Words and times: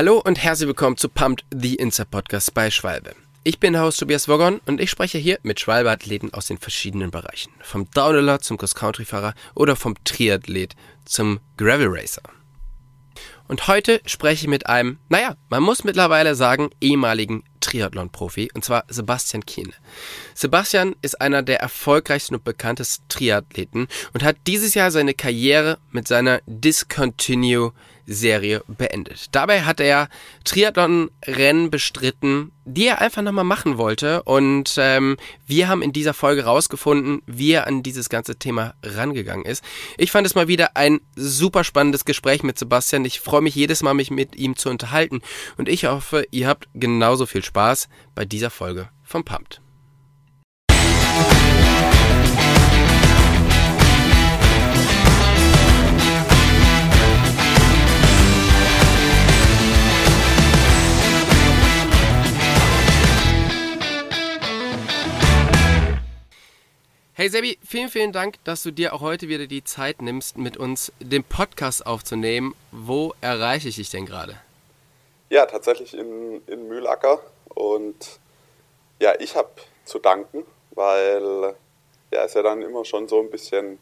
Hallo 0.00 0.18
und 0.24 0.42
herzlich 0.42 0.66
willkommen 0.66 0.96
zu 0.96 1.10
Pumped, 1.10 1.44
the 1.54 1.74
Insta 1.74 2.06
Podcast 2.06 2.54
bei 2.54 2.70
Schwalbe. 2.70 3.14
Ich 3.44 3.60
bin 3.60 3.74
der 3.74 3.82
Host 3.82 4.00
Tobias 4.00 4.28
Woggon 4.28 4.62
und 4.64 4.80
ich 4.80 4.88
spreche 4.88 5.18
hier 5.18 5.38
mit 5.42 5.60
Schwalbe-Athleten 5.60 6.32
aus 6.32 6.46
den 6.46 6.56
verschiedenen 6.56 7.10
Bereichen. 7.10 7.52
Vom 7.60 7.86
Downhiller 7.90 8.40
zum 8.40 8.56
Cross-Country-Fahrer 8.56 9.34
oder 9.54 9.76
vom 9.76 10.02
Triathlet 10.04 10.74
zum 11.04 11.40
Gravel 11.58 11.88
Racer. 11.90 12.22
Und 13.46 13.68
heute 13.68 14.00
spreche 14.06 14.44
ich 14.44 14.48
mit 14.48 14.68
einem, 14.68 14.98
naja, 15.10 15.34
man 15.50 15.62
muss 15.62 15.84
mittlerweile 15.84 16.34
sagen, 16.34 16.70
ehemaligen 16.80 17.44
Triathlon-Profi, 17.60 18.52
und 18.54 18.64
zwar 18.64 18.84
Sebastian 18.88 19.44
Kiene. 19.44 19.74
Sebastian 20.34 20.94
ist 21.02 21.20
einer 21.20 21.42
der 21.42 21.60
erfolgreichsten 21.60 22.36
und 22.36 22.44
bekanntesten 22.44 23.04
Triathleten 23.10 23.88
und 24.14 24.22
hat 24.22 24.36
dieses 24.46 24.72
Jahr 24.72 24.90
seine 24.90 25.12
Karriere 25.12 25.78
mit 25.90 26.08
seiner 26.08 26.40
Discontinue 26.46 27.72
Serie 28.10 28.62
beendet. 28.66 29.28
Dabei 29.32 29.62
hat 29.62 29.80
er 29.80 30.08
Triathlon-Rennen 30.44 31.70
bestritten, 31.70 32.50
die 32.64 32.86
er 32.86 33.00
einfach 33.00 33.22
nochmal 33.22 33.44
machen 33.44 33.78
wollte. 33.78 34.22
Und 34.24 34.74
ähm, 34.78 35.16
wir 35.46 35.68
haben 35.68 35.82
in 35.82 35.92
dieser 35.92 36.12
Folge 36.12 36.44
rausgefunden, 36.44 37.22
wie 37.26 37.52
er 37.52 37.66
an 37.66 37.82
dieses 37.82 38.08
ganze 38.08 38.36
Thema 38.36 38.74
rangegangen 38.82 39.44
ist. 39.44 39.64
Ich 39.96 40.10
fand 40.10 40.26
es 40.26 40.34
mal 40.34 40.48
wieder 40.48 40.76
ein 40.76 41.00
super 41.14 41.64
spannendes 41.64 42.04
Gespräch 42.04 42.42
mit 42.42 42.58
Sebastian. 42.58 43.04
Ich 43.04 43.20
freue 43.20 43.42
mich 43.42 43.54
jedes 43.54 43.82
Mal, 43.82 43.94
mich 43.94 44.10
mit 44.10 44.36
ihm 44.36 44.56
zu 44.56 44.68
unterhalten. 44.68 45.22
Und 45.56 45.68
ich 45.68 45.84
hoffe, 45.84 46.26
ihr 46.30 46.48
habt 46.48 46.68
genauso 46.74 47.26
viel 47.26 47.44
Spaß 47.44 47.88
bei 48.14 48.24
dieser 48.24 48.50
Folge 48.50 48.88
vom 49.04 49.24
Pumped. 49.24 49.60
Hey 67.20 67.28
Sebi, 67.28 67.58
vielen, 67.62 67.90
vielen 67.90 68.12
Dank, 68.12 68.36
dass 68.44 68.62
du 68.62 68.70
dir 68.70 68.94
auch 68.94 69.02
heute 69.02 69.28
wieder 69.28 69.46
die 69.46 69.62
Zeit 69.62 70.00
nimmst, 70.00 70.38
mit 70.38 70.56
uns 70.56 70.90
den 71.00 71.22
Podcast 71.22 71.84
aufzunehmen. 71.84 72.54
Wo 72.72 73.12
erreiche 73.20 73.68
ich 73.68 73.76
dich 73.76 73.90
denn 73.90 74.06
gerade? 74.06 74.40
Ja, 75.28 75.44
tatsächlich 75.44 75.92
in, 75.92 76.40
in 76.46 76.66
Mühlacker. 76.66 77.20
Und 77.50 78.20
ja, 79.02 79.12
ich 79.20 79.36
habe 79.36 79.50
zu 79.84 79.98
danken, 79.98 80.46
weil 80.70 81.54
ja, 82.10 82.24
ist 82.24 82.36
ja 82.36 82.42
dann 82.42 82.62
immer 82.62 82.86
schon 82.86 83.06
so 83.06 83.20
ein 83.20 83.28
bisschen 83.28 83.78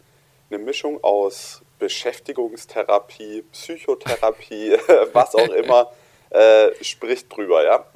eine 0.51 0.59
Mischung 0.59 0.99
aus 1.05 1.63
Beschäftigungstherapie, 1.79 3.45
Psychotherapie, 3.53 4.73
was 5.13 5.37
auch 5.37 5.51
immer, 5.51 5.93
äh, 6.31 6.71
spricht 6.83 7.33
drüber, 7.33 7.63
ja. 7.63 7.87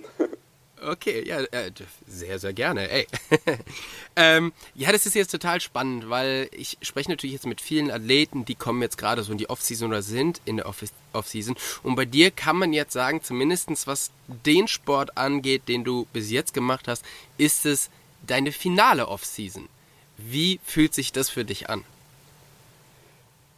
Okay, 0.84 1.24
ja, 1.26 1.40
äh, 1.40 1.70
sehr, 2.06 2.38
sehr 2.38 2.52
gerne. 2.52 2.90
Ey. 2.90 3.06
ähm, 4.16 4.52
ja, 4.74 4.90
das 4.90 5.06
ist 5.06 5.14
jetzt 5.14 5.30
total 5.30 5.60
spannend, 5.60 6.10
weil 6.10 6.48
ich 6.52 6.78
spreche 6.82 7.10
natürlich 7.10 7.34
jetzt 7.34 7.46
mit 7.46 7.60
vielen 7.60 7.90
Athleten, 7.90 8.44
die 8.44 8.54
kommen 8.54 8.82
jetzt 8.82 8.98
gerade 8.98 9.22
so 9.22 9.32
in 9.32 9.38
die 9.38 9.48
Offseason 9.48 9.88
oder 9.88 10.02
sind 10.02 10.40
in 10.44 10.56
der 10.56 10.66
Offseason. 11.12 11.56
Und 11.82 11.94
bei 11.94 12.04
dir 12.04 12.30
kann 12.30 12.56
man 12.56 12.72
jetzt 12.72 12.92
sagen, 12.92 13.22
zumindest 13.22 13.86
was 13.86 14.10
den 14.26 14.66
Sport 14.66 15.16
angeht, 15.16 15.68
den 15.68 15.84
du 15.84 16.06
bis 16.12 16.30
jetzt 16.30 16.52
gemacht 16.52 16.88
hast, 16.88 17.04
ist 17.38 17.64
es 17.64 17.90
deine 18.26 18.50
finale 18.50 19.08
Offseason. 19.08 19.68
Wie 20.16 20.60
fühlt 20.64 20.94
sich 20.94 21.12
das 21.12 21.30
für 21.30 21.44
dich 21.44 21.70
an? 21.70 21.84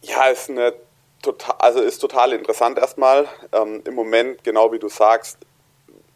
Ja, 0.01 0.27
ist 0.27 0.49
eine 0.49 0.73
total, 1.21 1.55
also 1.57 1.79
ist 1.79 1.99
total 1.99 2.33
interessant 2.33 2.77
erstmal. 2.77 3.27
Ähm, 3.51 3.81
Im 3.85 3.95
Moment, 3.95 4.43
genau 4.43 4.71
wie 4.71 4.79
du 4.79 4.89
sagst, 4.89 5.39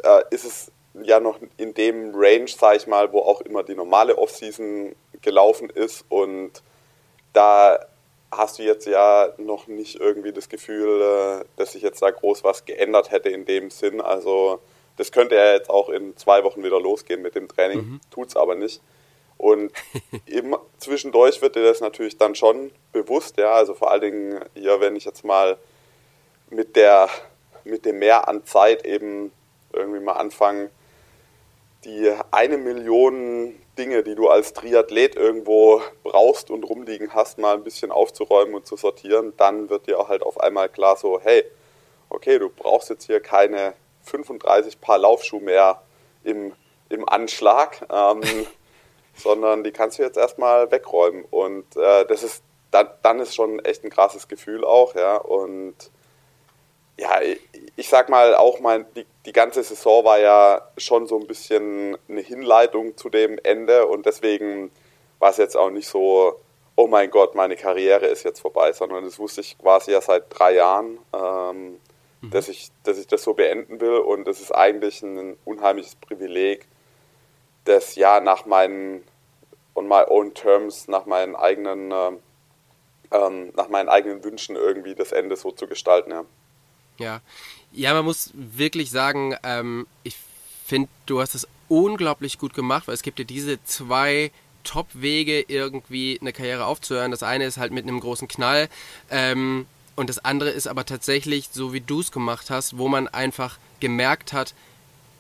äh, 0.04 0.24
ist 0.30 0.46
es 0.46 0.72
ja 1.04 1.20
noch 1.20 1.40
in 1.58 1.74
dem 1.74 2.12
Range, 2.14 2.48
sage 2.48 2.78
ich 2.78 2.88
mal, 2.88 3.12
wo 3.12 3.20
auch 3.20 3.42
immer 3.42 3.64
die 3.64 3.76
normale 3.76 4.18
Offseason 4.18 4.96
gelaufen 5.22 5.70
ist 5.70 6.06
und 6.10 6.64
da 7.34 7.80
hast 8.32 8.60
du 8.60 8.64
jetzt 8.64 8.86
ja 8.86 9.34
noch 9.38 9.68
nicht 9.68 10.00
irgendwie 10.00 10.32
das 10.32 10.50
Gefühl, 10.50 11.02
äh, 11.02 11.46
dass 11.58 11.74
sich 11.74 11.82
jetzt 11.82 12.02
da 12.02 12.12
groß 12.12 12.44
was 12.44 12.66
geändert 12.66 13.12
hätte 13.12 13.30
in 13.30 13.46
dem 13.46 13.70
Sinn. 13.72 14.02
Also 14.02 14.60
das 14.98 15.12
könnte 15.12 15.36
ja 15.36 15.54
jetzt 15.54 15.70
auch 15.70 15.90
in 15.90 16.16
zwei 16.18 16.44
Wochen 16.44 16.64
wieder 16.64 16.80
losgehen 16.80 17.22
mit 17.22 17.36
dem 17.36 17.48
Training, 17.48 17.80
mhm. 17.80 18.02
tut 18.12 18.30
es 18.30 18.36
aber 18.36 18.56
nicht. 18.56 18.82
Und 19.38 19.72
immer 20.26 20.62
zwischendurch 20.78 21.42
wird 21.42 21.56
dir 21.56 21.64
das 21.64 21.80
natürlich 21.80 22.18
dann 22.18 22.36
schon 22.36 22.72
bewusst, 22.92 23.38
ja. 23.38 23.54
Also 23.54 23.74
vor 23.74 23.92
allen 23.92 24.02
Dingen 24.02 24.46
hier, 24.54 24.80
wenn 24.80 24.96
ich 24.96 25.06
jetzt 25.06 25.24
mal 25.24 25.58
mit 26.50 26.76
der 26.76 27.10
mit 27.64 27.86
dem 27.86 28.00
Mehr 28.00 28.28
an 28.28 28.46
Zeit 28.46 28.86
eben 28.86 29.32
irgendwie 29.74 30.00
mal 30.00 30.14
anfange, 30.14 30.70
die 31.86 32.14
eine 32.32 32.58
Million 32.58 33.56
Dinge, 33.78 34.04
die 34.04 34.16
du 34.16 34.28
als 34.28 34.54
Triathlet 34.54 35.16
irgendwo 35.16 35.82
brauchst 36.04 36.52
und 36.52 36.64
rumliegen 36.64 37.14
hast, 37.14 37.38
mal 37.38 37.56
ein 37.56 37.64
bisschen 37.64 37.92
aufzuräumen 37.92 38.54
und 38.54 38.68
zu 38.68 38.76
sortieren, 38.76 39.34
dann 39.38 39.70
wird 39.70 39.88
dir 39.88 40.08
halt 40.08 40.22
auf 40.22 40.40
einmal 40.40 40.68
klar 40.68 40.98
so, 40.98 41.20
hey, 41.22 41.46
okay, 42.10 42.40
du 42.40 42.50
brauchst 42.50 42.90
jetzt 42.90 43.06
hier 43.06 43.22
keine 43.22 43.74
35 44.04 44.82
Paar 44.82 44.98
Laufschuhe 44.98 45.42
mehr 45.42 45.82
im, 46.24 46.54
im 46.90 47.08
Anschlag, 47.08 47.86
ähm, 47.90 48.22
sondern 49.16 49.64
die 49.64 49.72
kannst 49.72 50.00
du 50.00 50.04
jetzt 50.04 50.18
erstmal 50.18 50.72
wegräumen. 50.72 51.24
Und 51.30 51.78
äh, 51.78 52.06
das 52.06 52.24
ist, 52.24 52.44
dann, 52.72 52.90
dann 53.02 53.20
ist 53.20 53.36
schon 53.36 53.60
echt 53.64 53.86
ein 53.86 53.90
krasses 53.90 54.28
Gefühl 54.28 54.66
auch, 54.66 54.96
ja. 54.96 55.16
Und 55.16 55.76
ja, 57.00 57.20
ich 57.76 57.88
sag 57.88 58.10
mal, 58.10 58.36
auch 58.36 58.60
mein, 58.60 58.86
die, 58.96 59.06
die 59.26 59.32
ganze 59.32 59.64
Saison 59.64 60.04
war 60.04 60.20
ja 60.20 60.62
schon 60.78 61.08
so 61.08 61.18
ein 61.18 61.28
bisschen 61.28 61.98
eine 62.10 62.22
Hinleitung 62.22 62.98
zu 62.98 63.10
dem 63.10 63.40
Ende 63.44 63.88
und 63.88 64.06
deswegen 64.06 64.72
war 65.20 65.30
es 65.30 65.38
jetzt 65.38 65.56
auch 65.56 65.70
nicht 65.70 65.88
so, 65.88 66.40
oh 66.76 66.88
mein 66.88 67.10
Gott, 67.10 67.36
meine 67.36 67.56
Karriere 67.56 68.06
ist 68.08 68.24
jetzt 68.24 68.42
vorbei, 68.42 68.74
sondern 68.74 69.06
das 69.06 69.18
wusste 69.18 69.42
ich 69.42 69.58
quasi 69.58 69.92
ja 69.92 70.02
seit 70.02 70.26
drei 70.30 70.56
Jahren, 70.56 70.98
ähm, 71.14 71.80
mhm. 72.22 72.32
dass, 72.32 72.50
ich, 72.50 72.70
dass 72.84 72.98
ich 72.98 73.08
das 73.08 73.24
so 73.24 73.34
beenden 73.34 73.80
will 73.80 73.98
und 73.98 74.28
es 74.28 74.42
ist 74.42 74.52
eigentlich 74.52 75.02
ein 75.02 75.38
unheimliches 75.46 75.96
Privileg, 75.96 76.68
das 77.64 77.96
ja 77.96 78.20
nach 78.20 78.46
meinen, 78.46 79.04
on 79.74 79.88
my 79.88 80.04
own 80.08 80.34
terms, 80.34 80.90
nach 80.90 81.06
meinen 81.06 81.36
eigenen, 81.36 81.94
ähm, 83.12 83.52
nach 83.56 83.70
meinen 83.70 83.88
eigenen 83.88 84.24
Wünschen 84.24 84.58
irgendwie 84.58 84.96
das 84.96 85.14
Ende 85.14 85.38
so 85.38 85.52
zu 85.52 85.66
gestalten, 85.68 86.12
ja. 86.12 86.26
Ja, 87.00 87.22
ja, 87.72 87.94
man 87.94 88.06
muss 88.06 88.32
wirklich 88.34 88.92
sagen, 88.92 89.36
ähm, 89.44 89.88
ich 90.04 90.16
finde, 90.66 90.90
du 91.06 91.22
hast 91.22 91.34
es 91.34 91.48
unglaublich 91.68 92.38
gut 92.38 92.54
gemacht, 92.54 92.88
weil 92.88 92.96
es 92.96 93.02
gibt 93.02 93.20
ja 93.20 93.26
diese 93.26 93.64
zwei 93.64 94.32
Top-Wege, 94.64 95.46
irgendwie 95.48 96.18
eine 96.20 96.34
Karriere 96.34 96.66
aufzuhören. 96.66 97.12
Das 97.12 97.24
eine 97.24 97.46
ist 97.46 97.58
halt 97.58 97.72
mit 97.72 97.88
einem 97.88 98.00
großen 98.00 98.28
Knall 98.28 98.70
ähm, 99.10 99.66
und 99.96 100.10
das 100.10 100.24
andere 100.24 100.50
ist 100.50 100.68
aber 100.68 100.86
tatsächlich, 100.86 101.50
so 101.52 101.74
wie 101.74 101.82
du 101.82 102.02
es 102.02 102.12
gemacht 102.12 102.50
hast, 102.50 102.78
wo 102.78 102.88
man 102.88 103.08
einfach 103.08 103.58
gemerkt 103.80 104.34
hat, 104.34 104.54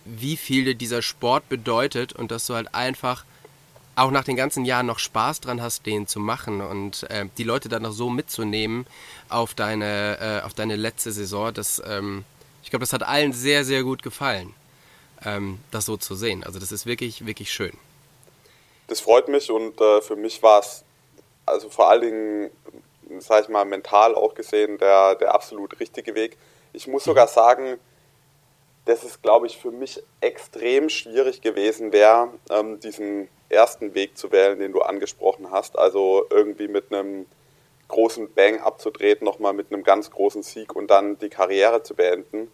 wie 0.06 0.38
viel 0.38 0.66
dir 0.66 0.76
dieser 0.76 1.02
Sport 1.02 1.50
bedeutet 1.50 2.14
und 2.14 2.32
dass 2.32 2.46
du 2.46 2.56
halt 2.56 2.74
einfach 2.74 3.26
auch 4.00 4.12
nach 4.12 4.24
den 4.24 4.36
ganzen 4.36 4.66
Jahren 4.66 4.86
noch 4.86 5.00
Spaß 5.00 5.42
dran 5.42 5.62
hast, 5.62 5.86
den 5.86 6.08
zu 6.08 6.20
machen 6.20 6.62
und 6.62 7.04
äh, 7.10 7.26
die 7.38 7.44
Leute 7.44 7.70
dann 7.70 7.84
noch 7.84 7.92
so 7.92 8.10
mitzunehmen 8.10 8.86
auf 9.30 9.54
deine, 9.54 10.42
äh, 10.42 10.46
auf 10.46 10.54
deine 10.54 10.76
letzte 10.76 11.12
Saison, 11.12 11.54
das, 11.54 11.82
ähm, 11.86 12.24
ich 12.64 12.70
glaube, 12.70 12.84
das 12.84 12.94
hat 12.94 13.04
allen 13.04 13.34
sehr, 13.34 13.66
sehr 13.66 13.84
gut 13.84 14.04
gefallen, 14.04 14.54
ähm, 15.26 15.60
das 15.72 15.86
so 15.86 15.98
zu 15.98 16.16
sehen. 16.16 16.44
Also 16.44 16.60
das 16.60 16.72
ist 16.72 16.86
wirklich, 16.86 17.26
wirklich 17.26 17.52
schön. 17.52 17.74
Das 18.88 19.02
freut 19.02 19.28
mich 19.28 19.52
und 19.52 19.80
äh, 19.80 20.02
für 20.02 20.16
mich 20.16 20.42
war 20.42 20.60
es, 20.60 20.84
also 21.46 21.70
vor 21.70 21.90
allen 21.90 22.02
Dingen, 22.02 22.50
sage 23.20 23.44
ich 23.44 23.50
mal, 23.50 23.66
mental 23.66 24.16
auch 24.16 24.34
gesehen, 24.34 24.78
der, 24.78 25.16
der 25.16 25.34
absolut 25.34 25.80
richtige 25.80 26.16
Weg. 26.16 26.38
Ich 26.74 26.88
muss 26.88 27.04
sogar 27.04 27.28
mhm. 27.28 27.34
sagen, 27.34 27.80
dass 28.90 29.04
es, 29.04 29.22
glaube 29.22 29.46
ich, 29.46 29.58
für 29.58 29.72
mich 29.72 30.02
extrem 30.20 30.90
schwierig 30.90 31.42
gewesen 31.42 31.94
wäre, 31.94 32.30
ähm, 32.50 32.80
diesen 32.80 33.30
ersten 33.48 33.94
Weg 33.94 34.18
zu 34.18 34.32
wählen, 34.32 34.60
den 34.60 34.72
du 34.72 34.82
angesprochen 34.82 35.52
hast. 35.52 35.78
Also 35.78 36.26
irgendwie 36.32 36.68
mit 36.68 36.92
einem 36.92 37.28
großen 37.88 38.34
Bang 38.34 38.60
abzudrehen, 38.60 39.20
nochmal 39.22 39.54
mit 39.54 39.72
einem 39.72 39.84
ganz 39.84 40.10
großen 40.10 40.42
Sieg 40.42 40.76
und 40.76 40.90
dann 40.90 41.20
die 41.20 41.30
Karriere 41.30 41.84
zu 41.84 41.94
beenden. 41.94 42.52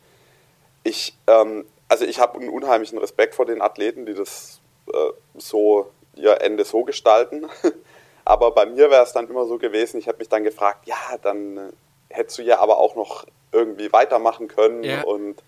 Ich, 0.84 1.18
ähm, 1.28 1.66
also 1.88 2.04
ich 2.04 2.20
habe 2.20 2.40
einen 2.40 2.50
unheimlichen 2.50 2.98
Respekt 2.98 3.36
vor 3.36 3.46
den 3.46 3.62
Athleten, 3.62 4.06
die 4.06 4.14
das 4.14 4.60
äh, 4.94 5.12
so 5.36 5.90
ihr 6.16 6.42
Ende 6.42 6.66
so 6.66 6.84
gestalten. 6.84 7.48
aber 8.26 8.52
bei 8.52 8.66
mir 8.66 8.90
wäre 8.90 9.04
es 9.04 9.14
dann 9.14 9.30
immer 9.30 9.46
so 9.46 9.58
gewesen, 9.58 10.00
ich 10.00 10.10
habe 10.10 10.18
mich 10.18 10.30
dann 10.30 10.44
gefragt, 10.44 10.86
ja, 10.86 11.18
dann 11.22 11.58
äh, 11.58 11.72
hättest 12.10 12.38
du 12.40 12.42
ja 12.42 12.60
aber 12.60 12.78
auch 12.78 12.96
noch 12.96 13.26
irgendwie 13.54 13.94
weitermachen 13.94 14.50
können 14.50 14.84
ja. 14.84 15.04
und 15.04 15.42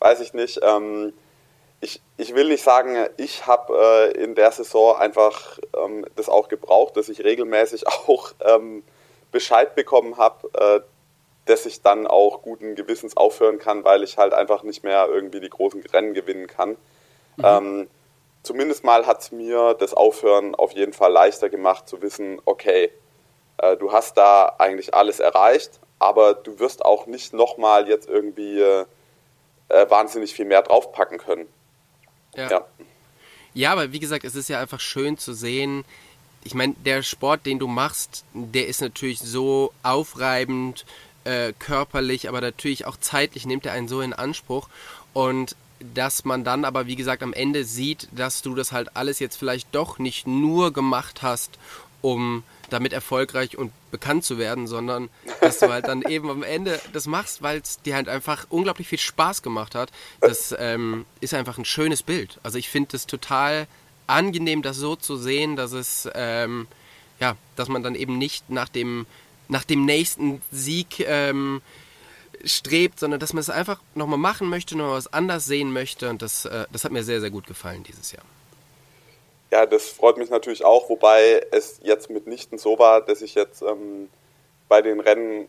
weiß 0.00 0.20
ich 0.20 0.34
nicht. 0.34 0.60
Ähm, 0.62 1.12
ich, 1.80 2.02
ich 2.18 2.34
will 2.34 2.48
nicht 2.48 2.62
sagen, 2.62 3.06
ich 3.16 3.46
habe 3.46 4.12
äh, 4.14 4.22
in 4.22 4.34
der 4.34 4.52
Saison 4.52 4.96
einfach 4.96 5.58
ähm, 5.76 6.04
das 6.16 6.28
auch 6.28 6.48
gebraucht, 6.48 6.96
dass 6.96 7.08
ich 7.08 7.24
regelmäßig 7.24 7.86
auch 8.06 8.32
ähm, 8.44 8.82
Bescheid 9.32 9.74
bekommen 9.74 10.16
habe, 10.16 10.48
äh, 10.54 10.80
dass 11.46 11.66
ich 11.66 11.82
dann 11.82 12.06
auch 12.06 12.42
guten 12.42 12.74
Gewissens 12.74 13.16
aufhören 13.16 13.58
kann, 13.58 13.84
weil 13.84 14.02
ich 14.02 14.18
halt 14.18 14.34
einfach 14.34 14.62
nicht 14.62 14.84
mehr 14.84 15.08
irgendwie 15.08 15.40
die 15.40 15.48
großen 15.48 15.82
Rennen 15.92 16.14
gewinnen 16.14 16.46
kann. 16.46 16.76
Mhm. 17.36 17.44
Ähm, 17.44 17.90
zumindest 18.42 18.84
mal 18.84 19.06
hat 19.06 19.20
es 19.20 19.32
mir 19.32 19.74
das 19.74 19.94
Aufhören 19.94 20.54
auf 20.54 20.72
jeden 20.72 20.92
Fall 20.92 21.12
leichter 21.12 21.48
gemacht 21.48 21.88
zu 21.88 22.02
wissen, 22.02 22.40
okay, 22.44 22.90
äh, 23.58 23.76
du 23.76 23.92
hast 23.92 24.18
da 24.18 24.54
eigentlich 24.58 24.94
alles 24.94 25.18
erreicht, 25.18 25.80
aber 25.98 26.34
du 26.34 26.58
wirst 26.58 26.84
auch 26.84 27.06
nicht 27.06 27.32
nochmal 27.32 27.88
jetzt 27.88 28.08
irgendwie 28.08 28.62
äh, 29.70 29.88
wahnsinnig 29.88 30.34
viel 30.34 30.44
mehr 30.44 30.62
draufpacken 30.62 31.18
können. 31.18 31.46
Ja. 32.34 32.50
ja. 32.50 32.66
Ja, 33.52 33.72
aber 33.72 33.92
wie 33.92 33.98
gesagt, 33.98 34.24
es 34.24 34.36
ist 34.36 34.48
ja 34.48 34.60
einfach 34.60 34.78
schön 34.78 35.18
zu 35.18 35.32
sehen. 35.32 35.84
Ich 36.44 36.54
meine, 36.54 36.74
der 36.84 37.02
Sport, 37.02 37.46
den 37.46 37.58
du 37.58 37.66
machst, 37.66 38.24
der 38.32 38.68
ist 38.68 38.80
natürlich 38.80 39.18
so 39.18 39.72
aufreibend, 39.82 40.86
äh, 41.24 41.52
körperlich, 41.58 42.28
aber 42.28 42.40
natürlich 42.40 42.86
auch 42.86 42.96
zeitlich 42.96 43.46
nimmt 43.46 43.66
er 43.66 43.72
einen 43.72 43.88
so 43.88 44.00
in 44.00 44.12
Anspruch. 44.12 44.68
Und 45.12 45.56
dass 45.80 46.24
man 46.24 46.44
dann 46.44 46.64
aber, 46.64 46.86
wie 46.86 46.96
gesagt, 46.96 47.22
am 47.22 47.32
Ende 47.32 47.64
sieht, 47.64 48.08
dass 48.12 48.42
du 48.42 48.54
das 48.54 48.70
halt 48.70 48.96
alles 48.96 49.18
jetzt 49.18 49.36
vielleicht 49.36 49.74
doch 49.74 49.98
nicht 49.98 50.26
nur 50.26 50.72
gemacht 50.72 51.22
hast, 51.22 51.58
um 52.02 52.42
damit 52.68 52.92
erfolgreich 52.92 53.58
und 53.58 53.72
bekannt 53.90 54.24
zu 54.24 54.38
werden, 54.38 54.66
sondern 54.66 55.10
dass 55.40 55.58
du 55.58 55.68
halt 55.68 55.88
dann 55.88 56.02
eben 56.02 56.30
am 56.30 56.42
Ende 56.42 56.80
das 56.92 57.06
machst, 57.06 57.42
weil 57.42 57.58
es 57.58 57.82
dir 57.82 57.96
halt 57.96 58.08
einfach 58.08 58.46
unglaublich 58.48 58.88
viel 58.88 58.98
Spaß 58.98 59.42
gemacht 59.42 59.74
hat. 59.74 59.90
Das 60.20 60.54
ähm, 60.58 61.04
ist 61.20 61.34
einfach 61.34 61.58
ein 61.58 61.64
schönes 61.64 62.02
Bild. 62.02 62.38
Also 62.42 62.58
ich 62.58 62.68
finde 62.68 62.96
es 62.96 63.06
total 63.06 63.66
angenehm, 64.06 64.62
das 64.62 64.76
so 64.76 64.96
zu 64.96 65.16
sehen, 65.16 65.56
dass 65.56 65.72
es 65.72 66.08
ähm, 66.14 66.68
ja, 67.18 67.36
dass 67.56 67.68
man 67.68 67.82
dann 67.82 67.94
eben 67.94 68.18
nicht 68.18 68.50
nach 68.50 68.68
dem 68.68 69.06
nach 69.48 69.64
dem 69.64 69.84
nächsten 69.84 70.40
Sieg 70.52 71.00
ähm, 71.00 71.60
strebt, 72.44 73.00
sondern 73.00 73.20
dass 73.20 73.32
man 73.32 73.40
es 73.40 73.50
einfach 73.50 73.80
nochmal 73.94 74.18
machen 74.18 74.48
möchte, 74.48 74.76
nochmal 74.76 74.96
was 74.96 75.12
anders 75.12 75.44
sehen 75.44 75.72
möchte. 75.72 76.08
Und 76.08 76.22
das, 76.22 76.44
äh, 76.44 76.66
das 76.72 76.84
hat 76.84 76.92
mir 76.92 77.02
sehr, 77.02 77.20
sehr 77.20 77.30
gut 77.30 77.46
gefallen 77.46 77.82
dieses 77.82 78.12
Jahr. 78.12 78.22
Ja, 79.50 79.66
das 79.66 79.88
freut 79.88 80.16
mich 80.16 80.30
natürlich 80.30 80.64
auch, 80.64 80.88
wobei 80.88 81.44
es 81.50 81.80
jetzt 81.82 82.08
mitnichten 82.10 82.58
so 82.58 82.78
war, 82.78 83.00
dass 83.00 83.20
ich 83.20 83.34
jetzt 83.34 83.62
ähm, 83.62 84.08
bei 84.68 84.80
den 84.80 85.00
Rennen 85.00 85.48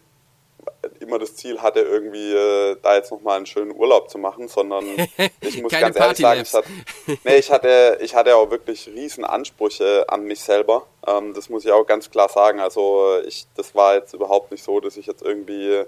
immer 0.99 1.19
das 1.19 1.35
Ziel 1.35 1.61
hatte, 1.61 1.81
irgendwie 1.81 2.33
äh, 2.33 2.77
da 2.81 2.95
jetzt 2.95 3.11
nochmal 3.11 3.37
einen 3.37 3.45
schönen 3.45 3.71
Urlaub 3.71 4.09
zu 4.09 4.17
machen, 4.17 4.47
sondern 4.47 4.85
ich 5.41 5.61
muss 5.61 5.71
ganz 5.71 5.95
ehrlich 5.95 6.17
sagen, 6.17 6.41
ich 6.41 6.53
hatte, 6.53 6.69
nee, 7.23 7.37
ich, 7.37 7.51
hatte, 7.51 7.97
ich 8.01 8.15
hatte 8.15 8.35
auch 8.35 8.49
wirklich 8.49 8.87
riesen 8.87 9.25
Ansprüche 9.25 10.05
an 10.07 10.23
mich 10.23 10.41
selber. 10.41 10.85
Ähm, 11.05 11.33
das 11.33 11.49
muss 11.49 11.65
ich 11.65 11.71
auch 11.71 11.85
ganz 11.85 12.09
klar 12.09 12.29
sagen. 12.29 12.59
Also 12.59 13.19
ich, 13.25 13.47
das 13.55 13.73
war 13.75 13.95
jetzt 13.95 14.13
überhaupt 14.13 14.51
nicht 14.51 14.63
so, 14.63 14.79
dass 14.79 14.97
ich 14.97 15.05
jetzt 15.05 15.21
irgendwie 15.21 15.83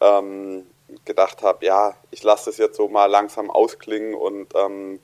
ähm, 0.00 0.66
gedacht 1.04 1.42
habe, 1.42 1.64
ja, 1.64 1.94
ich 2.10 2.22
lasse 2.22 2.46
das 2.46 2.58
jetzt 2.58 2.76
so 2.76 2.88
mal 2.88 3.06
langsam 3.06 3.50
ausklingen 3.50 4.14
und 4.14 4.48
ähm, 4.54 5.00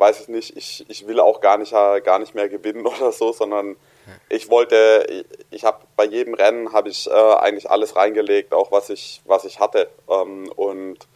weiß 0.00 0.22
ich 0.22 0.28
nicht, 0.28 0.56
ich, 0.56 0.84
ich 0.88 1.06
will 1.06 1.20
auch 1.20 1.40
gar 1.40 1.58
nicht, 1.58 1.72
gar 1.72 2.18
nicht 2.18 2.34
mehr 2.34 2.48
gewinnen 2.48 2.86
oder 2.86 3.12
so, 3.12 3.32
sondern 3.32 3.76
ich 4.28 4.50
wollte, 4.50 5.06
ich, 5.08 5.24
ich 5.50 5.64
habe 5.64 5.84
bei 5.94 6.04
jedem 6.04 6.34
Rennen 6.34 6.72
habe 6.72 6.88
ich 6.88 7.06
äh, 7.08 7.12
eigentlich 7.12 7.70
alles 7.70 7.94
reingelegt, 7.94 8.52
auch 8.52 8.72
was 8.72 8.90
ich, 8.90 9.20
was 9.24 9.44
ich 9.44 9.60
hatte. 9.60 9.88
Ähm, 10.08 10.50
und 10.56 11.06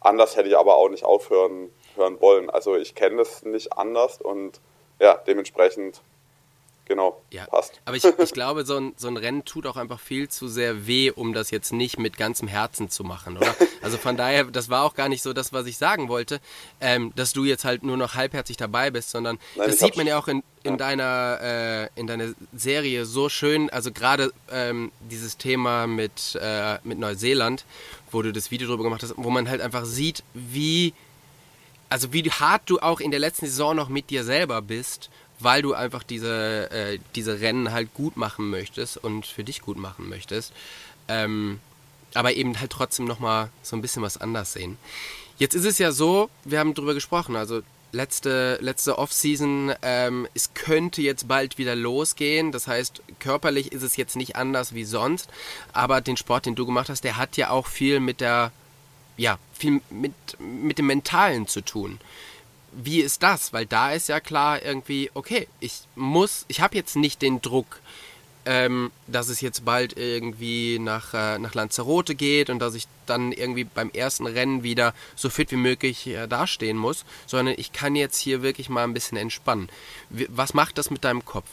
anders 0.00 0.36
hätte 0.36 0.48
ich 0.48 0.56
aber 0.56 0.76
auch 0.76 0.90
nicht 0.90 1.04
aufhören 1.04 1.70
hören 1.96 2.20
wollen. 2.20 2.50
Also 2.50 2.76
ich 2.76 2.94
kenne 2.94 3.16
das 3.16 3.42
nicht 3.42 3.72
anders 3.72 4.20
und 4.20 4.60
ja, 5.00 5.14
dementsprechend 5.26 6.00
genau, 6.84 7.22
ja. 7.30 7.46
passt. 7.46 7.80
Aber 7.84 7.96
ich, 7.96 8.04
ich 8.04 8.32
glaube, 8.32 8.64
so 8.64 8.76
ein, 8.76 8.94
so 8.96 9.08
ein 9.08 9.16
Rennen 9.16 9.44
tut 9.44 9.66
auch 9.66 9.76
einfach 9.76 10.00
viel 10.00 10.28
zu 10.28 10.48
sehr 10.48 10.86
weh, 10.86 11.10
um 11.10 11.32
das 11.32 11.50
jetzt 11.50 11.72
nicht 11.72 11.98
mit 11.98 12.16
ganzem 12.16 12.48
Herzen 12.48 12.90
zu 12.90 13.04
machen, 13.04 13.36
oder? 13.36 13.54
Also 13.82 13.98
von 13.98 14.16
daher, 14.16 14.44
das 14.44 14.70
war 14.70 14.84
auch 14.84 14.94
gar 14.94 15.08
nicht 15.08 15.22
so 15.22 15.32
das, 15.32 15.52
was 15.52 15.66
ich 15.66 15.76
sagen 15.76 16.08
wollte, 16.08 16.40
ähm, 16.80 17.12
dass 17.16 17.32
du 17.32 17.44
jetzt 17.44 17.64
halt 17.64 17.82
nur 17.82 17.96
noch 17.96 18.14
halbherzig 18.14 18.56
dabei 18.56 18.92
bist, 18.92 19.10
sondern 19.10 19.40
Nein, 19.56 19.66
das 19.66 19.80
sieht 19.80 19.96
man 19.96 20.06
ja 20.06 20.16
auch 20.18 20.28
in, 20.28 20.44
in, 20.62 20.72
ja. 20.72 20.76
deiner, 20.76 21.38
äh, 21.42 21.88
in 21.96 22.06
deiner 22.06 22.32
Serie 22.54 23.04
so 23.06 23.28
schön, 23.28 23.70
also 23.70 23.90
gerade 23.90 24.32
ähm, 24.52 24.92
dieses 25.10 25.36
Thema 25.36 25.88
mit, 25.88 26.38
äh, 26.40 26.78
mit 26.84 27.00
Neuseeland, 27.00 27.64
wo 28.12 28.22
du 28.22 28.32
das 28.32 28.52
Video 28.52 28.68
drüber 28.68 28.84
gemacht 28.84 29.02
hast, 29.02 29.14
wo 29.16 29.30
man 29.30 29.48
halt 29.48 29.60
einfach 29.60 29.84
sieht, 29.84 30.22
wie 30.32 30.94
also 31.92 32.14
wie 32.14 32.22
hart 32.30 32.62
du 32.66 32.78
auch 32.78 33.00
in 33.00 33.10
der 33.10 33.20
letzten 33.20 33.44
Saison 33.44 33.76
noch 33.76 33.90
mit 33.90 34.08
dir 34.08 34.24
selber 34.24 34.62
bist 34.62 35.10
weil 35.42 35.62
du 35.62 35.74
einfach 35.74 36.02
diese, 36.02 36.70
äh, 36.70 36.98
diese 37.14 37.40
Rennen 37.40 37.72
halt 37.72 37.94
gut 37.94 38.16
machen 38.16 38.50
möchtest 38.50 38.96
und 38.96 39.26
für 39.26 39.44
dich 39.44 39.62
gut 39.62 39.76
machen 39.76 40.08
möchtest. 40.08 40.52
Ähm, 41.08 41.60
aber 42.14 42.34
eben 42.34 42.58
halt 42.60 42.70
trotzdem 42.70 43.06
nochmal 43.06 43.50
so 43.62 43.76
ein 43.76 43.82
bisschen 43.82 44.02
was 44.02 44.18
anders 44.18 44.52
sehen. 44.52 44.76
Jetzt 45.38 45.54
ist 45.54 45.64
es 45.64 45.78
ja 45.78 45.92
so, 45.92 46.30
wir 46.44 46.58
haben 46.58 46.74
drüber 46.74 46.94
gesprochen, 46.94 47.36
also 47.36 47.62
letzte, 47.92 48.58
letzte 48.60 48.98
Off-Season, 48.98 49.72
ähm, 49.82 50.28
es 50.34 50.54
könnte 50.54 51.02
jetzt 51.02 51.28
bald 51.28 51.58
wieder 51.58 51.74
losgehen. 51.74 52.52
Das 52.52 52.66
heißt, 52.66 53.02
körperlich 53.18 53.72
ist 53.72 53.82
es 53.82 53.96
jetzt 53.96 54.16
nicht 54.16 54.36
anders 54.36 54.74
wie 54.74 54.84
sonst. 54.84 55.28
Aber 55.72 56.00
den 56.00 56.16
Sport, 56.16 56.46
den 56.46 56.54
du 56.54 56.66
gemacht 56.66 56.88
hast, 56.88 57.04
der 57.04 57.16
hat 57.16 57.36
ja 57.36 57.50
auch 57.50 57.66
viel 57.66 58.00
mit 58.00 58.20
der, 58.20 58.52
ja, 59.16 59.38
viel 59.52 59.80
mit, 59.90 60.12
mit 60.38 60.78
dem 60.78 60.86
Mentalen 60.86 61.46
zu 61.46 61.60
tun 61.60 61.98
wie 62.72 63.00
ist 63.00 63.22
das? 63.22 63.52
Weil 63.52 63.66
da 63.66 63.92
ist 63.92 64.08
ja 64.08 64.20
klar 64.20 64.62
irgendwie, 64.62 65.10
okay, 65.14 65.48
ich 65.60 65.82
muss, 65.94 66.44
ich 66.48 66.60
habe 66.60 66.76
jetzt 66.76 66.96
nicht 66.96 67.22
den 67.22 67.40
Druck, 67.40 67.80
ähm, 68.44 68.90
dass 69.06 69.28
es 69.28 69.40
jetzt 69.40 69.64
bald 69.64 69.96
irgendwie 69.96 70.78
nach, 70.78 71.14
äh, 71.14 71.38
nach 71.38 71.54
Lanzarote 71.54 72.14
geht 72.14 72.50
und 72.50 72.58
dass 72.58 72.74
ich 72.74 72.88
dann 73.06 73.30
irgendwie 73.30 73.64
beim 73.64 73.90
ersten 73.90 74.26
Rennen 74.26 74.62
wieder 74.62 74.94
so 75.14 75.30
fit 75.30 75.52
wie 75.52 75.56
möglich 75.56 76.06
äh, 76.08 76.26
dastehen 76.26 76.76
muss, 76.76 77.04
sondern 77.26 77.54
ich 77.56 77.72
kann 77.72 77.94
jetzt 77.94 78.18
hier 78.18 78.42
wirklich 78.42 78.68
mal 78.68 78.84
ein 78.84 78.94
bisschen 78.94 79.18
entspannen. 79.18 79.68
Wie, 80.10 80.26
was 80.30 80.54
macht 80.54 80.78
das 80.78 80.90
mit 80.90 81.04
deinem 81.04 81.24
Kopf? 81.24 81.46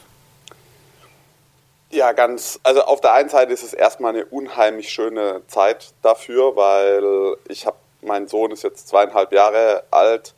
Ja, 1.91 2.11
ganz, 2.11 2.59
also 2.63 2.81
auf 2.83 3.01
der 3.01 3.13
einen 3.13 3.29
Seite 3.29 3.51
ist 3.51 3.63
es 3.63 3.73
erstmal 3.73 4.13
eine 4.13 4.25
unheimlich 4.25 4.89
schöne 4.89 5.41
Zeit 5.47 5.93
dafür, 6.01 6.55
weil 6.55 7.35
ich 7.47 7.65
habe, 7.65 7.77
mein 8.01 8.27
Sohn 8.27 8.51
ist 8.51 8.63
jetzt 8.63 8.87
zweieinhalb 8.87 9.31
Jahre 9.31 9.83
alt 9.91 10.33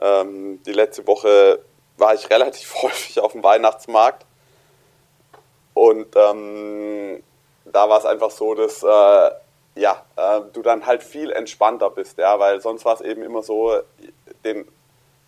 ähm, 0.00 0.62
die 0.64 0.72
letzte 0.72 1.06
Woche 1.06 1.60
war 1.96 2.14
ich 2.14 2.30
relativ 2.30 2.74
häufig 2.82 3.20
auf 3.20 3.32
dem 3.32 3.42
Weihnachtsmarkt 3.42 4.24
und 5.74 6.14
ähm, 6.16 7.22
da 7.64 7.88
war 7.88 7.98
es 7.98 8.04
einfach 8.04 8.30
so, 8.30 8.54
dass 8.54 8.82
äh, 8.82 9.30
ja, 9.76 10.04
äh, 10.16 10.40
du 10.52 10.62
dann 10.62 10.86
halt 10.86 11.02
viel 11.02 11.30
entspannter 11.30 11.90
bist, 11.90 12.18
ja, 12.18 12.38
weil 12.38 12.60
sonst 12.60 12.84
war 12.84 12.94
es 12.94 13.00
eben 13.00 13.22
immer 13.22 13.42
so, 13.42 13.80
den, 14.44 14.66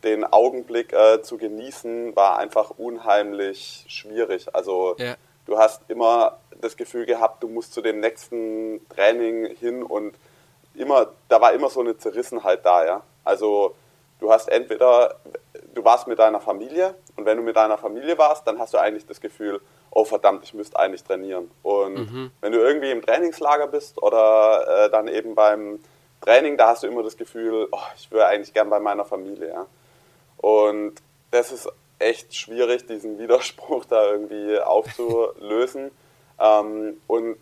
den 0.02 0.24
Augenblick 0.24 0.92
äh, 0.92 1.22
zu 1.22 1.38
genießen 1.38 2.16
war 2.16 2.38
einfach 2.38 2.70
unheimlich 2.70 3.84
schwierig. 3.88 4.54
Also 4.54 4.96
ja. 4.98 5.14
du 5.46 5.58
hast 5.58 5.82
immer 5.88 6.38
das 6.60 6.76
Gefühl 6.76 7.06
gehabt, 7.06 7.42
du 7.42 7.48
musst 7.48 7.72
zu 7.72 7.82
dem 7.82 8.00
nächsten 8.00 8.86
Training 8.88 9.46
hin 9.56 9.82
und 9.82 10.14
immer, 10.74 11.08
da 11.28 11.40
war 11.40 11.52
immer 11.52 11.70
so 11.70 11.80
eine 11.80 11.96
Zerrissenheit 11.96 12.64
da, 12.64 12.84
ja. 12.84 13.02
Also 13.24 13.74
du 14.22 14.32
hast 14.32 14.48
entweder, 14.48 15.16
du 15.74 15.84
warst 15.84 16.06
mit 16.06 16.18
deiner 16.18 16.40
Familie 16.40 16.94
und 17.16 17.26
wenn 17.26 17.36
du 17.36 17.42
mit 17.42 17.56
deiner 17.56 17.76
Familie 17.76 18.16
warst, 18.16 18.46
dann 18.46 18.58
hast 18.58 18.72
du 18.72 18.78
eigentlich 18.78 19.04
das 19.06 19.20
Gefühl, 19.20 19.60
oh 19.90 20.04
verdammt, 20.04 20.44
ich 20.44 20.54
müsste 20.54 20.78
eigentlich 20.78 21.04
trainieren. 21.04 21.50
Und 21.62 21.94
mhm. 21.94 22.30
wenn 22.40 22.52
du 22.52 22.58
irgendwie 22.58 22.90
im 22.90 23.02
Trainingslager 23.02 23.66
bist 23.66 24.00
oder 24.00 24.86
äh, 24.86 24.90
dann 24.90 25.08
eben 25.08 25.34
beim 25.34 25.80
Training, 26.20 26.56
da 26.56 26.68
hast 26.68 26.84
du 26.84 26.86
immer 26.86 27.02
das 27.02 27.16
Gefühl, 27.16 27.68
oh, 27.72 27.78
ich 27.96 28.10
wäre 28.10 28.26
eigentlich 28.26 28.54
gern 28.54 28.70
bei 28.70 28.80
meiner 28.80 29.04
Familie. 29.04 29.48
Ja? 29.48 29.66
Und 30.38 30.94
das 31.32 31.50
ist 31.50 31.68
echt 31.98 32.34
schwierig, 32.34 32.86
diesen 32.86 33.18
Widerspruch 33.18 33.84
da 33.84 34.10
irgendwie 34.10 34.58
aufzulösen. 34.58 35.90
ähm, 36.38 37.00
und 37.08 37.38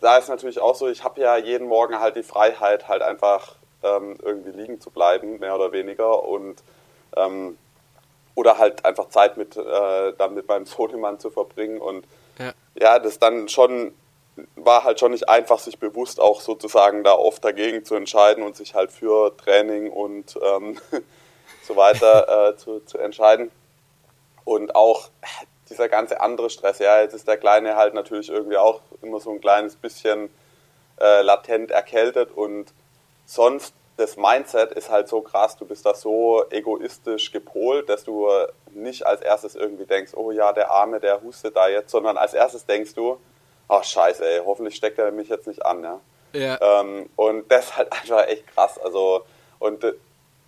da 0.00 0.18
ist 0.18 0.28
natürlich 0.28 0.60
auch 0.60 0.74
so, 0.74 0.88
ich 0.88 1.02
habe 1.02 1.20
ja 1.20 1.36
jeden 1.38 1.66
Morgen 1.66 1.98
halt 1.98 2.16
die 2.16 2.22
Freiheit, 2.22 2.86
halt 2.86 3.02
einfach 3.02 3.57
ähm, 3.82 4.16
irgendwie 4.22 4.50
liegen 4.50 4.80
zu 4.80 4.90
bleiben, 4.90 5.38
mehr 5.38 5.54
oder 5.54 5.72
weniger. 5.72 6.24
Und 6.24 6.62
ähm, 7.16 7.58
oder 8.34 8.58
halt 8.58 8.84
einfach 8.84 9.08
Zeit 9.08 9.36
mit, 9.36 9.56
äh, 9.56 10.12
dann 10.16 10.34
mit 10.34 10.46
meinem 10.48 10.66
Sohnemann 10.66 11.18
zu 11.18 11.30
verbringen. 11.30 11.80
Und 11.80 12.06
ja. 12.38 12.52
ja, 12.74 12.98
das 12.98 13.18
dann 13.18 13.48
schon 13.48 13.94
war 14.56 14.84
halt 14.84 15.00
schon 15.00 15.12
nicht 15.12 15.28
einfach, 15.28 15.58
sich 15.58 15.78
bewusst 15.78 16.20
auch 16.20 16.40
sozusagen 16.40 17.02
da 17.02 17.12
oft 17.12 17.44
dagegen 17.44 17.84
zu 17.84 17.94
entscheiden 17.96 18.44
und 18.44 18.56
sich 18.56 18.74
halt 18.74 18.92
für 18.92 19.36
Training 19.36 19.90
und 19.90 20.38
ähm, 20.40 20.78
so 21.66 21.74
weiter 21.76 22.50
äh, 22.50 22.56
zu, 22.56 22.80
zu 22.80 22.98
entscheiden. 22.98 23.50
Und 24.44 24.74
auch 24.74 25.10
dieser 25.68 25.88
ganze 25.88 26.20
andere 26.20 26.50
Stress, 26.50 26.78
ja, 26.78 27.00
jetzt 27.00 27.14
ist 27.14 27.28
der 27.28 27.36
Kleine 27.36 27.76
halt 27.76 27.94
natürlich 27.94 28.30
irgendwie 28.30 28.56
auch 28.56 28.80
immer 29.02 29.20
so 29.20 29.30
ein 29.30 29.40
kleines 29.40 29.76
bisschen 29.76 30.30
äh, 31.00 31.22
latent 31.22 31.70
erkältet 31.70 32.30
und 32.30 32.72
sonst 33.28 33.74
das 33.96 34.16
Mindset 34.16 34.72
ist 34.72 34.90
halt 34.90 35.08
so 35.08 35.20
krass, 35.20 35.56
du 35.56 35.66
bist 35.66 35.84
da 35.84 35.92
so 35.92 36.44
egoistisch 36.50 37.32
gepolt, 37.32 37.88
dass 37.88 38.04
du 38.04 38.28
nicht 38.72 39.04
als 39.04 39.20
erstes 39.20 39.56
irgendwie 39.56 39.86
denkst, 39.86 40.12
oh 40.14 40.30
ja, 40.30 40.52
der 40.52 40.70
Arme, 40.70 41.00
der 41.00 41.20
hustet 41.20 41.56
da 41.56 41.68
jetzt, 41.68 41.90
sondern 41.90 42.16
als 42.16 42.32
erstes 42.32 42.64
denkst 42.64 42.94
du, 42.94 43.18
ach 43.68 43.82
scheiße, 43.82 44.24
ey, 44.24 44.40
hoffentlich 44.44 44.76
steckt 44.76 44.98
er 44.98 45.10
mich 45.10 45.28
jetzt 45.28 45.48
nicht 45.48 45.66
an, 45.66 45.82
ja. 45.82 46.00
Ja. 46.32 46.80
Ähm, 46.80 47.10
und 47.16 47.50
das 47.50 47.66
ist 47.66 47.76
halt 47.76 47.92
einfach 48.02 48.26
echt 48.26 48.46
krass. 48.48 48.78
Also, 48.78 49.24
und 49.58 49.84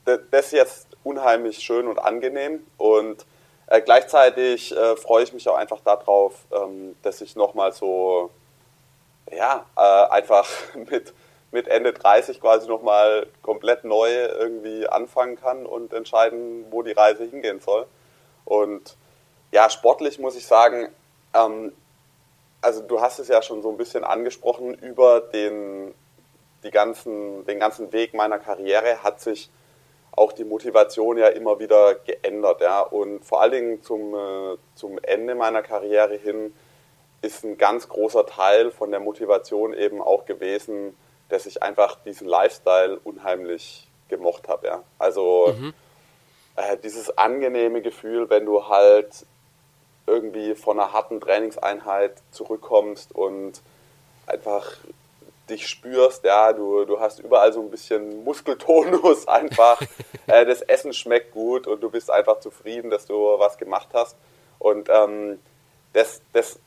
das 0.05 0.47
ist 0.47 0.53
jetzt 0.53 0.87
unheimlich 1.05 1.59
schön 1.59 1.89
und 1.89 1.99
angenehm. 1.99 2.65
Und 2.79 3.25
äh, 3.67 3.81
gleichzeitig 3.81 4.77
äh, 4.77 4.97
freue 4.97 5.25
ich 5.25 5.33
mich 5.33 5.49
auch 5.49 5.57
einfach 5.57 5.81
darauf, 5.81 6.35
ähm, 6.53 6.97
dass 7.03 7.21
ich 7.21 7.37
nochmal 7.37 7.73
so, 7.73 8.31
ja, 9.31 9.67
äh, 9.77 10.13
einfach 10.13 10.49
mit, 10.91 11.13
mit 11.53 11.69
Ende 11.69 11.93
30 11.93 12.41
quasi 12.41 12.69
nochmal 12.69 13.27
komplett 13.43 13.85
neu 13.85 14.09
irgendwie 14.11 14.87
anfangen 14.87 15.37
kann 15.37 15.67
und 15.67 15.93
entscheiden, 15.93 16.67
wo 16.71 16.83
die 16.83 16.93
Reise 16.93 17.25
hingehen 17.25 17.61
soll. 17.61 17.87
Und 18.45 18.97
ja, 19.53 19.69
sportlich 19.69 20.19
muss 20.19 20.37
ich 20.37 20.47
sagen, 20.47 20.89
ähm, 21.35 21.73
also 22.61 22.83
du 22.83 23.01
hast 23.01 23.19
es 23.19 23.29
ja 23.29 23.43
schon 23.43 23.63
so 23.63 23.71
ein 23.71 23.77
bisschen 23.77 24.05
angesprochen, 24.05 24.75
über 24.75 25.21
den, 25.21 25.95
die 26.63 26.71
ganzen, 26.71 27.45
den 27.47 27.59
ganzen 27.59 27.93
Weg 27.93 28.15
meiner 28.15 28.39
Karriere 28.39 29.03
hat 29.03 29.21
sich 29.21 29.51
auch 30.13 30.33
die 30.33 30.45
Motivation 30.45 31.19
ja 31.19 31.29
immer 31.29 31.59
wieder 31.59 31.95
geändert. 31.95 32.61
Ja? 32.61 32.81
Und 32.81 33.25
vor 33.25 33.41
allen 33.41 33.53
Dingen 33.53 33.83
zum, 33.83 34.15
äh, 34.15 34.57
zum 34.75 34.99
Ende 35.03 35.35
meiner 35.35 35.63
Karriere 35.63 36.17
hin 36.17 36.55
ist 37.23 37.45
ein 37.45 37.59
ganz 37.59 37.89
großer 37.89 38.27
Teil 38.27 38.71
von 38.71 38.91
der 38.91 39.01
Motivation 39.01 39.75
eben 39.75 40.01
auch 40.01 40.25
gewesen, 40.25 40.97
dass 41.31 41.47
ich 41.47 41.63
einfach 41.63 41.97
diesen 42.05 42.29
Lifestyle 42.29 42.99
unheimlich 43.05 43.89
gemocht 44.09 44.49
habe. 44.49 44.67
Ja? 44.67 44.83
Also 44.99 45.55
mhm. 45.59 45.73
äh, 46.57 46.77
dieses 46.77 47.17
angenehme 47.17 47.81
Gefühl, 47.81 48.29
wenn 48.29 48.45
du 48.45 48.69
halt 48.69 49.27
irgendwie 50.07 50.55
von 50.55 50.79
einer 50.79 50.93
harten 50.93 51.21
Trainingseinheit 51.21 52.15
zurückkommst 52.33 53.15
und 53.15 53.61
einfach 54.27 54.77
dich 55.49 55.69
spürst, 55.69 56.25
ja, 56.25 56.53
du, 56.53 56.85
du 56.85 57.01
hast 57.01 57.19
überall 57.19 57.53
so 57.53 57.61
ein 57.61 57.71
bisschen 57.71 58.25
Muskeltonus 58.25 59.27
einfach, 59.29 59.81
äh, 60.27 60.45
das 60.45 60.63
Essen 60.63 60.93
schmeckt 60.93 61.33
gut 61.33 61.67
und 61.67 61.81
du 61.81 61.91
bist 61.91 62.11
einfach 62.11 62.41
zufrieden, 62.41 62.91
dass 62.91 63.07
du 63.07 63.15
was 63.39 63.59
gemacht 63.59 63.89
hast. 63.93 64.17
Und 64.59 64.89
ähm, 64.91 65.39
das, 65.93 66.21
das 66.33 66.59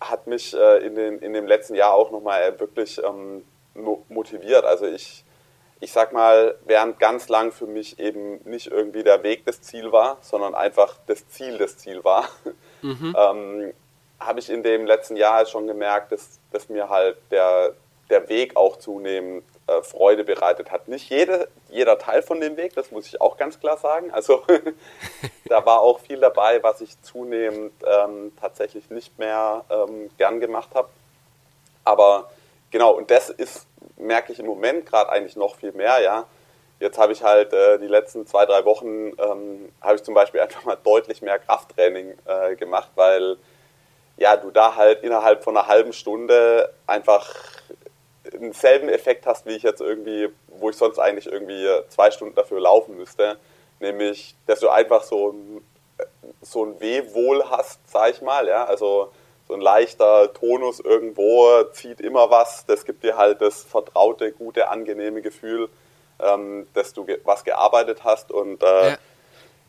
hat 0.00 0.26
mich 0.26 0.54
äh, 0.54 0.78
in, 0.86 0.94
den, 0.94 1.18
in 1.20 1.32
dem 1.32 1.46
letzten 1.46 1.74
Jahr 1.74 1.94
auch 1.94 2.10
nochmal 2.10 2.58
wirklich 2.60 3.02
ähm, 3.02 3.44
motiviert. 4.08 4.64
Also 4.64 4.86
ich, 4.86 5.24
ich 5.80 5.92
sag 5.92 6.12
mal, 6.12 6.56
während 6.64 6.98
ganz 6.98 7.28
lang 7.28 7.52
für 7.52 7.66
mich 7.66 7.98
eben 7.98 8.40
nicht 8.44 8.68
irgendwie 8.68 9.02
der 9.02 9.22
Weg 9.22 9.44
das 9.44 9.62
Ziel 9.62 9.92
war, 9.92 10.18
sondern 10.22 10.54
einfach 10.54 10.96
das 11.06 11.28
Ziel 11.28 11.58
das 11.58 11.78
Ziel 11.78 12.04
war, 12.04 12.28
mhm. 12.82 13.14
ähm, 13.18 13.72
habe 14.18 14.40
ich 14.40 14.48
in 14.48 14.62
dem 14.62 14.86
letzten 14.86 15.16
Jahr 15.16 15.44
schon 15.46 15.66
gemerkt, 15.66 16.12
dass, 16.12 16.40
dass 16.50 16.68
mir 16.68 16.88
halt 16.88 17.18
der, 17.30 17.74
der 18.08 18.28
Weg 18.28 18.56
auch 18.56 18.76
zunehmend 18.76 19.44
äh, 19.66 19.82
Freude 19.82 20.24
bereitet 20.24 20.70
hat. 20.70 20.88
Nicht 20.88 21.10
jede, 21.10 21.48
jeder 21.68 21.98
Teil 21.98 22.22
von 22.22 22.40
dem 22.40 22.56
Weg, 22.56 22.74
das 22.74 22.90
muss 22.92 23.06
ich 23.06 23.20
auch 23.20 23.36
ganz 23.36 23.58
klar 23.58 23.76
sagen. 23.76 24.10
Also 24.12 24.44
da 25.46 25.66
war 25.66 25.80
auch 25.80 26.00
viel 26.00 26.20
dabei, 26.20 26.62
was 26.62 26.80
ich 26.80 27.00
zunehmend 27.02 27.72
ähm, 27.84 28.32
tatsächlich 28.40 28.90
nicht 28.90 29.18
mehr 29.18 29.64
ähm, 29.68 30.10
gern 30.18 30.40
gemacht 30.40 30.70
habe. 30.74 30.88
Aber 31.84 32.30
genau, 32.70 32.92
und 32.92 33.10
das 33.10 33.30
ist, 33.30 33.66
merke 33.96 34.32
ich 34.32 34.38
im 34.38 34.46
Moment 34.46 34.86
gerade 34.86 35.10
eigentlich 35.10 35.36
noch 35.36 35.56
viel 35.56 35.72
mehr, 35.72 36.00
ja. 36.00 36.26
Jetzt 36.78 36.98
habe 36.98 37.12
ich 37.12 37.22
halt 37.22 37.52
äh, 37.54 37.78
die 37.78 37.86
letzten 37.86 38.26
zwei, 38.26 38.44
drei 38.44 38.64
Wochen, 38.66 39.12
ähm, 39.18 39.72
habe 39.80 39.96
ich 39.96 40.02
zum 40.02 40.14
Beispiel 40.14 40.40
einfach 40.42 40.64
mal 40.64 40.76
deutlich 40.76 41.22
mehr 41.22 41.38
Krafttraining 41.38 42.14
äh, 42.26 42.56
gemacht, 42.56 42.90
weil 42.94 43.36
ja, 44.18 44.36
du 44.36 44.50
da 44.50 44.76
halt 44.76 45.02
innerhalb 45.02 45.44
von 45.44 45.56
einer 45.56 45.66
halben 45.66 45.92
Stunde 45.92 46.72
einfach 46.86 47.34
denselben 48.32 48.88
Effekt 48.88 49.26
hast, 49.26 49.46
wie 49.46 49.52
ich 49.52 49.62
jetzt 49.62 49.80
irgendwie, 49.80 50.28
wo 50.48 50.70
ich 50.70 50.76
sonst 50.76 50.98
eigentlich 50.98 51.26
irgendwie 51.26 51.66
zwei 51.88 52.10
Stunden 52.10 52.34
dafür 52.34 52.60
laufen 52.60 52.96
müsste. 52.96 53.38
Nämlich, 53.78 54.34
dass 54.46 54.60
du 54.60 54.68
einfach 54.70 55.02
so 55.02 55.32
ein, 55.32 55.64
so 56.40 56.64
ein 56.64 56.80
Wehwohl 56.80 57.44
hast, 57.50 57.80
sag 57.90 58.10
ich 58.10 58.22
mal, 58.22 58.48
ja, 58.48 58.64
also 58.64 59.12
so 59.48 59.54
ein 59.54 59.60
leichter 59.60 60.32
Tonus 60.34 60.80
irgendwo 60.80 61.62
zieht 61.72 62.00
immer 62.00 62.30
was, 62.30 62.66
das 62.66 62.84
gibt 62.84 63.04
dir 63.04 63.16
halt 63.16 63.40
das 63.40 63.62
vertraute, 63.62 64.32
gute, 64.32 64.68
angenehme 64.68 65.22
Gefühl, 65.22 65.68
ähm, 66.18 66.66
dass 66.74 66.92
du 66.92 67.04
ge 67.04 67.20
was 67.24 67.44
gearbeitet 67.44 68.04
hast 68.04 68.32
und 68.32 68.62
äh, 68.62 68.90
ja, 68.90 68.98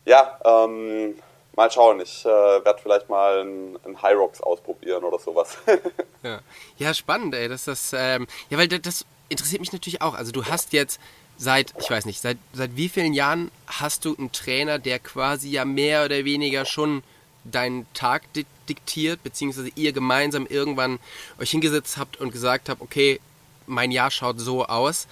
ja 0.04 0.64
ähm, 0.64 1.16
mal 1.58 1.70
schauen, 1.70 2.00
ich 2.00 2.24
äh, 2.24 2.28
werde 2.28 2.78
vielleicht 2.80 3.08
mal 3.08 3.40
ein, 3.40 3.78
ein 3.84 4.00
High 4.00 4.16
Rocks 4.16 4.40
ausprobieren 4.40 5.04
oder 5.04 5.18
sowas. 5.18 5.58
ja. 6.22 6.40
ja, 6.78 6.94
spannend, 6.94 7.34
ey. 7.34 7.48
Das, 7.48 7.64
das, 7.64 7.92
ähm, 7.92 8.26
ja, 8.48 8.58
weil 8.58 8.68
das, 8.68 8.80
das 8.80 9.04
interessiert 9.28 9.60
mich 9.60 9.72
natürlich 9.72 10.00
auch. 10.00 10.14
Also 10.14 10.30
du 10.32 10.46
hast 10.46 10.72
jetzt 10.72 11.00
seit, 11.36 11.74
ich 11.80 11.90
weiß 11.90 12.06
nicht, 12.06 12.20
seit, 12.20 12.38
seit 12.52 12.76
wie 12.76 12.88
vielen 12.88 13.12
Jahren 13.12 13.50
hast 13.66 14.04
du 14.04 14.14
einen 14.16 14.32
Trainer, 14.32 14.78
der 14.78 15.00
quasi 15.00 15.50
ja 15.50 15.64
mehr 15.64 16.04
oder 16.04 16.24
weniger 16.24 16.64
schon 16.64 17.02
deinen 17.44 17.92
Tag 17.92 18.32
diktiert, 18.68 19.22
beziehungsweise 19.22 19.70
ihr 19.74 19.92
gemeinsam 19.92 20.46
irgendwann 20.46 20.98
euch 21.40 21.50
hingesetzt 21.50 21.96
habt 21.96 22.18
und 22.18 22.32
gesagt 22.32 22.68
habt, 22.68 22.80
okay, 22.80 23.20
mein 23.66 23.90
Jahr 23.90 24.10
schaut 24.10 24.40
so 24.40 24.64
aus. 24.66 25.06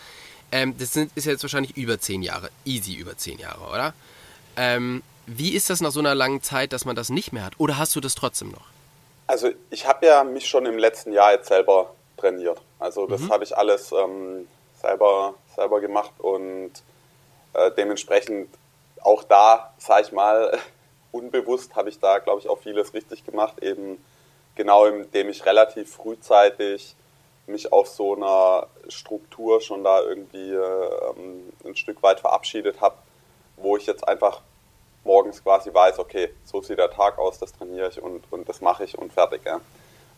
Ähm, 0.52 0.76
das 0.78 0.92
sind, 0.92 1.10
ist 1.14 1.24
jetzt 1.26 1.42
wahrscheinlich 1.42 1.76
über 1.76 1.98
zehn 1.98 2.22
Jahre, 2.22 2.50
easy 2.64 2.94
über 2.94 3.16
zehn 3.16 3.38
Jahre, 3.38 3.68
oder? 3.68 3.94
Ähm, 4.56 5.02
wie 5.26 5.54
ist 5.54 5.70
das 5.70 5.80
nach 5.80 5.90
so 5.90 6.00
einer 6.00 6.14
langen 6.14 6.42
Zeit, 6.42 6.72
dass 6.72 6.84
man 6.84 6.96
das 6.96 7.08
nicht 7.08 7.32
mehr 7.32 7.44
hat? 7.44 7.54
Oder 7.58 7.78
hast 7.78 7.96
du 7.96 8.00
das 8.00 8.14
trotzdem 8.14 8.50
noch? 8.50 8.66
Also 9.26 9.50
ich 9.70 9.86
habe 9.86 10.06
ja 10.06 10.22
mich 10.22 10.46
schon 10.48 10.66
im 10.66 10.78
letzten 10.78 11.12
Jahr 11.12 11.32
jetzt 11.32 11.48
selber 11.48 11.92
trainiert. 12.16 12.60
Also 12.78 13.06
das 13.06 13.22
mhm. 13.22 13.32
habe 13.32 13.44
ich 13.44 13.56
alles 13.56 13.90
ähm, 13.92 14.46
selber, 14.80 15.34
selber 15.54 15.80
gemacht 15.80 16.12
und 16.18 16.70
äh, 17.54 17.70
dementsprechend 17.76 18.48
auch 19.02 19.24
da, 19.24 19.74
sage 19.78 20.06
ich 20.06 20.12
mal, 20.12 20.58
unbewusst 21.12 21.74
habe 21.76 21.88
ich 21.88 21.98
da, 21.98 22.18
glaube 22.18 22.40
ich, 22.40 22.48
auch 22.48 22.58
vieles 22.58 22.94
richtig 22.94 23.24
gemacht. 23.24 23.62
Eben 23.62 24.02
genau 24.54 24.86
indem 24.86 25.28
ich 25.28 25.44
relativ 25.46 25.94
frühzeitig 25.94 26.96
mich 27.46 27.72
auf 27.72 27.88
so 27.88 28.16
einer 28.16 28.66
Struktur 28.88 29.60
schon 29.60 29.84
da 29.84 30.00
irgendwie 30.02 30.52
äh, 30.52 31.64
ein 31.64 31.76
Stück 31.76 32.02
weit 32.02 32.20
verabschiedet 32.20 32.80
habe, 32.80 32.96
wo 33.56 33.76
ich 33.76 33.86
jetzt 33.86 34.06
einfach 34.06 34.42
morgens 35.04 35.42
quasi 35.42 35.72
weiß, 35.72 36.00
okay, 36.00 36.30
so 36.44 36.60
sieht 36.60 36.78
der 36.78 36.90
Tag 36.90 37.18
aus, 37.18 37.38
das 37.38 37.52
trainiere 37.52 37.88
ich 37.88 38.02
und, 38.02 38.24
und 38.32 38.48
das 38.48 38.60
mache 38.60 38.84
ich 38.84 38.98
und 38.98 39.12
fertig. 39.12 39.42
Ja. 39.44 39.60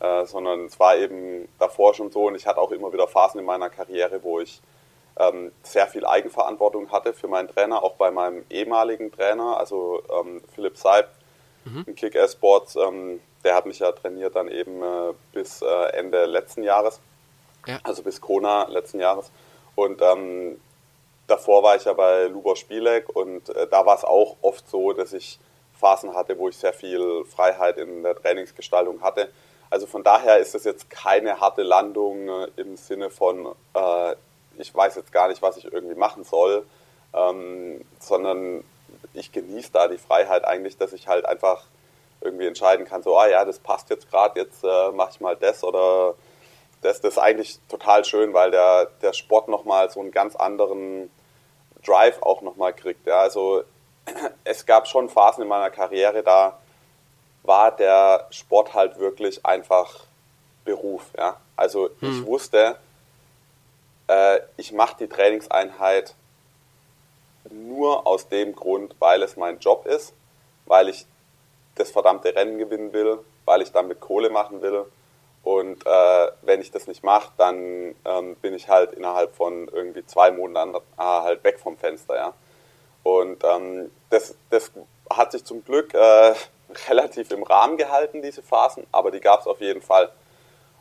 Äh, 0.00 0.26
sondern 0.26 0.66
es 0.66 0.78
war 0.80 0.96
eben 0.96 1.48
davor 1.58 1.92
schon 1.92 2.10
so 2.10 2.26
und 2.26 2.34
ich 2.36 2.46
hatte 2.46 2.60
auch 2.60 2.70
immer 2.70 2.92
wieder 2.92 3.08
Phasen 3.08 3.40
in 3.40 3.46
meiner 3.46 3.68
Karriere, 3.68 4.22
wo 4.22 4.40
ich 4.40 4.60
ähm, 5.18 5.52
sehr 5.62 5.86
viel 5.86 6.06
Eigenverantwortung 6.06 6.90
hatte 6.90 7.12
für 7.12 7.28
meinen 7.28 7.48
Trainer, 7.48 7.82
auch 7.82 7.94
bei 7.94 8.10
meinem 8.10 8.44
ehemaligen 8.50 9.12
Trainer, 9.12 9.58
also 9.58 10.02
ähm, 10.10 10.42
Philipp 10.54 10.76
Seib 10.76 11.08
mhm. 11.64 11.84
in 11.86 11.94
Kick-Ass 11.94 12.32
Sports, 12.32 12.76
ähm, 12.76 13.20
der 13.44 13.54
hat 13.54 13.66
mich 13.66 13.78
ja 13.78 13.92
trainiert 13.92 14.36
dann 14.36 14.48
eben 14.48 14.82
äh, 14.82 15.14
bis 15.32 15.62
äh, 15.62 15.92
Ende 15.92 16.24
letzten 16.26 16.62
Jahres, 16.62 17.00
ja. 17.66 17.78
also 17.82 18.02
bis 18.02 18.20
Kona 18.20 18.68
letzten 18.68 19.00
Jahres. 19.00 19.30
Und 19.74 20.02
ähm, 20.02 20.60
davor 21.26 21.62
war 21.62 21.76
ich 21.76 21.84
ja 21.84 21.92
bei 21.92 22.24
Lubor 22.24 22.56
Spielek 22.56 23.08
und 23.14 23.48
äh, 23.50 23.66
da 23.68 23.86
war 23.86 23.96
es 23.96 24.04
auch 24.04 24.36
oft 24.42 24.68
so, 24.68 24.92
dass 24.92 25.12
ich 25.12 25.38
Phasen 25.78 26.14
hatte, 26.14 26.38
wo 26.38 26.48
ich 26.48 26.56
sehr 26.56 26.72
viel 26.72 27.24
Freiheit 27.24 27.78
in 27.78 28.02
der 28.02 28.16
Trainingsgestaltung 28.16 29.02
hatte. 29.02 29.30
Also 29.70 29.86
von 29.86 30.02
daher 30.02 30.38
ist 30.38 30.54
es 30.54 30.64
jetzt 30.64 30.90
keine 30.90 31.40
harte 31.40 31.62
Landung 31.62 32.28
äh, 32.28 32.48
im 32.56 32.76
Sinne 32.76 33.10
von, 33.10 33.54
äh, 33.74 34.14
ich 34.58 34.74
weiß 34.74 34.96
jetzt 34.96 35.12
gar 35.12 35.28
nicht, 35.28 35.42
was 35.42 35.56
ich 35.56 35.72
irgendwie 35.72 35.94
machen 35.94 36.24
soll, 36.24 36.66
ähm, 37.14 37.84
sondern 38.00 38.64
ich 39.14 39.32
genieße 39.32 39.72
da 39.72 39.88
die 39.88 39.98
Freiheit 39.98 40.44
eigentlich, 40.44 40.76
dass 40.76 40.92
ich 40.92 41.08
halt 41.08 41.26
einfach 41.26 41.64
irgendwie 42.20 42.46
entscheiden 42.46 42.86
kann, 42.86 43.02
so, 43.02 43.16
ah 43.16 43.28
ja, 43.28 43.44
das 43.44 43.58
passt 43.60 43.90
jetzt 43.90 44.10
gerade, 44.10 44.40
jetzt 44.40 44.64
äh, 44.64 44.90
mache 44.92 45.10
ich 45.12 45.20
mal 45.20 45.36
das 45.36 45.62
oder 45.62 46.14
das, 46.82 47.00
das 47.00 47.14
ist 47.14 47.18
eigentlich 47.18 47.58
total 47.68 48.04
schön, 48.04 48.32
weil 48.34 48.50
der, 48.50 48.86
der 49.02 49.12
Sport 49.12 49.48
nochmal 49.48 49.90
so 49.90 50.00
einen 50.00 50.10
ganz 50.10 50.36
anderen 50.36 51.10
Drive 51.84 52.22
auch 52.22 52.42
nochmal 52.42 52.72
kriegt. 52.72 53.06
Ja. 53.06 53.20
Also 53.20 53.62
es 54.44 54.66
gab 54.66 54.88
schon 54.88 55.08
Phasen 55.08 55.42
in 55.42 55.48
meiner 55.48 55.70
Karriere, 55.70 56.22
da 56.22 56.58
war 57.42 57.72
der 57.72 58.26
Sport 58.30 58.74
halt 58.74 58.98
wirklich 58.98 59.44
einfach 59.46 60.00
Beruf. 60.64 61.02
Ja. 61.16 61.36
Also 61.56 61.90
hm. 62.00 62.10
ich 62.10 62.26
wusste, 62.26 62.76
äh, 64.08 64.40
ich 64.56 64.72
mache 64.72 64.96
die 65.00 65.08
Trainingseinheit 65.08 66.14
nur 67.50 68.06
aus 68.06 68.28
dem 68.28 68.54
Grund, 68.54 68.94
weil 68.98 69.22
es 69.22 69.36
mein 69.36 69.58
Job 69.58 69.86
ist, 69.86 70.12
weil 70.66 70.88
ich 70.88 71.06
das 71.76 71.90
verdammte 71.90 72.34
Rennen 72.34 72.58
gewinnen 72.58 72.92
will, 72.92 73.20
weil 73.44 73.62
ich 73.62 73.72
damit 73.72 74.00
Kohle 74.00 74.30
machen 74.30 74.60
will 74.60 74.84
und 75.42 75.86
äh, 75.86 76.28
wenn 76.42 76.60
ich 76.60 76.70
das 76.70 76.86
nicht 76.86 77.02
mache, 77.02 77.32
dann 77.38 77.94
ähm, 78.04 78.36
bin 78.42 78.52
ich 78.54 78.68
halt 78.68 78.92
innerhalb 78.92 79.34
von 79.34 79.68
irgendwie 79.68 80.04
zwei 80.04 80.30
Monaten 80.30 80.74
äh, 80.74 80.80
halt 80.98 81.42
weg 81.42 81.58
vom 81.58 81.78
Fenster, 81.78 82.16
ja. 82.16 82.34
Und 83.02 83.42
ähm, 83.44 83.90
das, 84.10 84.34
das 84.50 84.70
hat 85.10 85.32
sich 85.32 85.44
zum 85.44 85.64
Glück 85.64 85.94
äh, 85.94 86.34
relativ 86.88 87.30
im 87.30 87.44
Rahmen 87.44 87.78
gehalten, 87.78 88.20
diese 88.20 88.42
Phasen, 88.42 88.86
aber 88.92 89.10
die 89.10 89.20
gab 89.20 89.40
es 89.40 89.46
auf 89.46 89.60
jeden 89.62 89.80
Fall. 89.80 90.10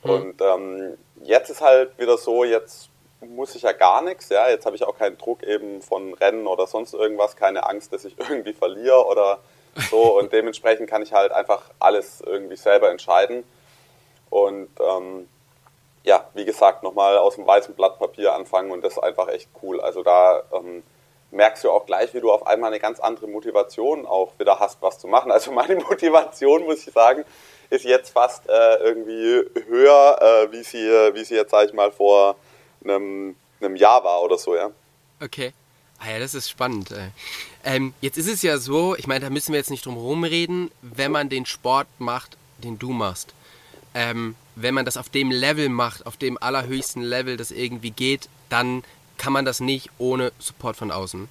Mhm. 0.03 0.09
Und 0.09 0.41
ähm, 0.41 0.97
jetzt 1.23 1.49
ist 1.49 1.61
halt 1.61 1.97
wieder 1.97 2.17
so, 2.17 2.43
jetzt 2.43 2.89
muss 3.21 3.55
ich 3.55 3.63
ja 3.63 3.71
gar 3.71 4.01
nichts, 4.01 4.29
ja, 4.29 4.49
jetzt 4.49 4.65
habe 4.65 4.75
ich 4.75 4.83
auch 4.83 4.97
keinen 4.97 5.17
Druck 5.17 5.43
eben 5.43 5.81
von 5.81 6.13
Rennen 6.13 6.47
oder 6.47 6.67
sonst 6.67 6.93
irgendwas, 6.93 7.35
keine 7.35 7.65
Angst, 7.67 7.93
dass 7.93 8.05
ich 8.05 8.17
irgendwie 8.19 8.53
verliere 8.53 9.05
oder 9.05 9.39
so 9.89 9.97
und 10.19 10.31
dementsprechend 10.33 10.89
kann 10.89 11.01
ich 11.01 11.13
halt 11.13 11.31
einfach 11.31 11.69
alles 11.79 12.21
irgendwie 12.21 12.57
selber 12.57 12.91
entscheiden 12.91 13.43
und 14.29 14.69
ähm, 14.79 15.27
ja, 16.03 16.25
wie 16.33 16.45
gesagt, 16.45 16.83
nochmal 16.83 17.17
aus 17.17 17.35
dem 17.35 17.45
weißen 17.45 17.75
Blatt 17.75 17.99
Papier 17.99 18.33
anfangen 18.33 18.71
und 18.71 18.81
das 18.81 18.93
ist 18.93 19.03
einfach 19.03 19.27
echt 19.27 19.49
cool. 19.61 19.81
Also 19.81 20.03
da 20.03 20.41
ähm, 20.53 20.83
merkst 21.31 21.65
du 21.65 21.71
auch 21.71 21.85
gleich, 21.85 22.13
wie 22.13 22.21
du 22.21 22.31
auf 22.31 22.47
einmal 22.47 22.71
eine 22.71 22.79
ganz 22.79 23.01
andere 23.01 23.27
Motivation 23.27 24.05
auch 24.05 24.31
wieder 24.39 24.57
hast, 24.59 24.81
was 24.81 24.99
zu 24.99 25.07
machen. 25.07 25.31
Also 25.31 25.51
meine 25.53 25.75
Motivation, 25.75 26.63
muss 26.63 26.87
ich 26.87 26.93
sagen, 26.93 27.25
ist 27.69 27.83
jetzt 27.83 28.11
fast 28.11 28.47
äh, 28.47 28.75
irgendwie 28.77 29.43
höher, 29.67 30.17
äh, 30.21 30.51
wie, 30.53 30.63
sie, 30.63 30.87
wie 31.13 31.25
sie 31.25 31.35
jetzt, 31.35 31.51
sag 31.51 31.67
ich 31.67 31.73
mal, 31.73 31.91
vor 31.91 32.37
einem, 32.89 33.35
einem 33.61 33.75
Jahr 33.75 34.03
war 34.03 34.21
oder 34.21 34.37
so, 34.37 34.55
ja. 34.55 34.71
Okay. 35.21 35.53
Ah 35.99 36.11
ja, 36.11 36.19
das 36.19 36.35
ist 36.35 36.49
spannend. 36.49 36.93
Ähm, 37.63 37.93
jetzt 38.01 38.17
ist 38.17 38.27
es 38.27 38.43
ja 38.43 38.57
so, 38.59 38.95
ich 38.95 39.07
meine, 39.07 39.25
da 39.25 39.29
müssen 39.31 39.51
wir 39.51 39.59
jetzt 39.59 39.71
nicht 39.71 39.85
drum 39.85 39.95
herum 39.95 40.23
reden, 40.23 40.69
wenn 40.81 41.11
man 41.11 41.29
den 41.29 41.45
Sport 41.45 41.87
macht, 41.97 42.37
den 42.59 42.77
du 42.77 42.91
machst. 42.91 43.33
Ähm, 43.95 44.35
wenn 44.55 44.75
man 44.75 44.85
das 44.85 44.97
auf 44.97 45.09
dem 45.09 45.31
Level 45.31 45.69
macht, 45.69 46.05
auf 46.05 46.17
dem 46.17 46.37
allerhöchsten 46.39 47.01
Level, 47.01 47.35
das 47.35 47.51
irgendwie 47.51 47.91
geht, 47.91 48.29
dann 48.49 48.83
kann 49.17 49.33
man 49.33 49.45
das 49.45 49.59
nicht 49.59 49.89
ohne 49.97 50.31
Support 50.39 50.77
von 50.77 50.91
außen. 50.91 51.27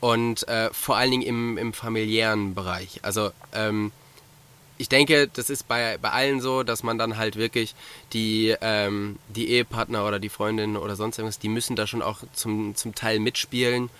Und 0.00 0.48
äh, 0.48 0.70
vor 0.72 0.96
allen 0.96 1.12
Dingen 1.12 1.22
im, 1.22 1.58
im 1.58 1.72
familiären 1.72 2.54
Bereich. 2.54 2.98
Also 3.02 3.30
ähm, 3.54 3.92
ich 4.82 4.88
denke, 4.88 5.28
das 5.28 5.48
ist 5.48 5.68
bei, 5.68 5.96
bei 6.02 6.10
allen 6.10 6.40
so, 6.40 6.64
dass 6.64 6.82
man 6.82 6.98
dann 6.98 7.16
halt 7.16 7.36
wirklich 7.36 7.76
die, 8.12 8.52
ähm, 8.60 9.16
die 9.28 9.48
Ehepartner 9.50 10.04
oder 10.04 10.18
die 10.18 10.28
Freundin 10.28 10.76
oder 10.76 10.96
sonst 10.96 11.18
irgendwas, 11.18 11.38
die 11.38 11.48
müssen 11.48 11.76
da 11.76 11.86
schon 11.86 12.02
auch 12.02 12.18
zum, 12.32 12.74
zum 12.74 12.92
Teil 12.92 13.20
mitspielen 13.20 13.90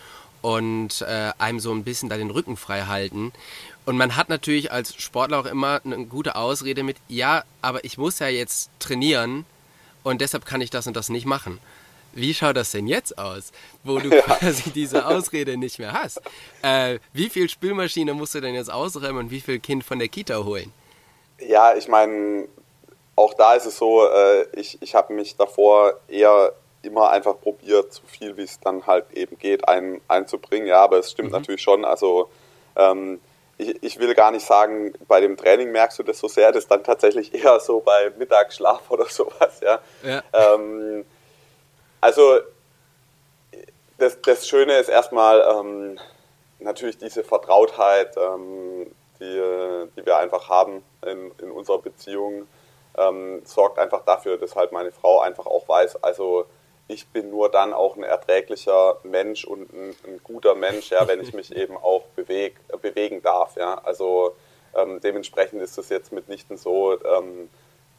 und 0.40 1.02
äh, 1.02 1.30
einem 1.38 1.60
so 1.60 1.72
ein 1.72 1.84
bisschen 1.84 2.08
da 2.08 2.16
den 2.16 2.30
Rücken 2.30 2.56
frei 2.56 2.82
halten. 2.82 3.32
Und 3.86 3.96
man 3.96 4.16
hat 4.16 4.28
natürlich 4.28 4.72
als 4.72 5.00
Sportler 5.00 5.38
auch 5.38 5.46
immer 5.46 5.80
eine 5.84 6.04
gute 6.06 6.34
Ausrede 6.34 6.82
mit, 6.82 6.96
ja, 7.06 7.44
aber 7.60 7.84
ich 7.84 7.96
muss 7.96 8.18
ja 8.18 8.26
jetzt 8.26 8.68
trainieren 8.80 9.44
und 10.02 10.20
deshalb 10.20 10.44
kann 10.44 10.60
ich 10.60 10.70
das 10.70 10.88
und 10.88 10.96
das 10.96 11.10
nicht 11.10 11.26
machen. 11.26 11.60
Wie 12.14 12.34
schaut 12.34 12.56
das 12.56 12.70
denn 12.70 12.86
jetzt 12.86 13.18
aus, 13.18 13.52
wo 13.84 13.98
du 13.98 14.08
ja. 14.14 14.22
quasi 14.22 14.70
diese 14.70 15.06
Ausrede 15.06 15.56
nicht 15.56 15.78
mehr 15.78 15.92
hast? 15.92 16.20
Äh, 16.62 16.98
wie 17.12 17.28
viel 17.28 17.48
Spülmaschine 17.48 18.14
musst 18.14 18.34
du 18.34 18.40
denn 18.40 18.54
jetzt 18.54 18.72
ausräumen 18.72 19.24
und 19.24 19.30
wie 19.30 19.40
viel 19.40 19.58
Kind 19.58 19.84
von 19.84 19.98
der 19.98 20.08
Kita 20.08 20.44
holen? 20.44 20.72
Ja, 21.38 21.74
ich 21.74 21.88
meine, 21.88 22.48
auch 23.16 23.34
da 23.34 23.54
ist 23.54 23.66
es 23.66 23.76
so, 23.78 24.06
äh, 24.06 24.46
ich, 24.54 24.80
ich 24.80 24.94
habe 24.94 25.12
mich 25.12 25.36
davor 25.36 25.94
eher 26.08 26.52
immer 26.82 27.10
einfach 27.10 27.40
probiert, 27.40 27.92
so 27.92 28.02
viel 28.06 28.36
wie 28.36 28.42
es 28.42 28.58
dann 28.60 28.86
halt 28.86 29.06
eben 29.12 29.38
geht, 29.38 29.68
ein, 29.68 30.00
einzubringen. 30.08 30.66
Ja, 30.66 30.82
aber 30.82 30.98
es 30.98 31.12
stimmt 31.12 31.28
mhm. 31.28 31.36
natürlich 31.36 31.62
schon. 31.62 31.84
Also 31.84 32.28
ähm, 32.76 33.20
ich, 33.58 33.82
ich 33.82 33.98
will 33.98 34.14
gar 34.14 34.30
nicht 34.30 34.44
sagen, 34.44 34.92
bei 35.08 35.20
dem 35.20 35.36
Training 35.36 35.70
merkst 35.70 35.98
du 35.98 36.02
das 36.02 36.18
so 36.18 36.28
sehr, 36.28 36.52
das 36.52 36.64
ist 36.64 36.70
dann 36.70 36.84
tatsächlich 36.84 37.32
eher 37.44 37.60
so 37.60 37.80
bei 37.80 38.12
Mittagsschlaf 38.18 38.90
oder 38.90 39.06
sowas. 39.06 39.60
Ja. 39.62 39.80
ja. 40.02 40.22
Ähm, 40.32 41.04
also 42.02 42.40
das, 43.96 44.20
das 44.20 44.46
Schöne 44.46 44.76
ist 44.76 44.88
erstmal 44.88 45.40
ähm, 45.40 45.98
natürlich 46.58 46.98
diese 46.98 47.24
Vertrautheit, 47.24 48.14
ähm, 48.16 48.94
die, 49.20 49.88
die 49.96 50.04
wir 50.04 50.18
einfach 50.18 50.48
haben 50.50 50.84
in, 51.06 51.30
in 51.38 51.50
unserer 51.50 51.78
Beziehung, 51.78 52.46
ähm, 52.98 53.42
sorgt 53.44 53.78
einfach 53.78 54.04
dafür, 54.04 54.36
dass 54.36 54.56
halt 54.56 54.72
meine 54.72 54.92
Frau 54.92 55.20
einfach 55.20 55.46
auch 55.46 55.66
weiß, 55.68 56.02
also 56.02 56.44
ich 56.88 57.08
bin 57.08 57.30
nur 57.30 57.50
dann 57.50 57.72
auch 57.72 57.96
ein 57.96 58.02
erträglicher 58.02 58.98
Mensch 59.04 59.44
und 59.44 59.72
ein, 59.72 59.96
ein 60.04 60.20
guter 60.22 60.54
Mensch, 60.54 60.90
ja, 60.90 61.06
wenn 61.08 61.20
ich 61.20 61.32
mich 61.32 61.54
eben 61.56 61.76
auch 61.76 62.02
beweg, 62.16 62.56
bewegen 62.80 63.22
darf. 63.22 63.56
Ja. 63.56 63.80
Also 63.84 64.34
ähm, 64.74 65.00
dementsprechend 65.00 65.62
ist 65.62 65.78
es 65.78 65.88
jetzt 65.88 66.12
mitnichten 66.12 66.56
so, 66.56 66.92
ähm, 67.04 67.48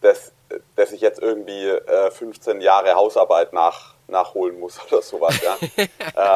dass, 0.02 0.34
dass 0.76 0.92
ich 0.92 1.02
jetzt 1.02 1.22
irgendwie 1.22 1.66
äh, 1.68 2.12
15 2.12 2.62
Jahre 2.62 2.94
Hausarbeit 2.94 3.54
nach, 3.54 3.96
nachholen 4.14 4.60
muss 4.60 4.80
oder 4.88 5.02
sowas. 5.02 5.40
Ja. 5.42 5.58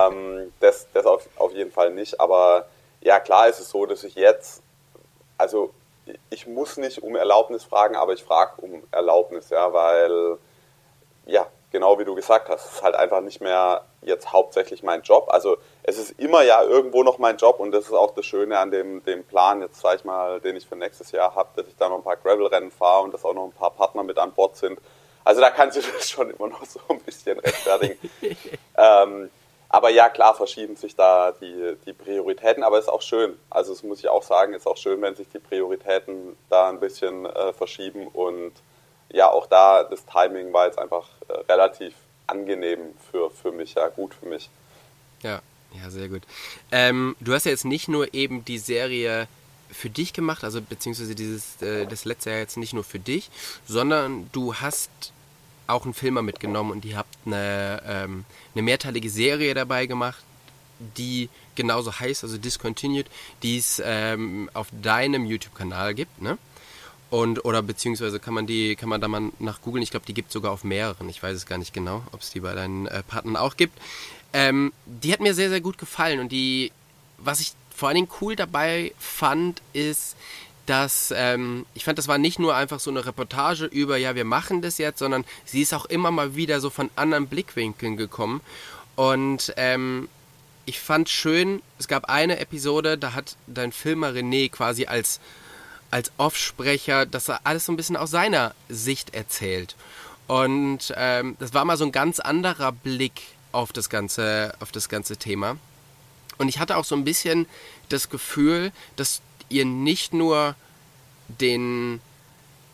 ähm, 0.09 0.53
das 0.59 0.87
das 0.93 1.05
auf, 1.05 1.27
auf 1.37 1.53
jeden 1.53 1.71
Fall 1.71 1.91
nicht. 1.91 2.19
Aber 2.19 2.67
ja, 3.01 3.19
klar 3.19 3.47
ist 3.47 3.59
es 3.59 3.69
so, 3.69 3.85
dass 3.85 4.03
ich 4.03 4.15
jetzt, 4.15 4.61
also 5.37 5.71
ich 6.29 6.47
muss 6.47 6.77
nicht 6.77 7.01
um 7.01 7.15
Erlaubnis 7.15 7.63
fragen, 7.63 7.95
aber 7.95 8.13
ich 8.13 8.23
frage 8.23 8.61
um 8.61 8.83
Erlaubnis, 8.91 9.49
ja, 9.49 9.71
weil 9.71 10.37
ja, 11.25 11.47
genau 11.71 11.99
wie 11.99 12.05
du 12.05 12.15
gesagt 12.15 12.49
hast, 12.49 12.65
es 12.65 12.71
ist 12.75 12.83
halt 12.83 12.95
einfach 12.95 13.21
nicht 13.21 13.41
mehr 13.41 13.83
jetzt 14.01 14.31
hauptsächlich 14.31 14.83
mein 14.83 15.01
Job. 15.01 15.27
Also 15.29 15.57
es 15.83 15.97
ist 15.97 16.11
immer 16.19 16.41
ja 16.43 16.63
irgendwo 16.63 17.03
noch 17.03 17.17
mein 17.17 17.37
Job 17.37 17.59
und 17.59 17.71
das 17.71 17.85
ist 17.85 17.93
auch 17.93 18.11
das 18.15 18.25
Schöne 18.25 18.57
an 18.57 18.71
dem, 18.71 19.03
dem 19.03 19.23
Plan, 19.25 19.61
jetzt 19.61 19.81
sag 19.81 19.97
ich 19.97 20.05
mal, 20.05 20.39
den 20.39 20.55
ich 20.55 20.65
für 20.65 20.75
nächstes 20.75 21.11
Jahr 21.11 21.35
habe, 21.35 21.49
dass 21.55 21.67
ich 21.67 21.75
da 21.77 21.89
noch 21.89 21.97
ein 21.97 22.03
paar 22.03 22.17
Gravel-Rennen 22.17 22.71
fahre 22.71 23.03
und 23.03 23.13
dass 23.13 23.25
auch 23.25 23.33
noch 23.33 23.45
ein 23.45 23.51
paar 23.51 23.71
Partner 23.71 24.03
mit 24.03 24.17
an 24.17 24.31
Bord 24.31 24.55
sind. 24.55 24.79
Also 25.27 25.41
da 25.41 25.49
kannst 25.49 25.75
du 25.75 25.81
das 25.97 26.09
schon 26.09 26.29
immer 26.29 26.47
noch 26.47 26.63
so 26.65 26.79
ein 26.87 27.01
bisschen 27.01 27.37
rechtfertigen. 27.39 27.97
ähm, 28.77 29.29
aber 29.67 29.89
ja, 29.89 30.07
klar 30.07 30.33
verschieben 30.33 30.77
sich 30.77 30.95
da 30.95 31.33
die, 31.33 31.75
die 31.85 31.91
Prioritäten, 31.91 32.63
aber 32.63 32.79
ist 32.79 32.87
auch 32.87 33.01
schön. 33.01 33.37
Also 33.49 33.73
das 33.73 33.83
muss 33.83 33.99
ich 33.99 34.07
auch 34.07 34.23
sagen, 34.23 34.53
ist 34.53 34.65
auch 34.65 34.77
schön, 34.77 35.01
wenn 35.01 35.15
sich 35.15 35.27
die 35.27 35.39
Prioritäten 35.39 36.37
da 36.49 36.69
ein 36.69 36.79
bisschen 36.79 37.25
äh, 37.25 37.51
verschieben 37.51 38.07
und 38.07 38.53
ja, 39.09 39.29
auch 39.29 39.47
da 39.47 39.83
das 39.83 40.05
Timing 40.05 40.53
war 40.53 40.67
jetzt 40.67 40.79
einfach 40.79 41.09
äh, 41.27 41.33
relativ 41.51 41.93
angenehm 42.27 42.79
für, 43.11 43.29
für 43.29 43.51
mich, 43.51 43.73
ja, 43.73 43.89
gut 43.89 44.13
für 44.13 44.27
mich. 44.27 44.49
Ja, 45.23 45.41
ja, 45.73 45.89
sehr 45.89 46.07
gut. 46.07 46.23
Ähm, 46.71 47.17
du 47.19 47.33
hast 47.33 47.45
ja 47.45 47.51
jetzt 47.51 47.65
nicht 47.65 47.89
nur 47.89 48.13
eben 48.13 48.45
die 48.45 48.59
Serie 48.59 49.27
für 49.69 49.89
dich 49.89 50.13
gemacht, 50.13 50.45
also 50.45 50.61
beziehungsweise 50.61 51.15
dieses, 51.15 51.61
äh, 51.61 51.85
das 51.85 52.05
letzte 52.05 52.29
Jahr 52.29 52.39
jetzt 52.39 52.55
nicht 52.55 52.73
nur 52.73 52.85
für 52.85 52.99
dich, 52.99 53.29
sondern 53.67 54.29
du 54.31 54.55
hast 54.55 54.89
auch 55.67 55.83
einen 55.83 55.93
Filmer 55.93 56.21
mitgenommen 56.21 56.71
und 56.71 56.85
ihr 56.85 56.97
habt 56.97 57.15
eine, 57.25 57.81
ähm, 57.85 58.25
eine 58.55 58.61
mehrteilige 58.61 59.09
Serie 59.09 59.53
dabei 59.53 59.85
gemacht, 59.85 60.23
die 60.97 61.29
genauso 61.55 61.99
heißt, 61.99 62.23
also 62.23 62.37
Discontinued, 62.37 63.07
die 63.43 63.57
es 63.57 63.81
ähm, 63.83 64.49
auf 64.53 64.67
deinem 64.81 65.25
YouTube-Kanal 65.25 65.93
gibt, 65.93 66.21
ne? 66.21 66.37
Und, 67.09 67.45
oder 67.45 67.61
beziehungsweise 67.61 68.19
kann 68.19 68.33
man 68.33 68.47
die, 68.47 68.75
kann 68.75 68.89
man 68.89 68.99
da 68.99 69.07
mal 69.07 69.31
nach 69.39 69.61
googeln, 69.61 69.81
ich 69.81 69.91
glaube, 69.91 70.05
die 70.05 70.13
gibt 70.13 70.27
es 70.27 70.33
sogar 70.33 70.51
auf 70.51 70.65
mehreren. 70.65 71.07
Ich 71.07 71.23
weiß 71.23 71.35
es 71.35 71.45
gar 71.45 71.57
nicht 71.57 71.73
genau, 71.73 72.03
ob 72.11 72.21
es 72.21 72.31
die 72.31 72.41
bei 72.41 72.53
deinen 72.53 72.85
äh, 72.87 73.01
Partnern 73.01 73.37
auch 73.37 73.55
gibt. 73.55 73.79
Ähm, 74.33 74.73
die 74.85 75.13
hat 75.13 75.21
mir 75.21 75.33
sehr, 75.33 75.49
sehr 75.49 75.61
gut 75.61 75.77
gefallen. 75.77 76.19
Und 76.19 76.33
die, 76.33 76.73
was 77.17 77.39
ich 77.39 77.53
vor 77.73 77.87
allen 77.87 77.95
Dingen 77.95 78.09
cool 78.19 78.35
dabei 78.35 78.93
fand, 78.99 79.61
ist, 79.71 80.17
dass 80.67 81.11
ähm, 81.15 81.65
ich 81.73 81.83
fand, 81.85 81.97
das 81.97 82.07
war 82.07 82.19
nicht 82.19 82.37
nur 82.37 82.55
einfach 82.55 82.79
so 82.79 82.91
eine 82.91 83.05
Reportage 83.05 83.65
über, 83.65 83.97
ja, 83.97 84.13
wir 84.13 84.25
machen 84.25 84.61
das 84.61 84.77
jetzt, 84.77 84.99
sondern 84.99 85.25
sie 85.45 85.61
ist 85.61 85.73
auch 85.73 85.85
immer 85.85 86.11
mal 86.11 86.35
wieder 86.35 86.61
so 86.61 86.69
von 86.69 86.91
anderen 86.95 87.27
Blickwinkeln 87.27 87.97
gekommen. 87.97 88.41
Und 88.95 89.53
ähm, 89.57 90.07
ich 90.65 90.79
fand 90.79 91.09
schön, 91.09 91.61
es 91.79 91.87
gab 91.87 92.05
eine 92.05 92.39
Episode, 92.39 92.97
da 92.97 93.13
hat 93.13 93.37
dein 93.47 93.71
Filmer 93.71 94.09
René 94.09 94.51
quasi 94.51 94.85
als 94.85 95.19
als 95.89 96.11
Offsprecher, 96.17 97.05
dass 97.05 97.29
er 97.29 97.41
alles 97.45 97.65
so 97.65 97.71
ein 97.71 97.77
bisschen 97.77 97.95
aus 97.95 98.11
seiner 98.11 98.53
Sicht 98.69 99.13
erzählt. 99.13 99.75
Und 100.27 100.93
ähm, 100.97 101.37
das 101.39 101.53
war 101.53 101.63
mal 101.63 101.77
so 101.77 101.85
ein 101.85 101.91
ganz 101.91 102.19
anderer 102.19 102.71
Blick 102.73 103.21
auf 103.53 103.71
das 103.71 103.89
ganze, 103.89 104.53
auf 104.59 104.71
das 104.71 104.89
ganze 104.89 105.17
Thema. 105.17 105.57
Und 106.37 106.49
ich 106.49 106.59
hatte 106.59 106.77
auch 106.77 106.83
so 106.83 106.95
ein 106.95 107.05
bisschen 107.05 107.47
das 107.89 108.09
Gefühl, 108.09 108.71
dass 108.95 109.21
ihr 109.49 109.65
nicht 109.65 110.13
nur 110.13 110.55
den 111.27 112.01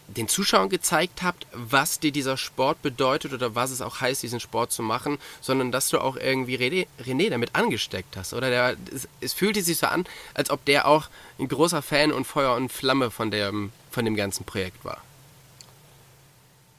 den 0.08 0.28
Zuschauern 0.28 0.70
gezeigt 0.70 1.24
habt, 1.24 1.48
was 1.54 2.00
dir 2.00 2.12
dieser 2.12 2.38
Sport 2.38 2.82
bedeutet 2.82 3.34
oder 3.34 3.56
was 3.56 3.72
es 3.72 3.82
auch 3.82 4.02
heißt, 4.02 4.22
diesen 4.22 4.40
Sport 4.40 4.72
zu 4.72 4.84
machen, 4.84 5.18
sondern 5.42 5.72
dass 5.72 5.90
du 5.90 6.00
auch 6.00 6.16
irgendwie 6.16 6.56
René, 6.56 7.30
damit 7.30 7.56
angesteckt 7.56 8.18
hast. 8.18 8.34
Oder 8.34 8.50
der, 8.50 8.76
es, 8.94 9.08
es, 9.22 9.34
fühlte 9.34 9.62
sich 9.62 9.78
so 9.78 9.88
an, 9.88 10.06
als 10.34 10.50
ob 10.50 10.64
der 10.66 10.88
auch 10.88 11.06
ein 11.40 11.48
großer 11.48 11.82
Fan 11.82 12.12
und 12.12 12.26
Feuer 12.26 12.56
und 12.56 12.72
Flamme 12.72 13.12
von 13.12 13.32
dem, 13.32 13.72
von 13.92 14.06
dem 14.06 14.16
ganzen 14.16 14.46
Projekt 14.46 14.84
war. 14.86 15.02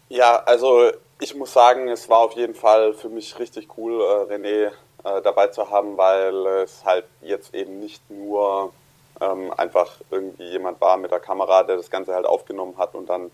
Ja, 0.08 0.36
also 0.44 0.92
ich 1.20 1.34
muss 1.34 1.52
sagen, 1.52 1.88
es 1.88 2.08
war 2.08 2.18
auf 2.18 2.36
jeden 2.36 2.54
Fall 2.54 2.94
für 2.94 3.08
mich 3.08 3.38
richtig 3.38 3.68
cool, 3.76 4.00
äh, 4.00 4.32
René 4.32 4.70
äh, 5.04 5.22
dabei 5.22 5.48
zu 5.48 5.70
haben, 5.70 5.96
weil 5.96 6.46
es 6.62 6.84
halt 6.84 7.06
jetzt 7.22 7.54
eben 7.54 7.80
nicht 7.80 8.02
nur 8.10 8.72
ähm, 9.20 9.52
einfach 9.56 9.92
irgendwie 10.10 10.50
jemand 10.50 10.80
war 10.80 10.96
mit 10.96 11.10
der 11.10 11.20
Kamera, 11.20 11.62
der 11.62 11.76
das 11.76 11.90
Ganze 11.90 12.14
halt 12.14 12.26
aufgenommen 12.26 12.76
hat 12.78 12.94
und 12.94 13.08
dann 13.08 13.30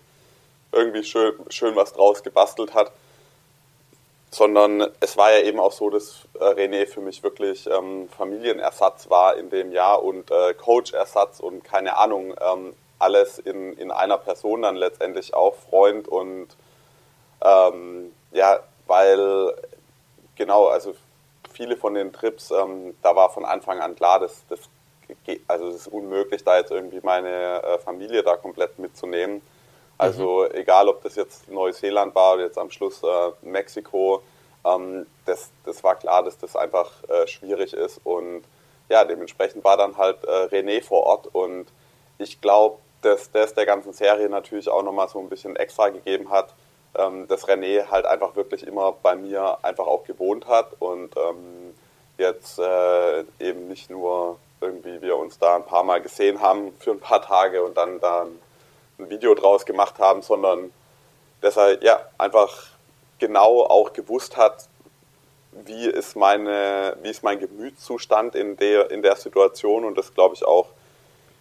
irgendwie 0.71 1.03
schön, 1.03 1.33
schön 1.49 1.75
was 1.75 1.93
draus 1.93 2.23
gebastelt 2.23 2.73
hat. 2.73 2.91
Sondern 4.31 4.87
es 5.01 5.17
war 5.17 5.31
ja 5.31 5.39
eben 5.39 5.59
auch 5.59 5.73
so, 5.73 5.89
dass 5.89 6.27
äh, 6.39 6.43
René 6.45 6.87
für 6.87 7.01
mich 7.01 7.21
wirklich 7.23 7.67
ähm, 7.67 8.07
Familienersatz 8.09 9.09
war 9.09 9.35
in 9.35 9.49
dem 9.49 9.71
Jahr 9.73 10.01
und 10.03 10.31
äh, 10.31 10.53
Coachersatz 10.53 11.39
und 11.41 11.63
keine 11.63 11.97
Ahnung, 11.97 12.33
ähm, 12.39 12.73
alles 12.99 13.39
in, 13.39 13.73
in 13.73 13.91
einer 13.91 14.17
Person 14.17 14.61
dann 14.61 14.75
letztendlich 14.75 15.33
auch, 15.33 15.55
Freund 15.55 16.07
und 16.07 16.47
Ähm, 17.43 18.13
ja, 18.31 18.59
weil 18.87 19.53
genau, 20.35 20.67
also 20.67 20.93
viele 21.51 21.75
von 21.75 21.95
den 21.95 22.13
Trips, 22.13 22.51
ähm, 22.51 22.95
da 23.01 23.15
war 23.15 23.29
von 23.31 23.45
Anfang 23.45 23.79
an 23.79 23.95
klar, 23.95 24.19
dass 24.19 24.45
das 24.47 24.59
also 25.47 25.67
es 25.67 25.75
ist 25.75 25.87
unmöglich, 25.87 26.43
da 26.43 26.57
jetzt 26.57 26.71
irgendwie 26.71 26.99
meine 27.03 27.63
äh, 27.63 27.77
Familie 27.79 28.23
da 28.23 28.37
komplett 28.37 28.79
mitzunehmen. 28.79 29.41
Also 29.97 30.47
mhm. 30.49 30.55
egal, 30.55 30.89
ob 30.89 31.03
das 31.03 31.15
jetzt 31.15 31.49
Neuseeland 31.49 32.15
war 32.15 32.33
oder 32.33 32.45
jetzt 32.45 32.57
am 32.57 32.71
Schluss 32.71 33.01
äh, 33.03 33.31
Mexiko, 33.41 34.23
ähm, 34.65 35.05
das, 35.25 35.51
das 35.65 35.83
war 35.83 35.95
klar, 35.95 36.23
dass 36.23 36.37
das 36.37 36.55
einfach 36.55 36.91
äh, 37.07 37.27
schwierig 37.27 37.73
ist. 37.73 38.01
Und 38.03 38.43
ja, 38.89 39.05
dementsprechend 39.05 39.63
war 39.63 39.77
dann 39.77 39.97
halt 39.97 40.23
äh, 40.23 40.45
René 40.45 40.83
vor 40.83 41.03
Ort. 41.03 41.27
Und 41.33 41.67
ich 42.17 42.41
glaube, 42.41 42.79
dass 43.01 43.31
das 43.31 43.53
der 43.53 43.65
ganzen 43.65 43.93
Serie 43.93 44.29
natürlich 44.29 44.69
auch 44.69 44.83
nochmal 44.83 45.09
so 45.09 45.19
ein 45.19 45.29
bisschen 45.29 45.55
extra 45.55 45.89
gegeben 45.89 46.29
hat, 46.29 46.53
ähm, 46.95 47.27
dass 47.27 47.47
René 47.47 47.87
halt 47.89 48.05
einfach 48.05 48.35
wirklich 48.35 48.65
immer 48.65 48.91
bei 48.91 49.15
mir 49.15 49.57
einfach 49.63 49.87
auch 49.87 50.03
gewohnt 50.03 50.47
hat 50.47 50.73
und 50.79 51.15
ähm, 51.17 51.73
jetzt 52.17 52.59
äh, 52.59 53.23
eben 53.39 53.67
nicht 53.67 53.89
nur 53.89 54.37
irgendwie 54.61 55.01
wir 55.01 55.17
uns 55.17 55.39
da 55.39 55.55
ein 55.55 55.65
paar 55.65 55.83
Mal 55.83 56.01
gesehen 56.01 56.39
haben 56.39 56.73
für 56.79 56.91
ein 56.91 56.99
paar 56.99 57.21
Tage 57.21 57.63
und 57.63 57.75
dann 57.75 57.99
da 57.99 58.27
ein 58.99 59.09
Video 59.09 59.33
draus 59.33 59.65
gemacht 59.65 59.99
haben, 59.99 60.21
sondern 60.21 60.71
dass 61.41 61.57
er 61.57 61.83
ja 61.83 61.99
einfach 62.17 62.67
genau 63.19 63.63
auch 63.63 63.93
gewusst 63.93 64.37
hat, 64.37 64.67
wie 65.51 65.87
ist 65.87 66.15
meine, 66.15 66.95
wie 67.01 67.09
ist 67.09 67.23
mein 67.23 67.39
Gemütszustand 67.39 68.35
in 68.35 68.55
der, 68.57 68.89
in 68.91 69.01
der 69.01 69.15
Situation 69.15 69.83
und 69.83 69.97
das 69.97 70.13
glaube 70.13 70.35
ich 70.35 70.45
auch 70.45 70.67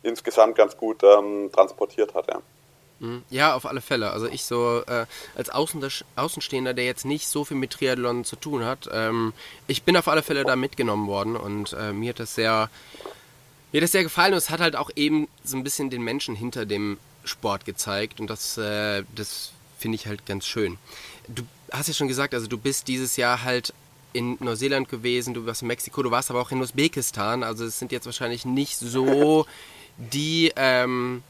insgesamt 0.03 0.57
ganz 0.57 0.77
gut 0.77 1.03
ähm, 1.03 1.51
transportiert 1.53 2.15
hat, 2.15 2.27
ja. 2.29 2.41
Mhm. 3.01 3.23
Ja, 3.31 3.55
auf 3.55 3.67
alle 3.67 3.81
Fälle. 3.81 4.11
Also 4.11 4.27
ich 4.27 4.45
so 4.45 4.83
äh, 4.87 5.07
als 5.35 5.51
Außenstehender, 5.51 6.75
der 6.75 6.85
jetzt 6.85 7.05
nicht 7.05 7.27
so 7.27 7.45
viel 7.45 7.57
mit 7.57 7.73
Triathlon 7.73 8.25
zu 8.25 8.37
tun 8.37 8.65
hat, 8.65 8.89
ähm, 8.93 9.33
ich 9.67 9.83
bin 9.83 9.97
auf 9.97 10.07
alle 10.07 10.23
Fälle 10.23 10.45
da 10.45 10.55
mitgenommen 10.55 11.09
worden 11.09 11.37
und 11.37 11.73
äh, 11.73 11.93
mir 11.93 12.11
hat 12.11 12.21
das 12.21 12.35
sehr, 12.35 12.71
mir 13.73 13.81
hat 13.81 13.85
das 13.85 13.93
sehr 13.93 14.03
gefallen 14.03 14.35
und 14.35 14.39
es 14.39 14.51
hat 14.51 14.61
halt 14.61 14.77
auch 14.77 14.91
eben 14.97 15.29
so 15.43 15.57
ein 15.57 15.65
bisschen 15.65 15.89
den 15.89 16.03
Menschen 16.03 16.37
hinter 16.37 16.67
dem 16.67 16.99
Sport 17.25 17.65
gezeigt 17.65 18.21
und 18.21 18.29
das, 18.29 18.59
äh, 18.59 19.03
das 19.15 19.53
finde 19.79 19.97
ich 19.97 20.07
halt 20.07 20.27
ganz 20.27 20.47
schön. 20.47 20.77
Du 21.27 21.43
hast 21.73 21.89
ja 21.89 21.95
schon 21.95 22.09
gesagt, 22.09 22.35
also 22.35 22.49
du 22.49 22.59
bist 22.59 22.87
dieses 22.87 23.17
Jahr 23.17 23.45
halt 23.45 23.73
in 24.13 24.37
Neuseeland 24.41 24.91
gewesen, 24.91 25.33
du 25.33 25.47
warst 25.47 25.63
in 25.63 25.69
Mexiko, 25.69 26.03
du 26.03 26.11
warst 26.11 26.31
aber 26.31 26.43
auch 26.43 26.51
in 26.51 26.61
Usbekistan, 26.61 27.45
also 27.45 27.65
es 27.65 27.79
sind 27.79 27.93
jetzt 27.93 28.07
wahrscheinlich 28.07 28.45
nicht 28.45 28.77
so 28.77 29.47
die 29.97 30.53
ähm, 30.57 31.23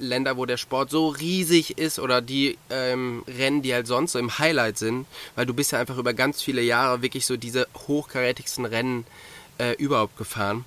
Länder, 0.00 0.36
wo 0.36 0.46
der 0.46 0.56
Sport 0.56 0.90
so 0.90 1.08
riesig 1.08 1.78
ist 1.78 1.98
oder 1.98 2.20
die 2.20 2.58
ähm, 2.70 3.22
Rennen, 3.26 3.62
die 3.62 3.72
halt 3.72 3.86
sonst 3.86 4.12
so 4.12 4.18
im 4.18 4.38
Highlight 4.38 4.78
sind, 4.78 5.06
weil 5.36 5.46
du 5.46 5.54
bist 5.54 5.72
ja 5.72 5.78
einfach 5.78 5.98
über 5.98 6.14
ganz 6.14 6.42
viele 6.42 6.62
Jahre 6.62 7.02
wirklich 7.02 7.26
so 7.26 7.36
diese 7.36 7.68
hochkarätigsten 7.86 8.64
Rennen 8.64 9.06
äh, 9.58 9.74
überhaupt 9.74 10.16
gefahren. 10.16 10.64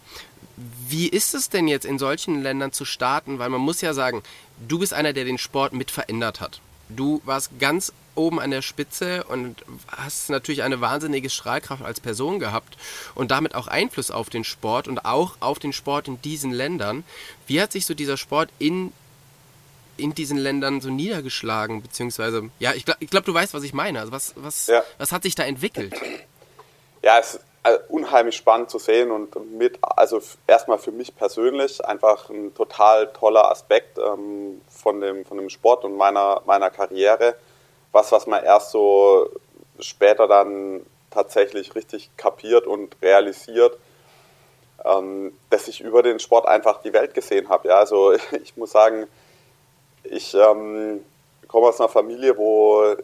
Wie 0.88 1.08
ist 1.08 1.34
es 1.34 1.50
denn 1.50 1.68
jetzt 1.68 1.86
in 1.86 1.98
solchen 1.98 2.44
Ländern 2.44 2.72
zu 2.72 2.86
starten? 2.86 3.40
Weil 3.40 3.50
man 3.50 3.62
muss 3.62 3.82
ja 3.82 3.94
sagen, 3.94 4.22
du 4.68 4.80
bist 4.80 4.94
einer, 4.94 5.14
der 5.14 5.26
den 5.26 5.40
Sport 5.40 5.74
mit 5.74 5.90
verändert 5.90 6.42
hat. 6.42 6.62
Du 6.90 7.22
warst 7.26 7.58
ganz 7.60 7.92
oben 8.16 8.40
an 8.40 8.52
der 8.52 8.62
Spitze 8.62 9.24
und 9.24 9.64
hast 9.88 10.30
natürlich 10.30 10.62
eine 10.62 10.82
wahnsinnige 10.82 11.32
Strahlkraft 11.32 11.84
als 11.84 12.00
Person 12.00 12.40
gehabt 12.40 12.78
und 13.16 13.32
damit 13.32 13.56
auch 13.56 13.68
Einfluss 13.68 14.12
auf 14.12 14.30
den 14.30 14.44
Sport 14.44 14.88
und 14.88 15.06
auch 15.06 15.38
auf 15.40 15.58
den 15.58 15.74
Sport 15.74 16.08
in 16.08 16.22
diesen 16.22 16.52
Ländern. 16.52 17.04
Wie 17.48 17.60
hat 17.60 17.72
sich 17.72 17.88
so 17.88 17.96
dieser 17.96 18.18
Sport 18.18 18.50
in 18.60 18.92
in 19.98 20.16
diesen 20.16 20.38
Ländern 20.38 20.82
so 20.82 20.90
niedergeschlagen, 20.90 21.82
beziehungsweise, 21.82 22.50
ja, 22.60 22.74
ich 22.74 22.86
glaube, 22.86 23.06
glaub, 23.06 23.26
du 23.26 23.34
weißt, 23.34 23.54
was 23.54 23.64
ich 23.64 23.74
meine. 23.74 24.00
Also 24.00 24.12
was, 24.12 24.34
was, 24.36 24.68
ja. 24.68 24.84
was 24.98 25.12
hat 25.12 25.24
sich 25.24 25.36
da 25.36 25.44
entwickelt? 25.44 25.94
Ja, 27.02 27.20
es 27.20 27.36
ist 27.36 27.44
äh, 27.64 27.78
unheimlich 27.90 28.36
spannend 28.36 28.70
zu 28.70 28.80
sehen 28.80 29.12
und 29.12 29.58
mit, 29.58 29.78
also 29.82 30.22
erstmal 30.48 30.78
für 30.78 30.92
mich 30.92 31.16
persönlich 31.16 31.84
einfach 31.86 32.30
ein 32.30 32.54
total 32.54 33.08
toller 33.14 33.50
Aspekt 33.50 33.98
ähm, 33.98 34.62
von, 34.70 35.00
dem, 35.00 35.26
von 35.26 35.38
dem 35.38 35.50
Sport 35.50 35.86
und 35.86 35.96
meiner, 35.96 36.42
meiner 36.46 36.70
Karriere. 36.70 37.36
Was, 37.92 38.12
was 38.12 38.28
man 38.28 38.44
erst 38.44 38.72
so 38.72 39.30
später 39.80 40.28
dann 40.28 40.82
tatsächlich 41.10 41.76
richtig 41.76 42.10
kapiert 42.18 42.66
und 42.66 42.96
realisiert, 43.02 43.78
ähm, 44.84 45.32
dass 45.50 45.68
ich 45.68 45.82
über 45.82 46.04
den 46.04 46.20
Sport 46.20 46.48
einfach 46.48 46.82
die 46.82 46.92
Welt 46.92 47.14
gesehen 47.14 47.50
habe. 47.50 47.70
Ja, 47.70 47.78
also 47.78 48.14
ich 48.44 48.58
muss 48.58 48.72
sagen, 48.72 49.08
ich 50.04 50.34
ähm, 50.34 51.04
komme 51.48 51.68
aus 51.68 51.80
einer 51.80 51.90
Familie, 51.90 52.38
wo 52.38 52.96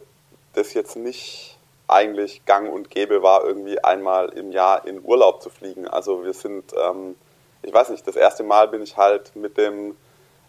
das 0.54 0.74
jetzt 0.74 0.96
nicht 0.96 1.58
eigentlich 1.88 2.44
gang 2.46 2.72
und 2.72 2.90
gäbe 2.90 3.22
war, 3.22 3.44
irgendwie 3.44 3.82
einmal 3.82 4.28
im 4.30 4.52
Jahr 4.52 4.86
in 4.86 5.04
Urlaub 5.04 5.42
zu 5.42 5.50
fliegen. 5.50 5.88
Also 5.88 6.24
wir 6.24 6.32
sind, 6.32 6.72
ähm, 6.76 7.16
ich 7.62 7.72
weiß 7.72 7.90
nicht, 7.90 8.06
das 8.06 8.16
erste 8.16 8.42
Mal 8.42 8.68
bin 8.68 8.82
ich 8.82 8.96
halt 8.96 9.34
mit 9.34 9.56
dem 9.56 9.96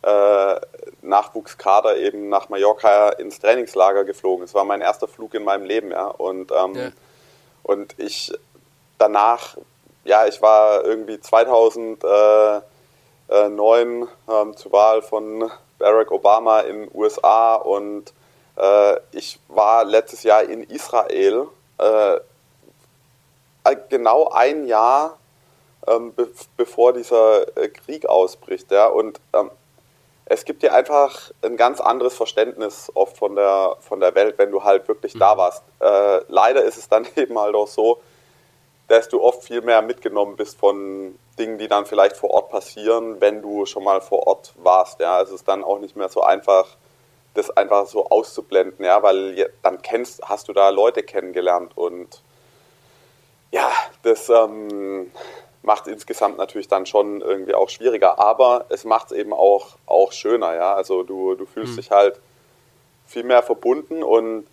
äh, 0.03 0.55
Nachwuchskader 1.01 1.97
eben 1.97 2.29
nach 2.29 2.49
Mallorca 2.49 3.09
ins 3.09 3.39
Trainingslager 3.39 4.03
geflogen. 4.03 4.45
Es 4.45 4.53
war 4.53 4.65
mein 4.65 4.81
erster 4.81 5.07
Flug 5.07 5.33
in 5.33 5.43
meinem 5.43 5.65
Leben, 5.65 5.91
ja. 5.91 6.07
Und, 6.07 6.51
ähm, 6.51 6.75
ja. 6.75 6.91
und 7.63 7.95
ich 7.97 8.31
danach, 8.97 9.57
ja, 10.03 10.25
ich 10.27 10.41
war 10.41 10.83
irgendwie 10.85 11.19
2009 11.19 12.63
ähm, 13.29 14.57
zur 14.57 14.71
Wahl 14.71 15.01
von 15.01 15.51
Barack 15.81 16.11
Obama 16.11 16.61
in 16.61 16.81
den 16.81 16.91
USA 16.93 17.55
und 17.55 18.13
äh, 18.55 18.97
ich 19.11 19.39
war 19.47 19.83
letztes 19.83 20.23
Jahr 20.23 20.43
in 20.43 20.63
Israel, 20.63 21.47
äh, 21.79 22.19
genau 23.89 24.29
ein 24.29 24.67
Jahr 24.67 25.17
ähm, 25.87 26.13
be 26.13 26.29
bevor 26.57 26.93
dieser 26.93 27.57
äh, 27.57 27.69
Krieg 27.69 28.05
ausbricht. 28.05 28.71
Ja? 28.71 28.87
Und 28.87 29.19
ähm, 29.33 29.51
es 30.25 30.45
gibt 30.45 30.63
dir 30.63 30.73
einfach 30.73 31.31
ein 31.41 31.57
ganz 31.57 31.81
anderes 31.81 32.15
Verständnis 32.15 32.91
oft 32.93 33.17
von 33.17 33.35
der, 33.35 33.75
von 33.81 33.99
der 33.99 34.15
Welt, 34.15 34.37
wenn 34.37 34.51
du 34.51 34.63
halt 34.63 34.87
wirklich 34.87 35.15
mhm. 35.15 35.19
da 35.19 35.37
warst. 35.37 35.63
Äh, 35.79 36.21
leider 36.27 36.63
ist 36.63 36.77
es 36.77 36.87
dann 36.87 37.07
eben 37.15 37.37
halt 37.39 37.55
auch 37.55 37.67
so, 37.67 38.01
dass 38.91 39.08
du 39.08 39.21
oft 39.21 39.45
viel 39.45 39.62
mehr 39.62 39.82
mitgenommen 39.82 40.36
bist 40.36 40.60
von 40.60 41.17
Dingen, 41.39 41.58
die 41.58 41.69
dann 41.69 41.86
vielleicht 41.86 42.17
vor 42.17 42.32
Ort 42.32 42.49
passieren, 42.49 43.21
wenn 43.21 43.41
du 43.41 43.65
schon 43.65 43.86
mal 43.86 44.01
vor 44.01 44.27
Ort 44.27 44.54
warst. 44.58 44.99
Ja, 44.99 45.21
es 45.21 45.32
ist 45.32 45.47
dann 45.47 45.63
auch 45.63 45.80
nicht 45.80 45.95
mehr 45.95 46.10
so 46.10 46.21
einfach, 46.21 46.67
das 47.34 47.49
einfach 47.51 47.88
so 47.88 48.10
auszublenden, 48.10 48.84
ja, 48.84 49.01
weil 49.01 49.49
dann 49.62 49.82
kennst, 49.82 50.27
hast 50.27 50.49
du 50.49 50.54
da 50.54 50.67
Leute 50.69 51.04
kennengelernt 51.04 51.71
und 51.77 52.21
ja, 53.51 53.71
das 54.04 54.27
ähm, 54.27 55.12
macht 55.63 55.88
insgesamt 55.88 56.38
natürlich 56.38 56.67
dann 56.67 56.86
schon 56.86 57.21
irgendwie 57.21 57.56
auch 57.56 57.69
schwieriger, 57.69 58.19
aber 58.19 58.65
es 58.67 58.84
macht 58.84 59.12
es 59.12 59.17
eben 59.17 59.32
auch, 59.32 59.77
auch 59.86 60.12
schöner, 60.12 60.54
ja. 60.54 60.73
Also 60.73 61.04
du, 61.04 61.36
du 61.36 61.45
fühlst 61.45 61.73
mhm. 61.73 61.77
dich 61.77 61.91
halt 61.91 62.19
viel 63.08 63.23
mehr 63.23 63.41
verbunden 63.41 64.04
und 64.04 64.47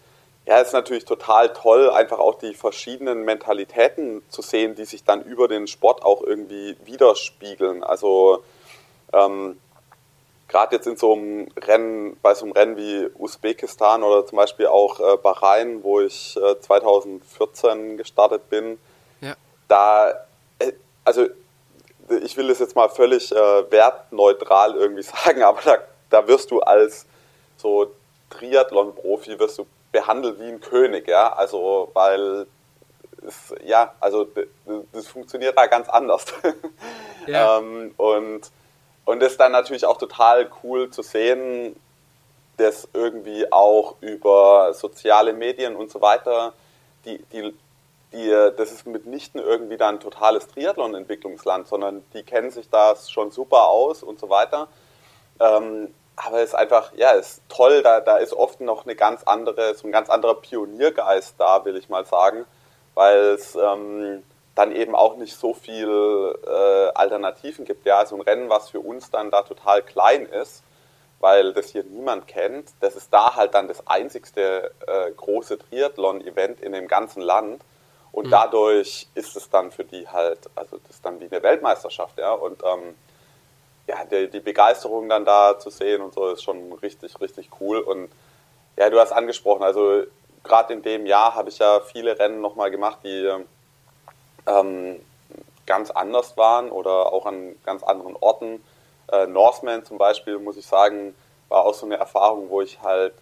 ja, 0.48 0.61
es 0.61 0.68
ist 0.68 0.72
natürlich 0.72 1.04
total 1.04 1.52
toll, 1.52 1.90
einfach 1.90 2.18
auch 2.18 2.37
die 2.37 2.54
verschiedenen 2.54 3.22
Mentalitäten 3.26 4.22
zu 4.30 4.40
sehen, 4.40 4.74
die 4.76 4.87
sich 4.87 5.04
dann 5.04 5.22
über 5.22 5.46
den 5.46 5.66
Sport 5.66 6.02
auch 6.02 6.22
irgendwie 6.22 6.74
widerspiegeln. 6.87 7.84
Also 7.84 8.42
ähm, 9.12 9.58
gerade 10.48 10.76
jetzt 10.76 10.87
in 10.87 10.96
so 10.96 11.12
einem 11.12 11.48
Rennen, 11.54 12.16
bei 12.22 12.32
so 12.32 12.46
einem 12.46 12.52
Rennen 12.52 12.76
wie 12.78 13.11
Usbekistan 13.18 14.02
oder 14.02 14.24
zum 14.24 14.37
Beispiel 14.37 14.68
auch 14.68 15.00
äh, 15.00 15.18
Bahrain, 15.18 15.84
wo 15.84 16.00
ich 16.00 16.34
äh, 16.38 16.58
2014 16.58 17.98
gestartet 17.98 18.48
bin, 18.48 18.78
ja. 19.20 19.34
da, 19.68 20.12
äh, 20.61 20.72
also 21.04 21.26
ich 22.22 22.38
will 22.38 22.48
das 22.48 22.58
jetzt 22.58 22.74
mal 22.74 22.88
völlig 22.88 23.32
äh, 23.32 23.70
wertneutral 23.70 24.76
irgendwie 24.76 25.02
sagen, 25.24 25.42
aber 25.42 25.61
da, 25.62 25.76
da 26.08 26.26
wirst 26.26 26.50
du 26.50 26.61
als 26.61 27.04
so 27.58 27.92
Triathlon-Profi 28.30 29.38
wirst 29.38 29.58
du 29.58 29.66
behandelt 29.92 30.38
wie 30.40 30.48
ein 30.48 30.61
König, 30.61 31.09
ja, 31.09 31.33
also 31.33 31.90
weil 31.94 32.46
es, 33.27 33.55
ja, 33.64 33.94
also 34.01 34.29
das 34.92 35.09
funktioniert 35.09 35.57
da 35.57 35.66
ganz 35.66 35.88
anders. 35.88 36.27
Ja. 37.27 37.59
ähm, 37.59 37.94
und 37.96 38.51
und 39.09 39.20
das 39.20 39.33
ist 39.33 39.40
dann 39.40 39.53
natürlich 39.53 39.87
auch 39.87 39.96
total 39.96 40.51
cool 40.62 40.90
zu 40.90 41.01
sehen, 41.01 41.74
dass 42.59 42.87
irgendwie 42.92 43.51
auch 43.51 43.94
über 44.03 44.74
soziale 44.74 45.33
Medien 45.33 45.77
und 45.77 45.90
so 45.90 46.03
weiter, 46.03 46.53
die, 47.07 47.16
die, 47.33 47.55
die, 48.12 48.29
das 48.29 48.70
ist 48.70 48.87
mitnichten 48.87 49.40
irgendwie 49.40 49.79
dann 49.79 49.94
ein 49.94 50.01
totales 50.01 50.46
Triathlon-Entwicklungsland, 50.48 51.68
sondern 51.68 52.05
die 52.12 52.22
kennen 52.22 52.51
sich 52.51 52.68
das 52.68 53.11
schon 53.11 53.31
super 53.31 53.68
aus 53.68 54.03
und 54.03 54.20
so 54.20 54.29
weiter. 54.29 54.68
Ähm, 55.40 55.94
aber 56.24 56.38
es 56.38 56.50
ist 56.50 56.54
einfach, 56.54 56.92
ja, 56.94 57.14
es 57.14 57.35
ist 57.35 57.42
toll, 57.48 57.83
da, 57.83 58.00
da 58.00 58.16
ist 58.16 58.33
oft 58.33 58.61
noch 58.61 58.85
eine 58.85 58.96
ganz 58.96 59.22
andere, 59.24 59.74
so 59.74 59.87
ein 59.87 59.92
ganz 59.92 60.11
anderer 60.11 60.35
Pioniergeist 60.35 61.35
da, 61.38 61.64
will 61.64 61.76
ich 61.76 61.88
mal 61.88 62.04
sagen, 62.04 62.44
weil 62.94 63.18
es 63.35 63.54
ähm, 63.54 64.22
dann 64.54 64.74
eben 64.74 64.96
auch 64.96 65.16
nicht 65.16 65.37
so 65.37 65.54
viel 65.54 66.35
äh, 66.44 66.88
Alternativen 66.94 67.64
gibt. 67.64 67.87
Ja, 67.87 68.04
so 68.04 68.16
ein 68.16 68.22
Rennen, 68.22 68.50
was 68.50 68.70
für 68.70 68.81
uns 68.81 69.11
dann 69.11 69.31
da 69.31 69.42
total 69.42 69.83
klein 69.83 70.26
ist, 70.26 70.64
weil 71.20 71.52
das 71.52 71.68
hier 71.68 71.85
niemand 71.85 72.26
kennt. 72.26 72.70
Das 72.81 72.96
ist 72.96 73.12
da 73.12 73.37
halt 73.37 73.54
dann 73.54 73.68
das 73.68 73.87
einzigste 73.87 74.72
äh, 74.87 75.12
große 75.12 75.59
Triathlon-Event 75.59 76.61
in 76.61 76.72
dem 76.72 76.88
ganzen 76.88 77.22
Land. 77.22 77.62
Und 78.11 78.26
mhm. 78.26 78.31
dadurch 78.31 79.07
ist 79.14 79.37
es 79.37 79.48
dann 79.48 79.70
für 79.70 79.85
die 79.85 80.09
halt, 80.09 80.50
also 80.57 80.78
das 80.78 80.96
ist 80.96 81.04
dann 81.04 81.20
wie 81.20 81.31
eine 81.31 81.42
Weltmeisterschaft, 81.42 82.18
ja. 82.18 82.33
Und 82.33 82.62
ähm, 82.64 82.96
ja, 83.88 84.05
die, 84.05 84.29
die, 84.29 84.40
Begeisterung 84.40 85.09
dann 85.09 85.24
da 85.24 85.59
zu 85.59 85.70
sehen 85.70 86.03
und 86.03 86.14
so 86.14 86.29
ist 86.29 86.42
schon 86.42 86.72
richtig, 86.74 87.20
richtig 87.20 87.51
cool. 87.61 87.79
Und 87.79 88.11
ja, 88.77 88.90
du 88.90 89.01
hast 89.01 89.12
angesprochen, 89.12 89.62
also 89.62 90.05
gerade 90.44 90.74
in 90.74 90.83
dem 90.83 91.07
Jahr 91.07 91.35
habe 91.35 91.48
ich 91.48 91.59
ja 91.59 91.81
viele 91.81 92.18
Rennen 92.18 92.40
nochmal 92.40 92.70
gemacht, 92.70 92.98
die 93.03 93.29
ähm, 94.46 95.01
ganz 95.66 95.90
anders 95.90 96.37
waren 96.37 96.70
oder 96.70 97.12
auch 97.12 97.27
an 97.27 97.57
ganz 97.64 97.83
anderen 97.83 98.16
Orten. 98.20 98.62
Äh, 99.11 99.27
Norseman 99.27 99.85
zum 99.85 99.98
Beispiel, 99.98 100.38
muss 100.38 100.57
ich 100.57 100.66
sagen, 100.66 101.14
war 101.48 101.64
auch 101.64 101.74
so 101.74 101.87
eine 101.87 101.96
Erfahrung, 101.96 102.51
wo 102.51 102.61
ich 102.61 102.81
halt, 102.83 103.14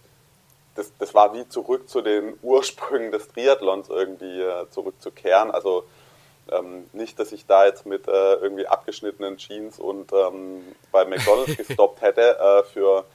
das, 0.75 0.91
das 0.99 1.13
war 1.13 1.33
wie 1.33 1.47
zurück 1.47 1.89
zu 1.89 2.01
den 2.01 2.37
Ursprüngen 2.41 3.11
des 3.11 3.29
Triathlons 3.29 3.89
irgendwie 3.89 4.41
äh, 4.41 4.69
zurückzukehren. 4.69 5.49
Also 5.51 5.85
ähm, 6.51 6.89
nicht, 6.93 7.19
dass 7.19 7.31
ich 7.31 7.45
da 7.45 7.65
jetzt 7.65 7.85
mit 7.85 8.07
äh, 8.07 8.33
irgendwie 8.35 8.67
abgeschnittenen 8.67 9.37
Jeans 9.37 9.79
und 9.79 10.11
ähm, 10.13 10.63
bei 10.91 11.05
McDonalds 11.05 11.57
gestoppt 11.67 12.01
hätte 12.01 12.37
äh, 12.39 12.63
für, 12.71 13.05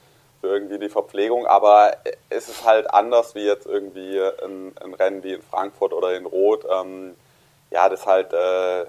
für 0.41 0.47
irgendwie 0.47 0.79
die 0.79 0.89
Verpflegung, 0.89 1.45
aber 1.45 1.97
es 2.29 2.49
ist 2.49 2.65
halt 2.65 2.93
anders 2.93 3.35
wie 3.35 3.45
jetzt 3.45 3.65
irgendwie 3.65 4.19
ein, 4.19 4.73
ein 4.81 4.93
Rennen 4.93 5.23
wie 5.23 5.33
in 5.33 5.41
Frankfurt 5.41 5.93
oder 5.93 6.15
in 6.15 6.25
Rot. 6.25 6.65
Ähm, 6.69 7.15
ja, 7.71 7.89
das 7.89 8.05
halt 8.05 8.31
äh, 8.33 8.85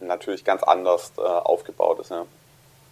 natürlich 0.00 0.44
ganz 0.44 0.62
anders 0.62 1.12
äh, 1.18 1.20
aufgebaut 1.20 2.00
ist. 2.00 2.10
Ja. 2.10 2.26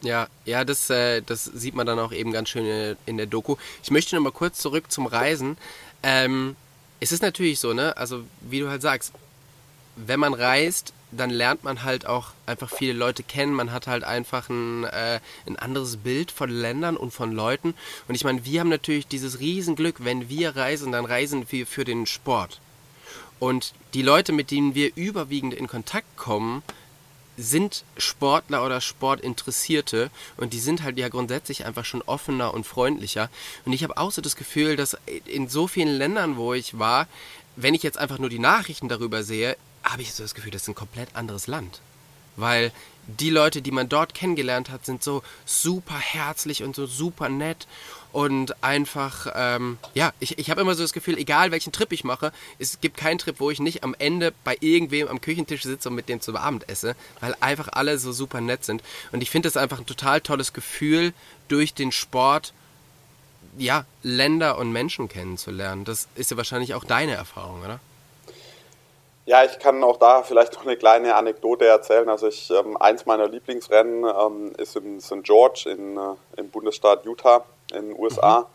Ja, 0.00 0.28
ja, 0.44 0.64
das, 0.64 0.90
äh, 0.90 1.22
das 1.22 1.44
sieht 1.44 1.74
man 1.74 1.84
dann 1.84 1.98
auch 1.98 2.12
eben 2.12 2.30
ganz 2.30 2.50
schön 2.50 2.96
in 3.04 3.16
der 3.16 3.26
Doku. 3.26 3.56
Ich 3.82 3.90
möchte 3.90 4.14
noch 4.14 4.22
mal 4.22 4.30
kurz 4.30 4.58
zurück 4.58 4.92
zum 4.92 5.06
Reisen. 5.06 5.58
Ähm, 6.04 6.54
es 7.00 7.12
ist 7.12 7.22
natürlich 7.22 7.60
so, 7.60 7.72
ne? 7.72 7.96
Also 7.96 8.22
wie 8.40 8.60
du 8.60 8.68
halt 8.68 8.82
sagst, 8.82 9.12
wenn 10.06 10.20
man 10.20 10.34
reist, 10.34 10.92
dann 11.10 11.30
lernt 11.30 11.64
man 11.64 11.84
halt 11.84 12.06
auch 12.06 12.32
einfach 12.46 12.70
viele 12.70 12.92
Leute 12.92 13.22
kennen. 13.22 13.54
Man 13.54 13.72
hat 13.72 13.86
halt 13.86 14.04
einfach 14.04 14.48
ein, 14.48 14.84
äh, 14.84 15.20
ein 15.46 15.56
anderes 15.56 15.96
Bild 15.96 16.30
von 16.30 16.50
Ländern 16.50 16.96
und 16.96 17.12
von 17.12 17.32
Leuten. 17.32 17.74
Und 18.08 18.14
ich 18.14 18.24
meine, 18.24 18.44
wir 18.44 18.60
haben 18.60 18.68
natürlich 18.68 19.06
dieses 19.06 19.40
Riesenglück, 19.40 20.04
wenn 20.04 20.28
wir 20.28 20.56
reisen, 20.56 20.92
dann 20.92 21.06
reisen 21.06 21.46
wir 21.50 21.66
für 21.66 21.84
den 21.84 22.06
Sport. 22.06 22.60
Und 23.38 23.72
die 23.94 24.02
Leute, 24.02 24.32
mit 24.32 24.50
denen 24.50 24.74
wir 24.74 24.92
überwiegend 24.96 25.54
in 25.54 25.68
Kontakt 25.68 26.16
kommen, 26.16 26.62
sind 27.38 27.84
Sportler 27.96 28.66
oder 28.66 28.80
Sportinteressierte 28.80 30.10
und 30.36 30.52
die 30.52 30.58
sind 30.58 30.82
halt 30.82 30.98
ja 30.98 31.08
grundsätzlich 31.08 31.64
einfach 31.64 31.84
schon 31.84 32.02
offener 32.02 32.52
und 32.52 32.66
freundlicher. 32.66 33.30
Und 33.64 33.72
ich 33.72 33.84
habe 33.84 33.96
auch 33.96 34.10
so 34.10 34.20
das 34.20 34.34
Gefühl, 34.34 34.74
dass 34.74 34.96
in 35.24 35.48
so 35.48 35.68
vielen 35.68 35.96
Ländern, 35.96 36.36
wo 36.36 36.52
ich 36.52 36.80
war, 36.80 37.06
wenn 37.54 37.74
ich 37.74 37.84
jetzt 37.84 37.96
einfach 37.96 38.18
nur 38.18 38.28
die 38.28 38.40
Nachrichten 38.40 38.88
darüber 38.88 39.22
sehe, 39.22 39.56
habe 39.82 40.02
ich 40.02 40.12
so 40.14 40.22
das 40.22 40.34
Gefühl, 40.34 40.50
das 40.50 40.62
ist 40.62 40.68
ein 40.68 40.74
komplett 40.74 41.14
anderes 41.14 41.46
Land. 41.46 41.80
Weil 42.36 42.72
die 43.08 43.30
Leute, 43.30 43.62
die 43.62 43.70
man 43.70 43.88
dort 43.88 44.14
kennengelernt 44.14 44.70
hat, 44.70 44.84
sind 44.84 45.02
so 45.02 45.22
super 45.46 45.98
herzlich 45.98 46.62
und 46.62 46.76
so 46.76 46.86
super 46.86 47.28
nett 47.28 47.66
und 48.12 48.62
einfach, 48.62 49.32
ähm, 49.34 49.78
ja, 49.94 50.12
ich, 50.20 50.38
ich 50.38 50.50
habe 50.50 50.60
immer 50.60 50.74
so 50.74 50.82
das 50.82 50.92
Gefühl, 50.92 51.18
egal 51.18 51.50
welchen 51.50 51.72
Trip 51.72 51.90
ich 51.92 52.04
mache, 52.04 52.32
es 52.58 52.80
gibt 52.80 52.96
keinen 52.96 53.18
Trip, 53.18 53.40
wo 53.40 53.50
ich 53.50 53.60
nicht 53.60 53.82
am 53.82 53.94
Ende 53.98 54.32
bei 54.44 54.56
irgendwem 54.60 55.08
am 55.08 55.20
Küchentisch 55.20 55.62
sitze 55.62 55.88
und 55.88 55.94
mit 55.94 56.08
dem 56.08 56.20
zu 56.20 56.36
Abend 56.36 56.68
esse, 56.68 56.96
weil 57.20 57.34
einfach 57.40 57.68
alle 57.72 57.98
so 57.98 58.12
super 58.12 58.40
nett 58.40 58.64
sind. 58.64 58.82
Und 59.10 59.22
ich 59.22 59.30
finde 59.30 59.48
das 59.48 59.56
einfach 59.56 59.78
ein 59.78 59.86
total 59.86 60.20
tolles 60.20 60.52
Gefühl, 60.52 61.12
durch 61.48 61.72
den 61.72 61.92
Sport, 61.92 62.52
ja, 63.56 63.86
Länder 64.02 64.58
und 64.58 64.70
Menschen 64.70 65.08
kennenzulernen. 65.08 65.84
Das 65.84 66.08
ist 66.14 66.30
ja 66.30 66.36
wahrscheinlich 66.36 66.74
auch 66.74 66.84
deine 66.84 67.12
Erfahrung, 67.12 67.62
oder? 67.62 67.80
Ja, 69.28 69.44
ich 69.44 69.58
kann 69.58 69.84
auch 69.84 69.98
da 69.98 70.22
vielleicht 70.22 70.54
noch 70.54 70.64
eine 70.64 70.78
kleine 70.78 71.14
Anekdote 71.14 71.66
erzählen. 71.66 72.08
Also 72.08 72.28
ich, 72.28 72.50
ähm, 72.50 72.78
eins 72.78 73.04
meiner 73.04 73.28
Lieblingsrennen 73.28 74.04
ähm, 74.04 74.54
ist 74.56 74.74
in 74.74 75.02
St. 75.02 75.22
George 75.22 75.68
in, 75.70 75.98
äh, 75.98 76.14
im 76.38 76.48
Bundesstaat 76.48 77.04
Utah 77.04 77.44
in 77.74 77.90
den 77.90 77.98
USA. 77.98 78.40
Mhm. 78.40 78.46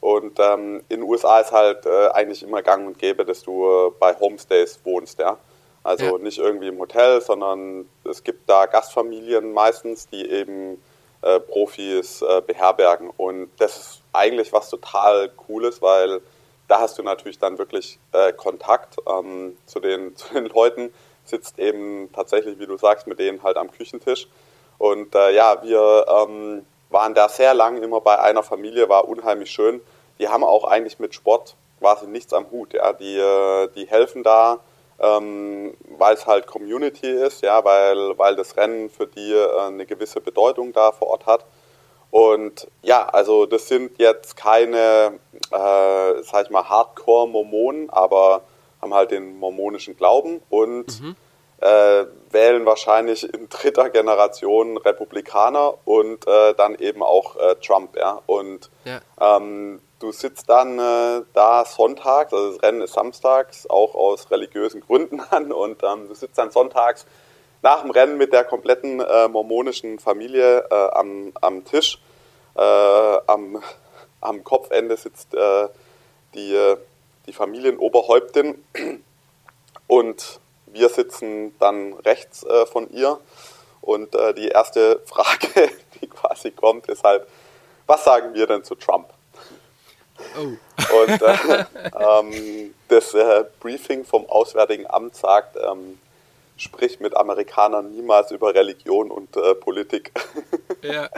Und 0.00 0.38
ähm, 0.38 0.76
in 0.88 1.00
den 1.00 1.02
USA 1.02 1.40
ist 1.40 1.52
halt 1.52 1.84
äh, 1.84 2.08
eigentlich 2.14 2.42
immer 2.42 2.62
gang 2.62 2.86
und 2.86 2.98
gäbe, 2.98 3.26
dass 3.26 3.42
du 3.42 3.66
äh, 3.66 3.90
bei 4.00 4.18
Homestays 4.18 4.80
wohnst, 4.84 5.18
ja. 5.18 5.36
Also 5.82 6.16
ja. 6.16 6.18
nicht 6.18 6.38
irgendwie 6.38 6.68
im 6.68 6.78
Hotel, 6.78 7.20
sondern 7.20 7.86
es 8.04 8.24
gibt 8.24 8.48
da 8.48 8.64
Gastfamilien 8.64 9.52
meistens, 9.52 10.08
die 10.08 10.30
eben 10.30 10.82
äh, 11.20 11.40
Profis 11.40 12.22
äh, 12.22 12.40
beherbergen. 12.40 13.10
Und 13.18 13.50
das 13.58 13.76
ist 13.76 14.02
eigentlich 14.14 14.50
was 14.50 14.70
total 14.70 15.28
Cooles, 15.28 15.82
weil 15.82 16.22
da 16.68 16.80
hast 16.80 16.98
du 16.98 17.02
natürlich 17.02 17.38
dann 17.38 17.58
wirklich 17.58 17.98
äh, 18.12 18.32
Kontakt 18.32 18.96
ähm, 19.06 19.56
zu, 19.66 19.80
den, 19.80 20.16
zu 20.16 20.34
den 20.34 20.46
Leuten, 20.46 20.92
sitzt 21.24 21.58
eben 21.58 22.10
tatsächlich, 22.12 22.58
wie 22.58 22.66
du 22.66 22.76
sagst, 22.76 23.06
mit 23.06 23.18
denen 23.18 23.42
halt 23.42 23.56
am 23.56 23.70
Küchentisch. 23.70 24.28
Und 24.78 25.14
äh, 25.14 25.32
ja, 25.34 25.62
wir 25.62 26.06
ähm, 26.08 26.66
waren 26.90 27.14
da 27.14 27.28
sehr 27.28 27.54
lang 27.54 27.82
immer 27.82 28.00
bei 28.00 28.18
einer 28.18 28.42
Familie, 28.42 28.88
war 28.88 29.08
unheimlich 29.08 29.50
schön. 29.50 29.80
Die 30.18 30.28
haben 30.28 30.44
auch 30.44 30.64
eigentlich 30.64 30.98
mit 30.98 31.14
Sport 31.14 31.56
quasi 31.78 32.06
nichts 32.06 32.32
am 32.32 32.50
Hut. 32.50 32.74
Ja. 32.74 32.92
Die, 32.92 33.16
äh, 33.16 33.68
die 33.74 33.86
helfen 33.86 34.22
da, 34.22 34.60
ähm, 34.98 35.76
weil 35.98 36.14
es 36.14 36.26
halt 36.26 36.46
Community 36.46 37.08
ist, 37.08 37.42
ja, 37.42 37.64
weil, 37.64 38.16
weil 38.18 38.36
das 38.36 38.56
Rennen 38.56 38.88
für 38.90 39.06
die 39.06 39.32
äh, 39.32 39.60
eine 39.60 39.86
gewisse 39.86 40.20
Bedeutung 40.20 40.72
da 40.72 40.92
vor 40.92 41.08
Ort 41.08 41.26
hat. 41.26 41.44
Und 42.12 42.68
ja, 42.82 43.06
also 43.06 43.46
das 43.46 43.68
sind 43.68 43.98
jetzt 43.98 44.36
keine, 44.36 45.18
äh, 45.50 46.22
sag 46.22 46.44
ich 46.44 46.50
mal, 46.50 46.68
Hardcore-Mormonen, 46.68 47.88
aber 47.88 48.42
haben 48.82 48.92
halt 48.92 49.12
den 49.12 49.38
mormonischen 49.38 49.96
Glauben 49.96 50.42
und 50.50 51.00
mhm. 51.00 51.16
äh, 51.62 52.04
wählen 52.30 52.66
wahrscheinlich 52.66 53.32
in 53.32 53.48
dritter 53.48 53.88
Generation 53.88 54.76
Republikaner 54.76 55.72
und 55.86 56.26
äh, 56.26 56.52
dann 56.52 56.74
eben 56.74 57.02
auch 57.02 57.36
äh, 57.36 57.54
Trump, 57.64 57.96
ja. 57.96 58.20
Und 58.26 58.68
ja. 58.84 59.00
Ähm, 59.18 59.80
du 59.98 60.12
sitzt 60.12 60.50
dann 60.50 60.78
äh, 60.78 61.22
da 61.32 61.64
sonntags, 61.64 62.34
also 62.34 62.52
das 62.52 62.62
Rennen 62.62 62.82
ist 62.82 62.92
samstags, 62.92 63.70
auch 63.70 63.94
aus 63.94 64.30
religiösen 64.30 64.82
Gründen 64.82 65.20
an 65.30 65.50
und 65.50 65.82
ähm, 65.82 66.08
du 66.08 66.14
sitzt 66.14 66.36
dann 66.36 66.50
sonntags 66.50 67.06
nach 67.62 67.82
dem 67.82 67.90
Rennen 67.90 68.18
mit 68.18 68.32
der 68.32 68.44
kompletten 68.44 69.00
äh, 69.00 69.28
mormonischen 69.28 69.98
Familie 69.98 70.66
äh, 70.70 70.74
am, 70.74 71.32
am 71.40 71.64
Tisch. 71.64 71.98
Äh, 72.56 72.60
am, 72.60 73.62
am 74.20 74.44
Kopfende 74.44 74.96
sitzt 74.96 75.34
äh, 75.34 75.68
die, 76.34 76.74
die 77.26 77.32
Familienoberhäuptin 77.32 78.64
und 79.86 80.40
wir 80.66 80.88
sitzen 80.88 81.54
dann 81.58 81.94
rechts 81.94 82.44
äh, 82.44 82.66
von 82.66 82.90
ihr. 82.90 83.18
Und 83.80 84.14
äh, 84.14 84.32
die 84.34 84.48
erste 84.48 85.00
Frage, 85.06 85.70
die 86.00 86.08
quasi 86.08 86.50
kommt, 86.50 86.88
ist 86.88 87.04
halt, 87.04 87.26
was 87.86 88.04
sagen 88.04 88.34
wir 88.34 88.46
denn 88.46 88.64
zu 88.64 88.74
Trump? 88.74 89.08
Oh. 90.36 91.02
Und 91.02 91.22
äh, 91.22 91.64
ähm, 91.98 92.74
das 92.88 93.12
äh, 93.14 93.44
Briefing 93.60 94.04
vom 94.04 94.26
Auswärtigen 94.28 94.86
Amt 94.88 95.16
sagt, 95.16 95.56
ähm, 95.56 95.98
sprich 96.62 97.00
mit 97.00 97.16
Amerikanern 97.16 97.90
niemals 97.90 98.30
über 98.30 98.54
Religion 98.54 99.10
und 99.10 99.36
äh, 99.36 99.54
Politik. 99.54 100.12
Ja. 100.82 101.08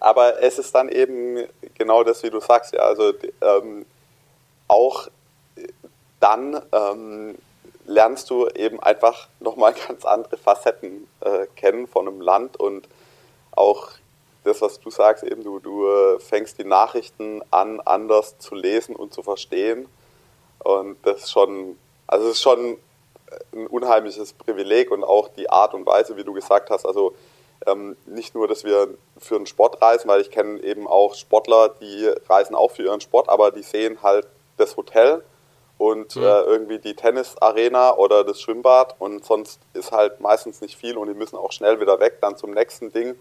Aber 0.00 0.42
es 0.42 0.58
ist 0.58 0.74
dann 0.74 0.88
eben 0.88 1.46
genau 1.74 2.02
das, 2.02 2.24
wie 2.24 2.30
du 2.30 2.40
sagst, 2.40 2.72
ja, 2.72 2.80
also 2.80 3.12
ähm, 3.40 3.86
auch 4.66 5.06
dann 6.18 6.60
ähm, 6.72 7.38
lernst 7.86 8.28
du 8.30 8.48
eben 8.48 8.80
einfach 8.80 9.28
nochmal 9.38 9.74
ganz 9.88 10.04
andere 10.04 10.36
Facetten 10.38 11.06
äh, 11.20 11.46
kennen 11.54 11.86
von 11.86 12.08
einem 12.08 12.20
Land 12.20 12.58
und 12.58 12.88
auch 13.52 13.90
das, 14.42 14.60
was 14.60 14.80
du 14.80 14.90
sagst, 14.90 15.22
eben 15.22 15.44
du, 15.44 15.60
du 15.60 15.86
äh, 15.86 16.18
fängst 16.18 16.58
die 16.58 16.64
Nachrichten 16.64 17.42
an, 17.50 17.80
anders 17.80 18.38
zu 18.38 18.56
lesen 18.56 18.96
und 18.96 19.12
zu 19.12 19.22
verstehen. 19.22 19.86
Und 20.58 20.96
das 21.06 21.24
ist 21.24 21.30
schon, 21.30 21.78
also 22.06 22.26
es 22.26 22.36
ist 22.36 22.42
schon 22.42 22.78
ein 23.52 23.66
unheimliches 23.66 24.32
Privileg 24.32 24.90
und 24.90 25.04
auch 25.04 25.28
die 25.28 25.50
Art 25.50 25.74
und 25.74 25.86
Weise, 25.86 26.16
wie 26.16 26.24
du 26.24 26.32
gesagt 26.32 26.70
hast, 26.70 26.86
also 26.86 27.14
ähm, 27.66 27.96
nicht 28.06 28.34
nur, 28.34 28.48
dass 28.48 28.64
wir 28.64 28.88
für 29.18 29.36
den 29.36 29.46
Sport 29.46 29.82
reisen, 29.82 30.08
weil 30.08 30.20
ich 30.20 30.30
kenne 30.30 30.62
eben 30.62 30.86
auch 30.86 31.14
Sportler, 31.14 31.68
die 31.80 32.10
reisen 32.28 32.54
auch 32.54 32.70
für 32.70 32.84
ihren 32.84 33.00
Sport, 33.00 33.28
aber 33.28 33.50
die 33.50 33.62
sehen 33.62 34.02
halt 34.02 34.26
das 34.56 34.76
Hotel 34.76 35.22
und 35.78 36.16
mhm. 36.16 36.22
äh, 36.22 36.40
irgendwie 36.42 36.78
die 36.78 36.94
Tennisarena 36.94 37.96
oder 37.96 38.24
das 38.24 38.40
Schwimmbad 38.40 38.96
und 38.98 39.24
sonst 39.24 39.60
ist 39.72 39.92
halt 39.92 40.20
meistens 40.20 40.60
nicht 40.60 40.76
viel 40.76 40.96
und 40.96 41.08
die 41.08 41.14
müssen 41.14 41.36
auch 41.36 41.52
schnell 41.52 41.80
wieder 41.80 42.00
weg, 42.00 42.18
dann 42.20 42.36
zum 42.36 42.50
nächsten 42.52 42.92
Ding. 42.92 43.14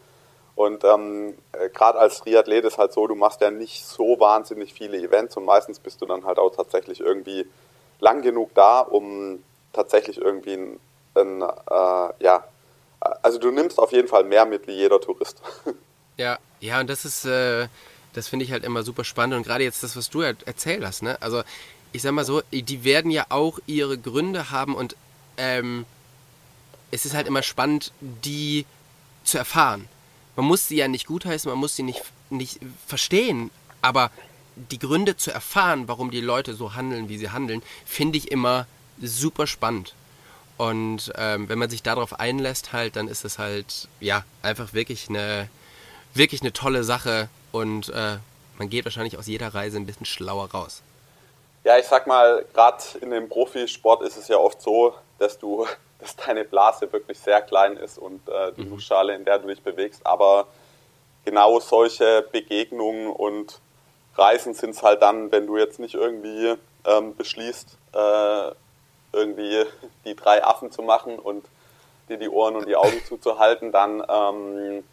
Und 0.55 0.83
ähm, 0.83 1.37
äh, 1.53 1.69
gerade 1.69 1.99
als 1.99 2.19
Triathlet 2.19 2.65
ist 2.65 2.77
halt 2.77 2.91
so, 2.91 3.07
du 3.07 3.15
machst 3.15 3.39
ja 3.39 3.49
nicht 3.49 3.85
so 3.85 4.19
wahnsinnig 4.19 4.73
viele 4.73 4.97
Events 4.97 5.37
und 5.37 5.45
meistens 5.45 5.79
bist 5.79 6.01
du 6.01 6.05
dann 6.05 6.25
halt 6.25 6.37
auch 6.37 6.53
tatsächlich 6.53 6.99
irgendwie 6.99 7.45
lang 8.01 8.21
genug 8.21 8.53
da, 8.55 8.81
um 8.81 9.41
tatsächlich 9.73 10.17
irgendwie 10.17 10.53
ein, 10.53 10.79
ein 11.15 11.41
äh, 11.41 12.23
ja, 12.23 12.43
also 12.99 13.39
du 13.39 13.51
nimmst 13.51 13.79
auf 13.79 13.91
jeden 13.91 14.07
Fall 14.07 14.23
mehr 14.23 14.45
mit 14.45 14.67
wie 14.67 14.73
jeder 14.73 14.99
Tourist. 15.01 15.41
Ja, 16.17 16.37
ja, 16.59 16.81
und 16.81 16.89
das 16.89 17.05
ist, 17.05 17.23
äh, 17.23 17.69
das 18.11 18.27
finde 18.27 18.43
ich 18.43 18.51
halt 18.51 18.65
immer 18.65 18.83
super 18.83 19.05
spannend. 19.05 19.37
Und 19.37 19.43
gerade 19.43 19.63
jetzt 19.63 19.83
das, 19.83 19.95
was 19.95 20.09
du 20.09 20.19
erzählt 20.19 20.83
hast, 20.83 21.01
ne? 21.01 21.17
Also, 21.21 21.43
ich 21.93 22.01
sag 22.01 22.11
mal 22.11 22.25
so, 22.25 22.41
die 22.51 22.83
werden 22.83 23.09
ja 23.09 23.27
auch 23.29 23.57
ihre 23.67 23.97
Gründe 23.97 24.51
haben 24.51 24.75
und 24.75 24.97
ähm, 25.37 25.85
es 26.91 27.05
ist 27.05 27.13
halt 27.13 27.25
immer 27.25 27.41
spannend, 27.41 27.93
die 28.01 28.65
zu 29.23 29.37
erfahren. 29.37 29.87
Man 30.35 30.45
muss 30.45 30.67
sie 30.67 30.75
ja 30.75 30.89
nicht 30.89 31.07
gutheißen, 31.07 31.49
man 31.49 31.57
muss 31.57 31.77
sie 31.77 31.83
nicht, 31.83 32.03
nicht 32.29 32.59
verstehen, 32.85 33.49
aber 33.81 34.11
die 34.55 34.79
Gründe 34.79 35.15
zu 35.15 35.31
erfahren, 35.31 35.87
warum 35.87 36.11
die 36.11 36.21
Leute 36.21 36.53
so 36.53 36.75
handeln, 36.75 37.07
wie 37.07 37.17
sie 37.17 37.29
handeln, 37.29 37.63
finde 37.85 38.17
ich 38.17 38.29
immer 38.29 38.67
super 39.01 39.47
spannend. 39.47 39.93
Und 40.57 41.13
ähm, 41.15 41.47
wenn 41.47 41.57
man 41.57 41.69
sich 41.69 41.83
darauf 41.83 42.19
einlässt, 42.19 42.73
halt, 42.73 42.97
dann 42.97 43.07
ist 43.07 43.23
es 43.23 43.39
halt, 43.39 43.87
ja, 44.01 44.25
einfach 44.41 44.73
wirklich 44.73 45.07
eine, 45.07 45.49
wirklich 46.13 46.41
eine 46.41 46.51
tolle 46.51 46.83
Sache 46.83 47.29
und 47.51 47.89
äh, 47.89 48.17
man 48.57 48.69
geht 48.69 48.83
wahrscheinlich 48.83 49.17
aus 49.17 49.27
jeder 49.27 49.53
Reise 49.53 49.77
ein 49.77 49.85
bisschen 49.85 50.05
schlauer 50.05 50.51
raus. 50.51 50.81
Ja, 51.63 51.77
ich 51.77 51.85
sag 51.85 52.07
mal, 52.07 52.45
gerade 52.53 52.83
in 53.01 53.11
dem 53.11 53.29
Profisport 53.29 54.01
ist 54.01 54.17
es 54.17 54.27
ja 54.27 54.37
oft 54.37 54.61
so, 54.61 54.93
dass 55.17 55.39
du, 55.39 55.65
dass 55.99 56.15
deine 56.15 56.43
Blase 56.43 56.91
wirklich 56.91 57.17
sehr 57.19 57.41
klein 57.41 57.77
ist 57.77 57.97
und 57.97 58.27
äh, 58.27 58.51
die 58.57 58.63
mhm. 58.63 58.71
Luftschale, 58.71 59.15
in 59.15 59.23
der 59.23 59.39
du 59.39 59.47
dich 59.47 59.61
bewegst. 59.61 60.05
Aber 60.05 60.47
genau 61.23 61.59
solche 61.61 62.27
Begegnungen 62.31 63.07
und 63.07 63.59
Reisen 64.15 64.53
sind 64.53 64.71
es 64.71 64.83
halt 64.83 65.01
dann, 65.01 65.31
wenn 65.31 65.47
du 65.47 65.57
jetzt 65.57 65.79
nicht 65.79 65.95
irgendwie 65.95 66.55
ähm, 66.85 67.15
beschließt, 67.15 67.77
äh, 67.93 68.51
irgendwie 69.11 69.65
die 70.05 70.15
drei 70.15 70.43
Affen 70.43 70.71
zu 70.71 70.81
machen 70.81 71.17
und 71.19 71.45
dir 72.07 72.17
die 72.17 72.29
Ohren 72.29 72.55
und 72.55 72.67
die 72.67 72.75
Augen 72.75 73.01
zuzuhalten, 73.07 73.71
dann, 73.71 74.03
ähm, 74.07 74.83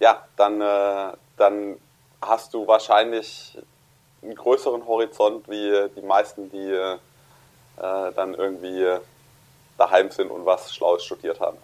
ja, 0.00 0.22
dann, 0.36 0.60
äh, 0.60 1.16
dann 1.36 1.76
hast 2.20 2.54
du 2.54 2.66
wahrscheinlich 2.66 3.58
einen 4.22 4.34
größeren 4.34 4.86
Horizont 4.86 5.48
wie 5.48 5.88
die 5.96 6.02
meisten, 6.02 6.50
die 6.50 6.70
äh, 6.70 6.98
dann 7.76 8.34
irgendwie 8.34 8.86
daheim 9.78 10.10
sind 10.10 10.30
und 10.30 10.44
was 10.44 10.74
Schlaues 10.74 11.04
studiert 11.04 11.40
haben. 11.40 11.58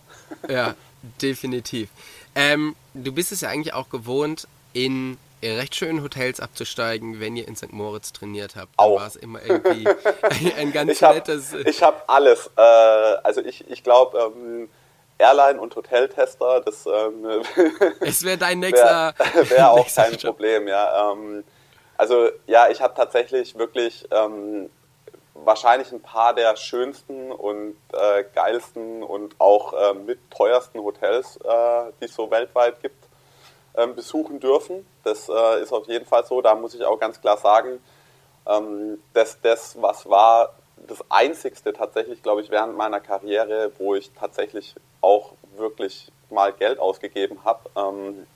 Ja, 0.48 0.74
definitiv. 1.22 1.90
Ähm, 2.34 2.74
du 2.94 3.12
bist 3.12 3.30
es 3.30 3.42
ja 3.42 3.48
eigentlich 3.48 3.74
auch 3.74 3.90
gewohnt, 3.90 4.48
in 4.72 5.18
recht 5.42 5.74
schönen 5.74 6.02
Hotels 6.02 6.40
abzusteigen, 6.40 7.20
wenn 7.20 7.36
ihr 7.36 7.46
in 7.46 7.56
St. 7.56 7.72
Moritz 7.72 8.12
trainiert 8.12 8.56
habt. 8.56 8.72
Da 8.76 8.84
war 8.84 9.06
es 9.06 9.16
immer 9.16 9.40
irgendwie 9.42 9.86
ein, 10.22 10.52
ein 10.56 10.72
ganz 10.72 10.92
ich 10.92 11.02
hab, 11.02 11.14
nettes. 11.14 11.52
Ich 11.52 11.82
habe 11.82 12.02
alles. 12.08 12.50
Äh, 12.56 12.60
also 12.60 13.40
ich, 13.40 13.68
ich 13.70 13.82
glaube, 13.84 14.18
ähm, 14.18 14.68
Airline- 15.18 15.60
und 15.60 15.74
Hoteltester, 15.74 16.60
das 16.60 16.86
ähm, 16.86 17.42
es 18.00 18.24
wäre 18.24 18.38
dein 18.38 18.60
nächster. 18.60 19.14
Wäre 19.18 19.50
wär 19.50 19.70
auch 19.70 19.86
kein 19.86 20.12
Job. 20.12 20.36
Problem, 20.36 20.68
ja. 20.68 21.12
Ähm, 21.12 21.44
also 21.96 22.28
ja, 22.46 22.68
ich 22.68 22.80
habe 22.80 22.94
tatsächlich 22.94 23.58
wirklich 23.58 24.06
ähm, 24.10 24.70
wahrscheinlich 25.34 25.92
ein 25.92 26.00
paar 26.00 26.34
der 26.34 26.56
schönsten 26.56 27.32
und 27.32 27.76
äh, 27.92 28.24
geilsten 28.34 29.02
und 29.02 29.34
auch 29.40 29.72
äh, 29.72 29.94
mit 29.94 30.18
teuersten 30.30 30.80
Hotels, 30.80 31.36
äh, 31.38 31.92
die 32.00 32.06
es 32.06 32.14
so 32.14 32.30
weltweit 32.30 32.80
gibt 32.82 33.07
ähm, 33.78 33.94
besuchen 33.94 34.40
dürfen. 34.40 34.86
Das 35.04 35.28
äh, 35.28 35.62
ist 35.62 35.72
auf 35.72 35.86
jeden 35.86 36.04
Fall 36.04 36.26
so. 36.26 36.42
Da 36.42 36.54
muss 36.54 36.74
ich 36.74 36.84
auch 36.84 36.98
ganz 36.98 37.20
klar 37.20 37.38
sagen, 37.38 37.80
ähm, 38.46 38.98
dass 39.14 39.40
das, 39.40 39.80
was 39.80 40.08
war, 40.08 40.54
das 40.86 40.98
Einzigste 41.08 41.72
tatsächlich, 41.72 42.22
glaube 42.22 42.40
ich, 42.40 42.50
während 42.50 42.76
meiner 42.76 43.00
Karriere, 43.00 43.72
wo 43.78 43.94
ich 43.94 44.10
tatsächlich 44.12 44.74
auch 45.00 45.32
wirklich 45.56 46.10
mal 46.30 46.52
Geld 46.52 46.78
ausgegeben 46.78 47.38
habe. 47.44 47.70
Ähm, 47.76 48.26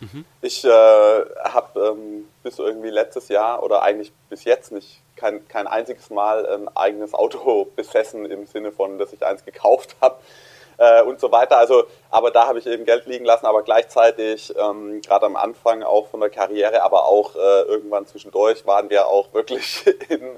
mhm. 0.00 0.24
Ich 0.40 0.64
äh, 0.64 0.68
habe 0.68 1.94
ähm, 1.96 2.28
bis 2.42 2.58
irgendwie 2.58 2.90
letztes 2.90 3.28
Jahr 3.28 3.62
oder 3.62 3.82
eigentlich 3.82 4.12
bis 4.28 4.44
jetzt 4.44 4.72
nicht 4.72 5.00
kein, 5.16 5.46
kein 5.48 5.66
einziges 5.66 6.10
Mal 6.10 6.46
ein 6.46 6.68
eigenes 6.76 7.14
Auto 7.14 7.64
besessen 7.76 8.26
im 8.26 8.46
Sinne 8.46 8.72
von, 8.72 8.98
dass 8.98 9.12
ich 9.12 9.24
eins 9.24 9.44
gekauft 9.44 9.96
habe 10.00 10.16
äh, 10.78 11.02
und 11.02 11.20
so 11.20 11.30
weiter. 11.32 11.58
Also, 11.58 11.84
aber 12.10 12.30
da 12.30 12.46
habe 12.46 12.58
ich 12.58 12.66
eben 12.66 12.84
Geld 12.84 13.06
liegen 13.06 13.24
lassen, 13.24 13.46
aber 13.46 13.62
gleichzeitig 13.62 14.54
ähm, 14.56 15.00
gerade 15.02 15.26
am 15.26 15.36
Anfang 15.36 15.82
auch 15.82 16.08
von 16.08 16.20
der 16.20 16.30
Karriere, 16.30 16.82
aber 16.82 17.06
auch 17.06 17.34
äh, 17.34 17.62
irgendwann 17.62 18.06
zwischendurch 18.06 18.66
waren 18.66 18.90
wir 18.90 19.06
auch 19.06 19.32
wirklich 19.32 19.86
in 20.08 20.36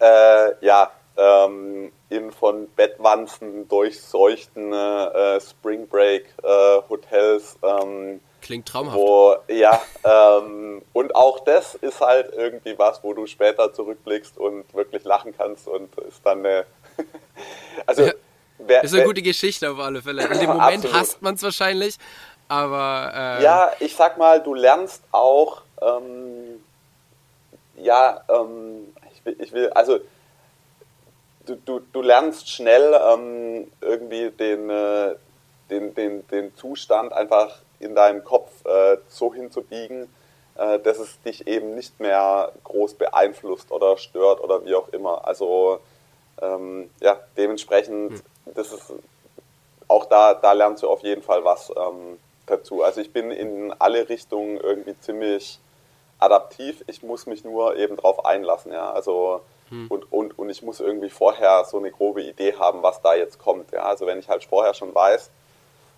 äh, 0.00 0.64
ja 0.64 0.90
ähm, 1.18 1.92
in 2.08 2.30
von 2.30 2.68
Bettwanzen 2.68 3.68
durchseuchten 3.68 4.72
äh, 4.72 5.40
Spring 5.40 5.86
Break 5.88 6.26
äh, 6.42 6.80
Hotels. 6.88 7.58
Ähm, 7.62 8.20
Klingt 8.40 8.68
traumhaft. 8.68 8.96
Wo, 8.96 9.34
ja, 9.48 9.82
ähm, 10.04 10.82
und 10.92 11.14
auch 11.16 11.40
das 11.40 11.74
ist 11.74 12.00
halt 12.00 12.32
irgendwie 12.32 12.78
was, 12.78 13.02
wo 13.02 13.12
du 13.12 13.26
später 13.26 13.72
zurückblickst 13.72 14.38
und 14.38 14.72
wirklich 14.74 15.04
lachen 15.04 15.34
kannst 15.36 15.66
und 15.66 15.94
ist 15.98 16.24
dann 16.24 16.46
eine. 16.46 16.64
also, 17.86 18.04
ja. 18.04 18.12
Wer, 18.58 18.82
ist 18.82 18.92
eine 18.92 19.00
wer, 19.00 19.06
gute 19.06 19.22
Geschichte 19.22 19.70
auf 19.70 19.78
alle 19.78 20.02
Fälle. 20.02 20.26
In 20.26 20.40
dem 20.40 20.46
Moment 20.48 20.84
absolut. 20.84 20.94
hasst 20.94 21.22
man 21.22 21.34
es 21.34 21.42
wahrscheinlich, 21.42 21.96
aber. 22.48 23.12
Äh, 23.14 23.42
ja, 23.42 23.72
ich 23.78 23.94
sag 23.94 24.18
mal, 24.18 24.42
du 24.42 24.54
lernst 24.54 25.02
auch. 25.12 25.62
Ähm, 25.80 26.64
ja, 27.76 28.22
ähm, 28.28 28.94
ich, 29.12 29.24
will, 29.24 29.36
ich 29.38 29.52
will, 29.52 29.70
also. 29.70 30.00
Du, 31.46 31.56
du, 31.64 31.80
du 31.80 32.02
lernst 32.02 32.50
schnell 32.50 32.92
ähm, 32.92 33.72
irgendwie 33.80 34.30
den, 34.30 34.68
äh, 34.68 35.14
den, 35.70 35.94
den, 35.94 36.28
den 36.28 36.54
Zustand 36.56 37.10
einfach 37.14 37.60
in 37.80 37.94
deinem 37.94 38.22
Kopf 38.22 38.50
äh, 38.66 38.98
so 39.08 39.32
hinzubiegen, 39.32 40.12
äh, 40.56 40.78
dass 40.78 40.98
es 40.98 41.18
dich 41.22 41.46
eben 41.46 41.74
nicht 41.74 42.00
mehr 42.00 42.52
groß 42.64 42.94
beeinflusst 42.94 43.72
oder 43.72 43.96
stört 43.96 44.42
oder 44.42 44.62
wie 44.66 44.74
auch 44.74 44.88
immer. 44.88 45.26
Also 45.26 45.80
ähm, 46.42 46.90
ja, 47.00 47.18
dementsprechend 47.38 48.12
hm 48.12 48.22
das 48.54 48.72
ist 48.72 48.92
auch 49.88 50.04
da, 50.06 50.34
da 50.34 50.52
lernst 50.52 50.82
du 50.82 50.88
auf 50.88 51.02
jeden 51.02 51.22
Fall 51.22 51.44
was 51.44 51.70
ähm, 51.70 52.18
dazu. 52.46 52.82
Also 52.82 53.00
ich 53.00 53.12
bin 53.12 53.30
in 53.30 53.72
alle 53.78 54.08
Richtungen 54.08 54.58
irgendwie 54.58 54.98
ziemlich 55.00 55.58
adaptiv. 56.18 56.84
Ich 56.86 57.02
muss 57.02 57.26
mich 57.26 57.44
nur 57.44 57.76
eben 57.76 57.96
drauf 57.96 58.24
einlassen, 58.24 58.72
ja. 58.72 58.92
Also 58.92 59.40
hm. 59.70 59.86
und, 59.88 60.12
und, 60.12 60.38
und 60.38 60.50
ich 60.50 60.62
muss 60.62 60.80
irgendwie 60.80 61.10
vorher 61.10 61.64
so 61.64 61.78
eine 61.78 61.90
grobe 61.90 62.22
Idee 62.22 62.54
haben, 62.54 62.82
was 62.82 63.00
da 63.00 63.14
jetzt 63.14 63.38
kommt. 63.38 63.72
Ja. 63.72 63.84
Also 63.84 64.06
wenn 64.06 64.18
ich 64.18 64.28
halt 64.28 64.44
vorher 64.44 64.74
schon 64.74 64.94
weiß, 64.94 65.30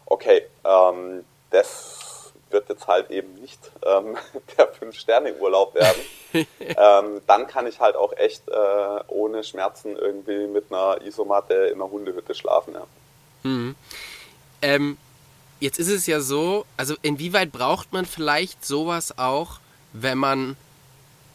okay, 0.07 0.47
ähm, 0.65 1.25
das 1.51 2.10
wird 2.51 2.69
jetzt 2.69 2.87
halt 2.87 3.11
eben 3.11 3.35
nicht 3.35 3.59
ähm, 3.85 4.17
der 4.59 4.69
Fünf-Sterne-Urlaub 4.69 5.75
werden, 5.75 6.03
ähm, 6.61 7.21
dann 7.27 7.47
kann 7.47 7.67
ich 7.67 7.81
halt 7.81 7.97
auch 7.97 8.13
echt 8.17 8.49
äh, 8.49 9.01
ohne 9.09 9.45
Schmerzen 9.45 9.97
irgendwie 9.97 10.47
mit 10.47 10.67
einer 10.71 11.01
Isomatte 11.03 11.55
in 11.55 11.75
einer 11.75 11.91
Hundehütte 11.91 12.35
schlafen. 12.35 12.75
Ja. 12.75 12.87
Mhm. 13.43 13.75
Ähm, 14.63 14.99
jetzt 15.61 15.79
ist 15.79 15.89
es 15.89 16.07
ja 16.07 16.21
so, 16.21 16.67
also 16.77 16.95
inwieweit 17.03 17.53
braucht 17.53 17.93
man 17.93 18.05
vielleicht 18.07 18.65
sowas 18.65 19.19
auch, 19.19 19.61
wenn 19.93 20.19
man 20.19 20.57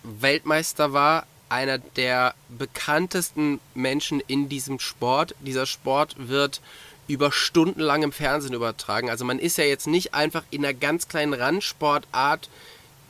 Weltmeister 0.04 0.94
war, 0.94 1.26
einer 1.50 1.78
der 1.78 2.34
bekanntesten 2.50 3.60
Menschen 3.74 4.20
in 4.20 4.50
diesem 4.50 4.80
Sport. 4.80 5.36
Dieser 5.42 5.66
Sport 5.66 6.16
wird 6.18 6.62
über 7.08 7.32
stundenlang 7.32 8.04
im 8.04 8.12
Fernsehen 8.12 8.54
übertragen. 8.54 9.10
Also 9.10 9.26
man 9.26 9.40
ist 9.40 9.58
ja 9.58 9.64
jetzt 9.64 9.88
nicht 9.88 10.14
einfach 10.14 10.44
in 10.50 10.66
einer 10.66 10.74
ganz 10.74 11.08
kleinen 11.08 11.34
Randsportart 11.34 12.50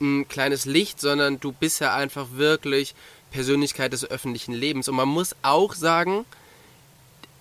ein 0.00 0.28
kleines 0.28 0.66
Licht, 0.66 1.00
sondern 1.00 1.40
du 1.40 1.52
bist 1.52 1.80
ja 1.80 1.94
einfach 1.94 2.26
wirklich 2.32 2.94
Persönlichkeit 3.30 3.92
des 3.92 4.08
öffentlichen 4.08 4.52
Lebens. 4.52 4.88
Und 4.88 4.96
man 4.96 5.08
muss 5.08 5.34
auch 5.42 5.74
sagen, 5.74 6.24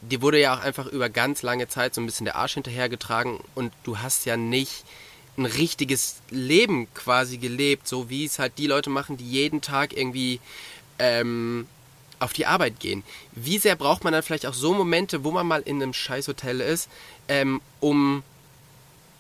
dir 0.02 0.22
wurde 0.22 0.40
ja 0.40 0.56
auch 0.56 0.62
einfach 0.62 0.88
über 0.88 1.10
ganz 1.10 1.42
lange 1.42 1.68
Zeit 1.68 1.94
so 1.94 2.02
ein 2.02 2.06
bisschen 2.06 2.26
der 2.26 2.36
Arsch 2.36 2.54
hinterhergetragen 2.54 3.40
und 3.56 3.74
du 3.84 4.00
hast 4.00 4.26
ja 4.26 4.38
nicht 4.38 4.86
ein 5.38 5.46
richtiges 5.46 6.18
Leben 6.30 6.88
quasi 6.94 7.38
gelebt, 7.38 7.88
so 7.88 8.10
wie 8.10 8.26
es 8.26 8.40
halt 8.40 8.58
die 8.58 8.68
Leute 8.68 8.90
machen, 8.90 9.18
die 9.18 9.30
jeden 9.30 9.62
Tag 9.62 9.96
irgendwie 9.96 10.40
ähm, 10.98 11.68
auf 12.20 12.34
die 12.34 12.46
Arbeit 12.46 12.80
gehen. 12.80 13.04
Wie 13.32 13.58
sehr 13.58 13.76
braucht 13.76 14.04
man 14.04 14.14
dann 14.14 14.24
vielleicht 14.24 14.46
auch 14.46 14.54
so 14.54 14.74
Momente, 14.74 15.24
wo 15.24 15.32
man 15.32 15.48
mal 15.48 15.62
in 15.62 15.82
einem 15.82 15.94
Scheißhotel 15.94 16.62
ist, 16.62 16.90
ähm, 17.28 17.62
um 17.80 18.24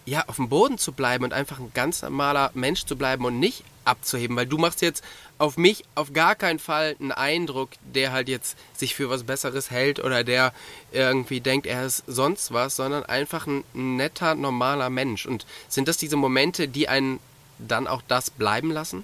ja, 0.05 0.23
auf 0.27 0.35
dem 0.35 0.49
Boden 0.49 0.77
zu 0.77 0.91
bleiben 0.91 1.23
und 1.23 1.33
einfach 1.33 1.59
ein 1.59 1.71
ganz 1.73 2.03
normaler 2.03 2.51
Mensch 2.53 2.85
zu 2.85 2.95
bleiben 2.95 3.25
und 3.25 3.39
nicht 3.39 3.63
abzuheben, 3.85 4.35
weil 4.35 4.45
du 4.45 4.57
machst 4.57 4.81
jetzt 4.81 5.03
auf 5.37 5.57
mich 5.57 5.83
auf 5.95 6.13
gar 6.13 6.35
keinen 6.35 6.59
Fall 6.59 6.95
einen 6.99 7.11
Eindruck, 7.11 7.69
der 7.81 8.11
halt 8.11 8.29
jetzt 8.29 8.57
sich 8.73 8.95
für 8.95 9.09
was 9.09 9.23
Besseres 9.23 9.71
hält 9.71 9.99
oder 9.99 10.23
der 10.23 10.53
irgendwie 10.91 11.41
denkt, 11.41 11.67
er 11.67 11.85
ist 11.85 12.03
sonst 12.07 12.53
was, 12.53 12.75
sondern 12.75 13.03
einfach 13.03 13.47
ein 13.47 13.63
netter, 13.73 14.35
normaler 14.35 14.89
Mensch. 14.89 15.25
Und 15.25 15.45
sind 15.67 15.87
das 15.87 15.97
diese 15.97 16.15
Momente, 16.15 16.67
die 16.67 16.87
einen 16.87 17.19
dann 17.59 17.87
auch 17.87 18.01
das 18.07 18.29
bleiben 18.29 18.71
lassen? 18.71 19.03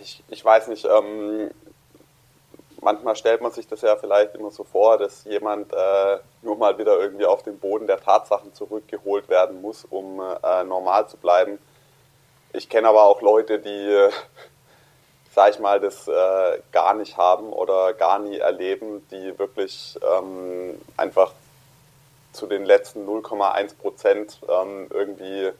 Ich, 0.00 0.22
ich 0.28 0.44
weiß 0.44 0.68
nicht. 0.68 0.84
Ähm, 0.84 1.50
manchmal 2.80 3.16
stellt 3.16 3.40
man 3.40 3.52
sich 3.52 3.68
das 3.68 3.82
ja 3.82 3.96
vielleicht 3.96 4.34
immer 4.34 4.50
so 4.50 4.64
vor, 4.64 4.98
dass 4.98 5.24
jemand 5.24 5.72
äh, 5.72 6.18
nur 6.42 6.56
mal 6.56 6.78
wieder 6.78 6.98
irgendwie 6.98 7.26
auf 7.26 7.42
den 7.42 7.58
Boden 7.58 7.86
der 7.86 8.00
Tatsachen 8.00 8.54
zurückgeholt 8.54 9.28
werden 9.28 9.60
muss, 9.60 9.84
um 9.84 10.20
äh, 10.20 10.64
normal 10.64 11.08
zu 11.08 11.16
bleiben. 11.16 11.58
Ich 12.52 12.68
kenne 12.68 12.88
aber 12.88 13.04
auch 13.04 13.22
Leute, 13.22 13.58
die, 13.58 13.68
äh, 13.68 14.10
sag 15.34 15.50
ich 15.50 15.58
mal, 15.58 15.80
das 15.80 16.08
äh, 16.08 16.58
gar 16.72 16.94
nicht 16.94 17.16
haben 17.16 17.52
oder 17.52 17.92
gar 17.94 18.18
nie 18.18 18.38
erleben, 18.38 19.06
die 19.10 19.38
wirklich 19.38 19.98
ähm, 20.02 20.80
einfach 20.96 21.32
zu 22.32 22.46
den 22.46 22.64
letzten 22.64 23.08
0,1 23.08 23.76
Prozent 23.76 24.40
ähm, 24.48 24.86
irgendwie 24.90 25.50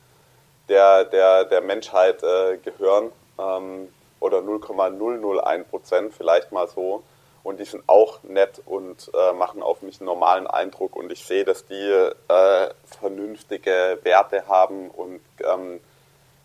der, 0.69 1.05
der, 1.05 1.45
der 1.45 1.61
Menschheit 1.61 2.23
äh, 2.23 2.59
gehören. 2.59 3.11
Ähm, 3.39 3.89
oder 4.21 4.43
0,001 4.43 5.69
Prozent, 5.69 6.15
vielleicht 6.15 6.53
mal 6.53 6.69
so. 6.69 7.03
Und 7.43 7.59
die 7.59 7.65
sind 7.65 7.83
auch 7.87 8.23
nett 8.23 8.61
und 8.67 9.11
äh, 9.15 9.33
machen 9.33 9.63
auf 9.63 9.81
mich 9.81 9.99
einen 10.01 10.07
normalen 10.07 10.47
Eindruck. 10.47 10.95
Und 10.95 11.11
ich 11.11 11.25
sehe, 11.25 11.45
dass 11.45 11.65
die 11.65 11.75
äh, 11.75 12.69
vernünftige 12.85 13.99
Werte 14.03 14.47
haben 14.47 14.91
und 14.91 15.21
ähm, 15.43 15.81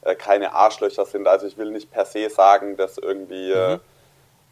äh, 0.02 0.16
keine 0.16 0.54
Arschlöcher 0.54 1.06
sind. 1.06 1.28
Also 1.28 1.48
ich 1.48 1.58
will 1.58 1.72
nicht 1.72 1.92
per 1.92 2.06
se 2.06 2.30
sagen, 2.30 2.78
dass 2.78 2.98
irgendwie 2.98 3.54
mhm. 3.54 3.80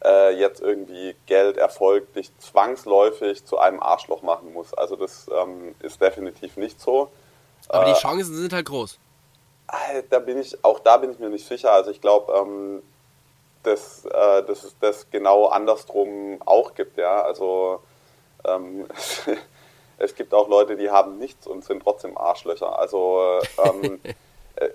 Äh, 0.04 0.38
jetzt 0.38 0.60
irgendwie 0.60 1.16
Geld, 1.24 1.56
Erfolg 1.56 2.12
dich 2.12 2.30
zwangsläufig 2.38 3.46
zu 3.46 3.58
einem 3.58 3.80
Arschloch 3.80 4.20
machen 4.20 4.52
muss. 4.52 4.74
Also 4.74 4.96
das 4.96 5.30
ähm, 5.32 5.74
ist 5.80 5.98
definitiv 5.98 6.58
nicht 6.58 6.78
so. 6.78 7.10
Aber 7.68 7.86
die 7.86 7.92
äh, 7.92 7.94
Chancen 7.94 8.34
sind 8.34 8.52
halt 8.52 8.66
groß. 8.66 8.98
Äh, 9.68 10.02
da 10.10 10.18
bin 10.18 10.38
ich, 10.38 10.62
auch 10.62 10.80
da 10.80 10.98
bin 10.98 11.10
ich 11.10 11.18
mir 11.18 11.30
nicht 11.30 11.48
sicher. 11.48 11.72
Also 11.72 11.90
ich 11.90 12.02
glaube, 12.02 12.34
ähm, 12.34 12.82
dass, 13.64 14.04
äh, 14.04 14.42
dass 14.44 14.64
es 14.64 14.78
das 14.78 15.10
genau 15.10 15.46
andersrum 15.46 16.40
auch 16.44 16.74
gibt. 16.74 16.98
Ja? 16.98 17.22
Also 17.22 17.80
ähm, 18.44 18.86
es 19.98 20.14
gibt 20.14 20.34
auch 20.34 20.48
Leute, 20.48 20.76
die 20.76 20.90
haben 20.90 21.18
nichts 21.18 21.46
und 21.46 21.64
sind 21.64 21.82
trotzdem 21.82 22.16
Arschlöcher. 22.16 22.78
Also 22.78 23.40
ähm, 23.64 24.00
äh, 24.56 24.68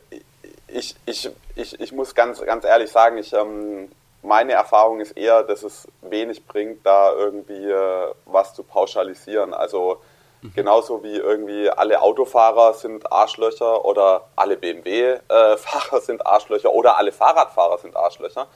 ich, 0.68 0.96
ich, 1.06 1.30
ich, 1.56 1.80
ich 1.80 1.92
muss 1.92 2.14
ganz, 2.14 2.42
ganz 2.42 2.66
ehrlich 2.66 2.92
sagen, 2.92 3.18
ich, 3.18 3.34
ähm, 3.34 3.92
meine 4.22 4.54
Erfahrung 4.54 5.00
ist 5.00 5.18
eher, 5.18 5.44
dass 5.44 5.64
es 5.64 5.88
wenig 6.02 6.46
bringt, 6.46 6.86
da 6.86 7.14
irgendwie 7.14 7.70
äh, 7.70 8.14
was 8.26 8.54
zu 8.54 8.64
pauschalisieren. 8.64 9.54
Also 9.54 10.02
mhm. 10.42 10.54
genauso 10.54 11.04
wie 11.04 11.16
irgendwie 11.16 11.70
alle 11.70 12.02
Autofahrer 12.02 12.74
sind 12.74 13.12
Arschlöcher 13.12 13.86
oder 13.86 14.28
alle 14.36 14.58
BMW-Fahrer 14.58 15.98
äh, 15.98 16.02
sind 16.06 16.26
Arschlöcher 16.26 16.72
oder 16.72 16.98
alle 16.98 17.12
Fahrradfahrer 17.12 17.78
sind 17.78 17.96
Arschlöcher 17.96 18.48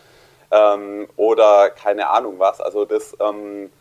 ähm, 0.53 1.09
oder 1.17 1.71
keine 1.71 2.09
Ahnung 2.09 2.39
was. 2.39 2.61
Also 2.61 2.85
das, 2.85 3.17
ähm, 3.19 3.71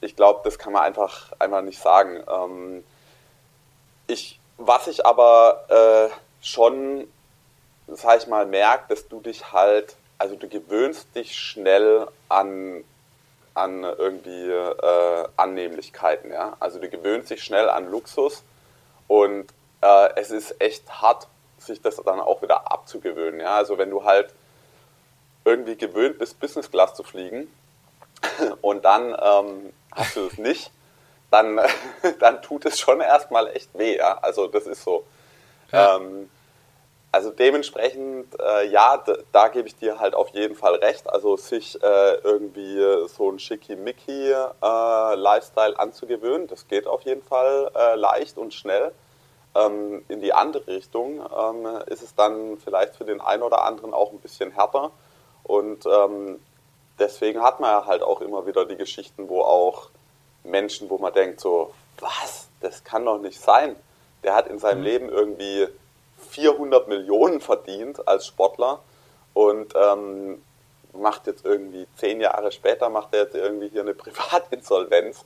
ich 0.00 0.16
glaube, 0.16 0.40
das 0.44 0.58
kann 0.58 0.72
man 0.72 0.82
einfach, 0.82 1.32
einfach 1.38 1.62
nicht 1.62 1.80
sagen. 1.80 2.22
Ähm, 2.28 2.84
ich, 4.06 4.38
was 4.58 4.86
ich 4.86 5.06
aber 5.06 5.64
äh, 5.68 6.44
schon, 6.44 7.08
sag 7.88 8.18
ich 8.18 8.26
mal, 8.26 8.44
merke, 8.46 8.84
dass 8.88 9.08
du 9.08 9.20
dich 9.20 9.52
halt, 9.52 9.96
also 10.18 10.36
du 10.36 10.48
gewöhnst 10.48 11.08
dich 11.14 11.36
schnell 11.36 12.06
an 12.28 12.84
an 13.52 13.82
irgendwie 13.82 14.48
äh, 14.48 15.28
Annehmlichkeiten, 15.36 16.30
ja. 16.30 16.56
Also 16.60 16.78
du 16.78 16.88
gewöhnst 16.88 17.30
dich 17.30 17.42
schnell 17.42 17.68
an 17.68 17.90
Luxus 17.90 18.44
und 19.08 19.46
äh, 19.80 20.08
es 20.14 20.30
ist 20.30 20.60
echt 20.60 20.88
hart, 21.02 21.26
sich 21.58 21.82
das 21.82 21.96
dann 21.96 22.20
auch 22.20 22.42
wieder 22.42 22.70
abzugewöhnen, 22.70 23.40
ja. 23.40 23.56
Also 23.56 23.76
wenn 23.76 23.90
du 23.90 24.04
halt 24.04 24.32
irgendwie 25.44 25.76
gewöhnt 25.76 26.18
bist, 26.18 26.40
Business 26.40 26.70
Class 26.70 26.94
zu 26.94 27.02
fliegen 27.02 27.52
und 28.60 28.84
dann 28.84 29.16
ähm, 29.20 29.72
hast 29.92 30.16
du 30.16 30.26
es 30.26 30.38
nicht, 30.38 30.70
dann, 31.30 31.60
dann 32.20 32.42
tut 32.42 32.66
es 32.66 32.78
schon 32.78 33.00
erstmal 33.00 33.48
echt 33.48 33.76
weh. 33.78 33.96
Ja? 33.96 34.18
Also 34.18 34.46
das 34.46 34.66
ist 34.66 34.82
so. 34.82 35.04
Ja. 35.72 35.96
Ähm, 35.96 36.28
also 37.12 37.30
dementsprechend, 37.30 38.40
äh, 38.40 38.68
ja, 38.68 39.02
da 39.32 39.48
gebe 39.48 39.66
ich 39.66 39.74
dir 39.74 39.98
halt 39.98 40.14
auf 40.14 40.28
jeden 40.28 40.54
Fall 40.54 40.76
recht. 40.76 41.10
Also 41.10 41.36
sich 41.36 41.82
äh, 41.82 42.14
irgendwie 42.22 43.08
so 43.08 43.28
ein 43.30 43.40
Schickimicki-Lifestyle 43.40 45.72
äh, 45.72 45.76
anzugewöhnen, 45.76 46.46
das 46.46 46.68
geht 46.68 46.86
auf 46.86 47.02
jeden 47.02 47.22
Fall 47.22 47.72
äh, 47.74 47.96
leicht 47.96 48.38
und 48.38 48.54
schnell. 48.54 48.92
Ähm, 49.56 50.04
in 50.06 50.20
die 50.20 50.32
andere 50.32 50.68
Richtung 50.68 51.20
ähm, 51.36 51.66
ist 51.86 52.02
es 52.02 52.14
dann 52.14 52.58
vielleicht 52.58 52.94
für 52.94 53.04
den 53.04 53.20
einen 53.20 53.42
oder 53.42 53.64
anderen 53.64 53.92
auch 53.92 54.12
ein 54.12 54.20
bisschen 54.20 54.52
härter. 54.52 54.92
Und 55.50 55.84
ähm, 55.84 56.38
deswegen 57.00 57.42
hat 57.42 57.58
man 57.58 57.70
ja 57.70 57.86
halt 57.86 58.02
auch 58.02 58.20
immer 58.20 58.46
wieder 58.46 58.64
die 58.66 58.76
Geschichten, 58.76 59.28
wo 59.28 59.40
auch 59.42 59.88
Menschen, 60.44 60.88
wo 60.88 60.98
man 60.98 61.12
denkt 61.12 61.40
so, 61.40 61.74
was, 61.98 62.46
das 62.60 62.84
kann 62.84 63.04
doch 63.04 63.18
nicht 63.18 63.40
sein. 63.40 63.74
Der 64.22 64.36
hat 64.36 64.46
in 64.46 64.60
seinem 64.60 64.78
mhm. 64.78 64.84
Leben 64.84 65.08
irgendwie 65.08 65.66
400 66.30 66.86
Millionen 66.86 67.40
verdient 67.40 68.06
als 68.06 68.28
Sportler 68.28 68.78
und 69.34 69.74
ähm, 69.74 70.40
macht 70.92 71.26
jetzt 71.26 71.44
irgendwie 71.44 71.88
zehn 71.96 72.20
Jahre 72.20 72.52
später, 72.52 72.88
macht 72.88 73.12
er 73.12 73.22
jetzt 73.22 73.34
irgendwie 73.34 73.70
hier 73.70 73.80
eine 73.80 73.94
Privatinsolvenz. 74.04 75.24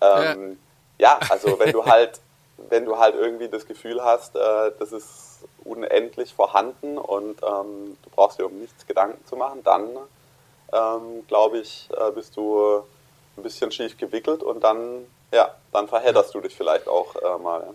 Ähm, 0.00 0.58
ja. 0.98 1.20
ja, 1.20 1.30
also 1.30 1.60
wenn 1.60 1.70
du 1.70 1.84
halt, 1.84 2.20
wenn 2.56 2.84
du 2.84 2.98
halt 2.98 3.14
irgendwie 3.14 3.48
das 3.48 3.66
Gefühl 3.66 4.02
hast, 4.02 4.34
äh, 4.34 4.72
das 4.80 4.90
ist 4.90 5.29
unendlich 5.64 6.32
vorhanden 6.34 6.98
und 6.98 7.42
ähm, 7.42 7.96
du 8.02 8.10
brauchst 8.14 8.38
dir 8.38 8.46
um 8.46 8.58
nichts 8.58 8.86
Gedanken 8.86 9.24
zu 9.26 9.36
machen, 9.36 9.60
dann 9.64 9.88
ähm, 10.72 11.26
glaube 11.26 11.58
ich, 11.58 11.88
äh, 11.96 12.10
bist 12.12 12.36
du 12.36 12.82
ein 13.36 13.42
bisschen 13.42 13.72
schief 13.72 13.96
gewickelt 13.96 14.42
und 14.42 14.62
dann, 14.62 15.06
ja, 15.32 15.54
dann 15.72 15.88
verhedderst 15.88 16.34
du 16.34 16.40
dich 16.40 16.54
vielleicht 16.54 16.88
auch 16.88 17.16
äh, 17.16 17.42
mal. 17.42 17.74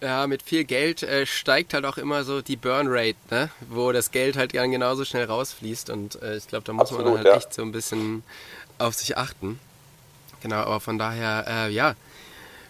Ja. 0.00 0.26
mit 0.26 0.42
viel 0.42 0.64
Geld 0.64 1.02
äh, 1.04 1.26
steigt 1.26 1.74
halt 1.74 1.84
auch 1.84 1.96
immer 1.96 2.24
so 2.24 2.42
die 2.42 2.56
Burn 2.56 2.86
Rate, 2.88 3.18
ne? 3.30 3.50
wo 3.70 3.92
das 3.92 4.10
Geld 4.10 4.36
halt 4.36 4.54
dann 4.54 4.72
genauso 4.72 5.04
schnell 5.04 5.26
rausfließt 5.26 5.90
und 5.90 6.20
äh, 6.22 6.36
ich 6.36 6.48
glaube, 6.48 6.64
da 6.64 6.72
muss 6.72 6.90
Absolut, 6.90 7.04
man 7.04 7.16
halt 7.18 7.26
ja. 7.26 7.36
echt 7.36 7.54
so 7.54 7.62
ein 7.62 7.72
bisschen 7.72 8.24
auf 8.78 8.94
sich 8.94 9.16
achten. 9.16 9.60
Genau, 10.42 10.56
aber 10.56 10.80
von 10.80 10.98
daher, 10.98 11.44
äh, 11.46 11.70
ja, 11.70 11.94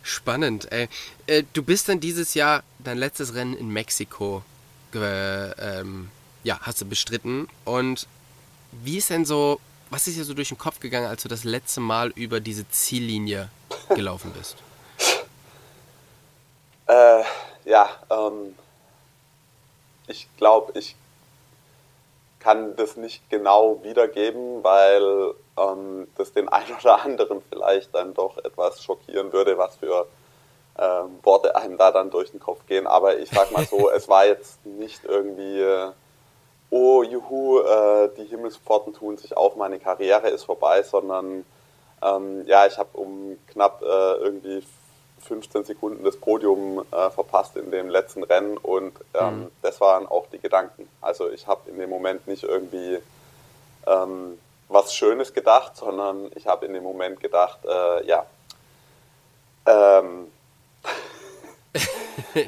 spannend. 0.02 0.70
Äh, 0.70 0.88
du 1.54 1.62
bist 1.62 1.88
dann 1.88 2.00
dieses 2.00 2.34
Jahr 2.34 2.62
dein 2.78 2.98
letztes 2.98 3.34
Rennen 3.34 3.56
in 3.56 3.70
Mexiko 3.70 4.42
ähm, 5.00 6.10
ja, 6.44 6.58
hast 6.62 6.80
du 6.80 6.84
bestritten. 6.84 7.48
Und 7.64 8.06
wie 8.72 8.98
ist 8.98 9.10
denn 9.10 9.24
so, 9.24 9.60
was 9.90 10.06
ist 10.06 10.16
dir 10.16 10.24
so 10.24 10.34
durch 10.34 10.48
den 10.48 10.58
Kopf 10.58 10.80
gegangen, 10.80 11.06
als 11.06 11.22
du 11.22 11.28
das 11.28 11.44
letzte 11.44 11.80
Mal 11.80 12.10
über 12.10 12.40
diese 12.40 12.68
Ziellinie 12.68 13.48
gelaufen 13.94 14.32
bist? 14.36 14.56
Äh, 16.86 17.22
ja, 17.64 17.88
ähm, 18.10 18.54
ich 20.06 20.28
glaube, 20.36 20.78
ich 20.78 20.96
kann 22.40 22.74
das 22.74 22.96
nicht 22.96 23.30
genau 23.30 23.80
wiedergeben, 23.84 24.64
weil 24.64 25.34
ähm, 25.56 26.08
das 26.16 26.32
den 26.32 26.48
einen 26.48 26.74
oder 26.80 27.02
anderen 27.02 27.40
vielleicht 27.48 27.94
dann 27.94 28.14
doch 28.14 28.36
etwas 28.38 28.82
schockieren 28.82 29.32
würde, 29.32 29.56
was 29.58 29.76
für 29.76 30.06
ähm, 30.78 31.18
Worte 31.22 31.54
einem 31.56 31.76
da 31.76 31.90
dann 31.90 32.10
durch 32.10 32.30
den 32.30 32.40
Kopf 32.40 32.66
gehen. 32.66 32.86
Aber 32.86 33.18
ich 33.18 33.30
sag 33.30 33.52
mal 33.52 33.64
so, 33.64 33.90
es 33.94 34.08
war 34.08 34.26
jetzt 34.26 34.64
nicht 34.64 35.04
irgendwie, 35.04 35.60
äh, 35.60 35.90
oh 36.70 37.02
juhu, 37.02 37.60
äh, 37.60 38.10
die 38.16 38.24
Himmelspforten 38.24 38.94
tun 38.94 39.18
sich 39.18 39.36
auf, 39.36 39.56
meine 39.56 39.78
Karriere 39.78 40.28
ist 40.28 40.44
vorbei, 40.44 40.82
sondern 40.82 41.44
ähm, 42.02 42.44
ja, 42.46 42.66
ich 42.66 42.78
habe 42.78 42.88
um 42.94 43.38
knapp 43.48 43.82
äh, 43.82 44.14
irgendwie 44.14 44.64
15 45.20 45.64
Sekunden 45.64 46.04
das 46.04 46.16
Podium 46.16 46.84
äh, 46.90 47.10
verpasst 47.10 47.56
in 47.56 47.70
dem 47.70 47.88
letzten 47.88 48.24
Rennen 48.24 48.56
und 48.56 48.92
ähm, 49.14 49.40
mhm. 49.40 49.50
das 49.62 49.80
waren 49.80 50.06
auch 50.06 50.26
die 50.32 50.40
Gedanken. 50.40 50.88
Also 51.00 51.30
ich 51.30 51.46
habe 51.46 51.70
in 51.70 51.78
dem 51.78 51.90
Moment 51.90 52.26
nicht 52.26 52.42
irgendwie 52.42 52.98
ähm, 53.86 54.38
was 54.68 54.94
Schönes 54.94 55.32
gedacht, 55.32 55.76
sondern 55.76 56.30
ich 56.34 56.46
habe 56.46 56.66
in 56.66 56.72
dem 56.72 56.82
Moment 56.82 57.20
gedacht, 57.20 57.58
äh, 57.64 58.06
ja, 58.06 58.26
ähm, 59.66 60.28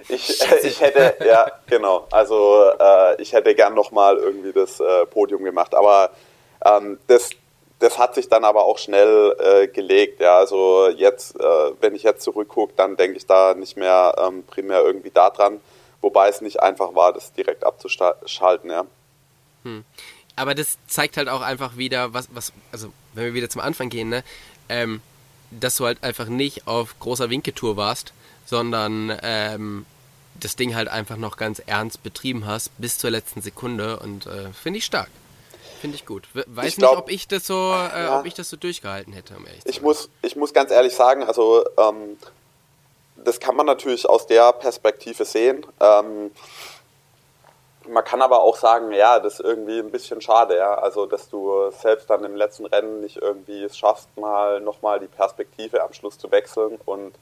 ich, 0.09 0.43
ich 0.63 0.81
hätte, 0.81 1.17
ja, 1.25 1.51
genau. 1.67 2.07
Also 2.11 2.71
äh, 2.79 3.21
ich 3.21 3.33
hätte 3.33 3.55
gern 3.55 3.75
nochmal 3.75 4.17
irgendwie 4.17 4.53
das 4.53 4.81
äh, 4.81 5.07
Podium 5.07 5.45
gemacht. 5.45 5.75
Aber 5.75 6.11
ähm, 6.65 6.99
das, 7.07 7.31
das 7.79 7.99
hat 7.99 8.15
sich 8.15 8.29
dann 8.29 8.45
aber 8.45 8.65
auch 8.65 8.79
schnell 8.79 9.37
äh, 9.39 9.69
gelegt. 9.69 10.21
Ja, 10.21 10.39
also 10.39 10.89
jetzt, 10.89 11.39
äh, 11.39 11.71
wenn 11.81 11.95
ich 11.95 12.03
jetzt 12.03 12.23
zurückgucke, 12.23 12.75
dann 12.77 12.97
denke 12.97 13.17
ich 13.17 13.27
da 13.27 13.55
nicht 13.55 13.77
mehr 13.77 14.15
ähm, 14.19 14.45
primär 14.45 14.83
irgendwie 14.83 15.11
daran. 15.11 15.61
Wobei 16.01 16.29
es 16.29 16.41
nicht 16.41 16.61
einfach 16.61 16.95
war, 16.95 17.13
das 17.13 17.33
direkt 17.33 17.65
abzuschalten, 17.65 18.71
ja. 18.71 18.85
Hm. 19.63 19.85
Aber 20.37 20.55
das 20.55 20.79
zeigt 20.87 21.17
halt 21.17 21.29
auch 21.29 21.41
einfach 21.41 21.77
wieder, 21.77 22.13
was, 22.13 22.29
was, 22.33 22.53
also 22.73 22.93
wenn 23.15 23.25
wir 23.25 23.35
wieder 23.35 23.49
zum 23.49 23.63
Anfang 23.63 23.89
gehen, 23.89 24.09
ne, 24.09 24.25
ähm, 24.69 25.01
dass 25.51 25.77
du 25.77 25.87
halt 25.87 26.03
einfach 26.03 26.27
nicht 26.27 26.67
auf 26.67 26.99
großer 26.99 27.31
Winketour 27.31 27.77
warst, 27.77 28.13
sondern 28.45 29.19
ähm, 29.23 29.87
das 30.35 30.57
Ding 30.57 30.75
halt 30.75 30.89
einfach 30.89 31.17
noch 31.17 31.37
ganz 31.37 31.63
ernst 31.65 32.03
betrieben 32.03 32.47
hast 32.47 32.71
bis 32.79 32.99
zur 32.99 33.11
letzten 33.11 33.43
Sekunde 33.43 33.99
und 34.01 34.27
äh, 34.27 34.53
finde 34.53 34.79
ich 34.79 34.85
stark. 34.85 35.09
Finde 35.81 35.97
ich 35.97 36.07
gut. 36.07 36.25
Weiß 36.33 36.69
ich 36.69 36.77
glaub, 36.77 36.93
nicht, 36.93 36.99
ob 36.99 37.11
ich 37.11 37.29
das 37.29 37.47
so, 37.47 37.55
äh, 37.55 38.05
ja, 38.05 38.19
ob 38.19 38.27
ich 38.27 38.35
das 38.35 38.49
so 38.49 38.57
durchgehalten 38.57 39.13
hätte, 39.13 39.37
um 39.37 39.47
ehrlich 39.47 39.63
ich 39.65 39.83
muss, 39.83 40.09
ich 40.23 40.35
muss 40.35 40.53
ganz 40.53 40.71
ehrlich 40.71 40.95
sagen, 40.95 41.25
also 41.25 41.65
ähm, 41.77 42.17
das 43.17 43.41
kann 43.41 43.57
man 43.57 43.67
natürlich 43.67 44.09
aus 44.09 44.27
der 44.27 44.53
Perspektive 44.53 45.25
sehen. 45.25 45.67
Ähm, 45.81 46.31
man 47.87 48.05
kann 48.05 48.23
aber 48.23 48.43
auch 48.43 48.57
sagen, 48.57 48.93
ja, 48.93 49.19
das 49.21 49.35
ist 49.35 49.41
irgendwie 49.41 49.79
ein 49.79 49.91
bisschen 49.91 50.21
schade, 50.21 50.57
ja. 50.57 50.75
Also, 50.75 51.07
dass 51.07 51.29
du 51.29 51.71
selbst 51.83 52.09
dann 52.09 52.25
im 52.25 52.35
letzten 52.35 52.67
Rennen 52.67 53.01
nicht 53.01 53.19
irgendwie 53.19 53.63
es 53.63 53.77
schaffst, 53.77 54.09
mal 54.17 54.61
nochmal 54.61 55.01
die 55.01 55.07
Perspektive 55.07 55.83
am 55.83 55.93
Schluss 55.93 56.19
zu 56.19 56.31
wechseln 56.31 56.79
und 56.87 57.15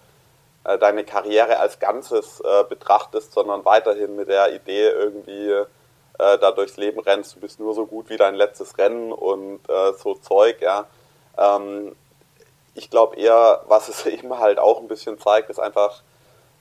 äh, 0.64 0.78
deine 0.78 1.04
Karriere 1.04 1.58
als 1.58 1.78
Ganzes 1.78 2.40
äh, 2.40 2.64
betrachtest, 2.64 3.32
sondern 3.32 3.64
weiterhin 3.64 4.16
mit 4.16 4.28
der 4.28 4.54
Idee 4.54 4.88
irgendwie 4.88 5.50
äh, 5.50 6.38
da 6.38 6.52
durchs 6.52 6.76
Leben 6.76 7.00
rennst, 7.00 7.36
du 7.36 7.40
bist 7.40 7.58
nur 7.58 7.74
so 7.74 7.86
gut 7.86 8.08
wie 8.10 8.16
dein 8.16 8.34
letztes 8.34 8.78
Rennen 8.78 9.12
und 9.12 9.60
äh, 9.68 9.92
so 9.94 10.14
Zeug, 10.14 10.60
ja. 10.60 10.86
Ähm, 11.36 11.96
ich 12.74 12.90
glaube 12.90 13.16
eher, 13.16 13.62
was 13.66 13.88
es 13.88 14.06
eben 14.06 14.38
halt 14.38 14.58
auch 14.58 14.80
ein 14.80 14.88
bisschen 14.88 15.18
zeigt, 15.18 15.50
ist 15.50 15.58
einfach, 15.58 16.02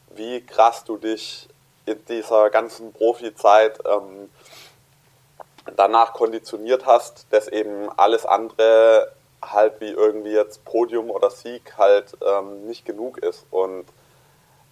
wie 0.09 0.45
krass 0.45 0.83
du 0.83 0.97
dich 0.97 1.47
in 1.85 2.03
dieser 2.05 2.49
ganzen 2.49 2.93
Profizeit 2.93 3.79
ähm, 3.85 4.29
danach 5.75 6.13
konditioniert 6.13 6.85
hast, 6.85 7.27
dass 7.31 7.47
eben 7.47 7.89
alles 7.97 8.25
andere 8.25 9.11
halt 9.41 9.79
wie 9.79 9.89
irgendwie 9.89 10.31
jetzt 10.31 10.63
Podium 10.65 11.09
oder 11.09 11.29
Sieg 11.29 11.77
halt 11.77 12.17
ähm, 12.25 12.67
nicht 12.67 12.85
genug 12.85 13.17
ist. 13.17 13.45
Und 13.49 13.85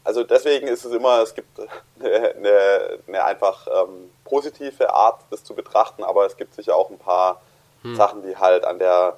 also 0.04 0.24
deswegen 0.24 0.68
ist 0.68 0.86
es 0.86 0.94
immer, 0.94 1.22
es 1.22 1.34
gibt 1.34 1.60
eine, 2.00 2.36
eine, 2.36 3.00
eine 3.08 3.24
einfach 3.24 3.68
ähm, 3.68 4.12
positive 4.26 4.94
Art, 4.94 5.22
das 5.32 5.44
zu 5.44 5.54
betrachten, 5.54 6.04
aber 6.04 6.26
es 6.26 6.38
gibt 6.38 6.54
sicher 6.54 6.76
auch 6.76 6.90
ein 6.90 7.00
paar 7.00 7.42
hm. 7.84 7.96
Sachen, 7.96 8.24
die 8.24 8.38
halt 8.38 8.66
an 8.66 8.80
der 8.80 9.18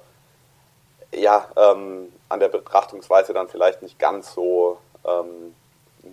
ja, 1.14 1.46
ähm, 1.56 2.12
an 2.28 2.40
der 2.40 2.48
Betrachtungsweise 2.48 3.32
dann 3.32 3.48
vielleicht 3.48 3.82
nicht 3.82 3.98
ganz 3.98 4.32
so 4.32 4.78
ähm, 5.04 5.54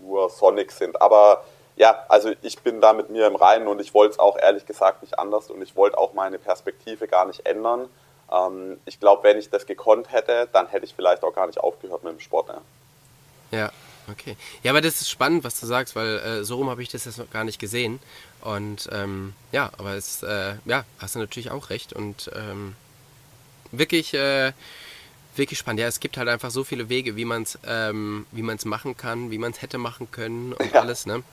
nur 0.04 0.30
sonnig 0.30 0.72
sind. 0.72 1.02
Aber 1.02 1.44
ja, 1.76 2.04
also 2.10 2.32
ich 2.42 2.60
bin 2.60 2.82
da 2.82 2.94
mit 2.94 3.10
mir 3.10 3.28
im 3.28 3.36
Reinen 3.36 3.68
und 3.68 3.80
ich 3.80 3.94
wollte 3.94 4.14
es 4.14 4.20
auch 4.20 4.38
ehrlich 4.38 4.66
gesagt 4.66 5.02
nicht 5.02 5.18
anders 5.18 5.50
und 5.50 5.62
ich 5.62 5.76
wollte 5.76 5.98
auch 5.98 6.14
meine 6.14 6.38
Perspektive 6.38 7.08
gar 7.08 7.26
nicht 7.26 7.46
ändern. 7.46 7.90
Ähm, 8.32 8.80
ich 8.86 9.00
glaube, 9.00 9.24
wenn 9.24 9.38
ich 9.38 9.50
das 9.50 9.66
gekonnt 9.66 10.12
hätte, 10.12 10.48
dann 10.52 10.68
hätte 10.68 10.86
ich 10.86 10.94
vielleicht 10.94 11.24
auch 11.24 11.34
gar 11.34 11.48
nicht 11.48 11.60
aufgehört 11.60 12.04
mit 12.04 12.14
dem 12.14 12.20
Sport. 12.20 12.50
Ja, 12.50 12.62
ja 13.58 13.72
okay. 14.12 14.36
Ja, 14.64 14.72
aber 14.72 14.82
das 14.82 15.02
ist 15.02 15.10
spannend, 15.10 15.44
was 15.44 15.60
du 15.60 15.66
sagst, 15.66 15.96
weil 15.96 16.20
äh, 16.20 16.44
so 16.44 16.58
rum 16.58 16.70
habe 16.70 16.82
ich 16.82 16.90
das 16.90 17.06
jetzt 17.06 17.18
noch 17.18 17.30
gar 17.30 17.44
nicht 17.44 17.60
gesehen. 17.60 18.00
Und 18.42 18.90
ähm, 18.92 19.34
ja, 19.52 19.72
aber 19.78 19.96
es, 19.96 20.24
äh, 20.24 20.56
ja, 20.66 20.86
hast 21.00 21.16
du 21.16 21.20
natürlich 21.20 21.52
auch 21.52 21.70
recht 21.70 21.94
und 21.94 22.32
ähm, 22.36 22.76
wirklich. 23.72 24.14
Äh, 24.14 24.54
wirklich 25.36 25.58
spannend. 25.58 25.80
Ja, 25.80 25.88
es 25.88 26.00
gibt 26.00 26.18
halt 26.18 26.28
einfach 26.28 26.52
so 26.52 26.64
viele 26.64 26.90
Wege, 26.90 27.16
wie 27.16 27.26
man 27.26 27.44
es 27.44 27.58
ähm, 27.66 28.26
machen 28.66 28.96
kann, 28.96 29.32
wie 29.32 29.40
man 29.40 29.52
es 29.52 29.62
hätte 29.62 29.80
machen 29.80 30.12
können 30.12 30.54
und 30.54 30.74
ja. 30.74 30.82
alles, 30.82 31.06
ne? 31.06 31.24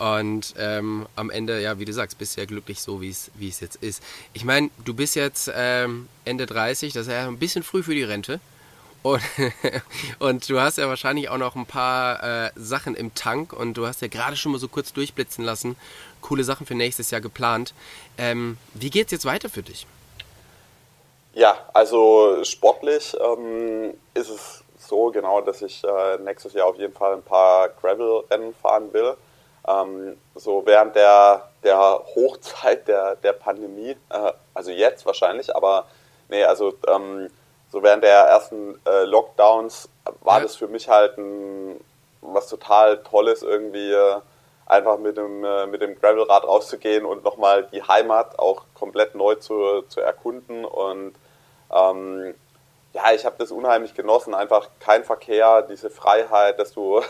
Und 0.00 0.54
ähm, 0.56 1.06
am 1.14 1.28
Ende, 1.28 1.60
ja, 1.60 1.78
wie 1.78 1.84
du 1.84 1.92
sagst, 1.92 2.16
bist 2.16 2.34
du 2.34 2.40
ja 2.40 2.46
glücklich 2.46 2.80
so, 2.80 3.02
wie 3.02 3.10
es 3.10 3.60
jetzt 3.60 3.76
ist. 3.82 4.02
Ich 4.32 4.46
meine, 4.46 4.70
du 4.82 4.94
bist 4.94 5.14
jetzt 5.14 5.52
ähm, 5.54 6.08
Ende 6.24 6.46
30, 6.46 6.94
das 6.94 7.06
ist 7.06 7.12
ja 7.12 7.28
ein 7.28 7.38
bisschen 7.38 7.62
früh 7.62 7.82
für 7.82 7.94
die 7.94 8.02
Rente. 8.02 8.40
Und, 9.02 9.20
und 10.18 10.48
du 10.48 10.58
hast 10.58 10.78
ja 10.78 10.88
wahrscheinlich 10.88 11.28
auch 11.28 11.36
noch 11.36 11.54
ein 11.54 11.66
paar 11.66 12.46
äh, 12.46 12.50
Sachen 12.56 12.94
im 12.94 13.14
Tank 13.14 13.52
und 13.52 13.74
du 13.74 13.86
hast 13.86 14.00
ja 14.00 14.08
gerade 14.08 14.36
schon 14.36 14.52
mal 14.52 14.58
so 14.58 14.68
kurz 14.68 14.94
durchblitzen 14.94 15.44
lassen. 15.44 15.76
Coole 16.22 16.44
Sachen 16.44 16.64
für 16.64 16.74
nächstes 16.74 17.10
Jahr 17.10 17.20
geplant. 17.20 17.74
Ähm, 18.16 18.56
wie 18.72 18.88
es 18.88 19.10
jetzt 19.10 19.26
weiter 19.26 19.50
für 19.50 19.62
dich? 19.62 19.86
Ja, 21.34 21.58
also 21.74 22.42
sportlich 22.42 23.14
ähm, 23.20 23.92
ist 24.14 24.30
es 24.30 24.64
so 24.78 25.10
genau, 25.10 25.42
dass 25.42 25.60
ich 25.60 25.84
äh, 25.84 26.16
nächstes 26.24 26.54
Jahr 26.54 26.68
auf 26.68 26.76
jeden 26.76 26.94
Fall 26.94 27.12
ein 27.12 27.22
paar 27.22 27.68
Gravel-Rennen 27.68 28.54
fahren 28.62 28.90
will. 28.94 29.14
Ähm, 29.70 30.16
so 30.34 30.62
während 30.64 30.96
der, 30.96 31.50
der 31.62 31.78
Hochzeit 32.14 32.88
der, 32.88 33.16
der 33.16 33.32
Pandemie, 33.32 33.96
äh, 34.10 34.32
also 34.54 34.70
jetzt 34.70 35.04
wahrscheinlich, 35.06 35.54
aber 35.54 35.86
nee, 36.28 36.44
also 36.44 36.74
ähm, 36.88 37.30
so 37.70 37.82
während 37.82 38.02
der 38.02 38.18
ersten 38.18 38.80
äh, 38.86 39.04
Lockdowns 39.04 39.88
war 40.22 40.38
ja. 40.38 40.42
das 40.44 40.56
für 40.56 40.68
mich 40.68 40.88
halt 40.88 41.18
ein, 41.18 41.80
was 42.20 42.48
total 42.48 43.02
Tolles 43.02 43.42
irgendwie. 43.42 43.92
Äh, 43.92 44.20
einfach 44.70 44.98
mit 44.98 45.16
dem, 45.16 45.44
äh, 45.44 45.66
mit 45.66 45.82
dem 45.82 45.98
Gravelrad 45.98 46.44
rauszugehen 46.44 47.04
und 47.04 47.24
nochmal 47.24 47.64
die 47.72 47.82
Heimat 47.82 48.38
auch 48.38 48.62
komplett 48.74 49.14
neu 49.14 49.34
zu, 49.34 49.82
zu 49.88 50.00
erkunden. 50.00 50.64
Und 50.64 51.14
ähm, 51.72 52.34
ja, 52.92 53.12
ich 53.12 53.24
habe 53.24 53.36
das 53.38 53.50
unheimlich 53.50 53.94
genossen. 53.94 54.34
Einfach 54.34 54.68
kein 54.78 55.04
Verkehr, 55.04 55.62
diese 55.62 55.90
Freiheit, 55.90 56.58
dass 56.58 56.72
du 56.72 57.02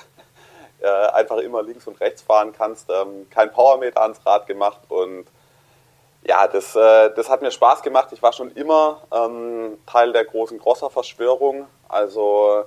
äh, 0.80 0.86
einfach 1.12 1.38
immer 1.38 1.62
links 1.62 1.86
und 1.86 2.00
rechts 2.00 2.22
fahren 2.22 2.52
kannst. 2.56 2.88
Ähm, 2.90 3.28
kein 3.30 3.52
Powermeter 3.52 4.02
ans 4.02 4.24
Rad 4.24 4.46
gemacht 4.46 4.80
und 4.88 5.26
ja, 6.22 6.46
das, 6.46 6.76
äh, 6.76 7.10
das 7.14 7.30
hat 7.30 7.42
mir 7.42 7.50
Spaß 7.50 7.82
gemacht. 7.82 8.08
Ich 8.12 8.22
war 8.22 8.32
schon 8.32 8.50
immer 8.52 9.00
ähm, 9.12 9.78
Teil 9.86 10.12
der 10.12 10.24
großen 10.24 10.58
Crosser-Verschwörung. 10.58 11.66
Also 11.88 12.64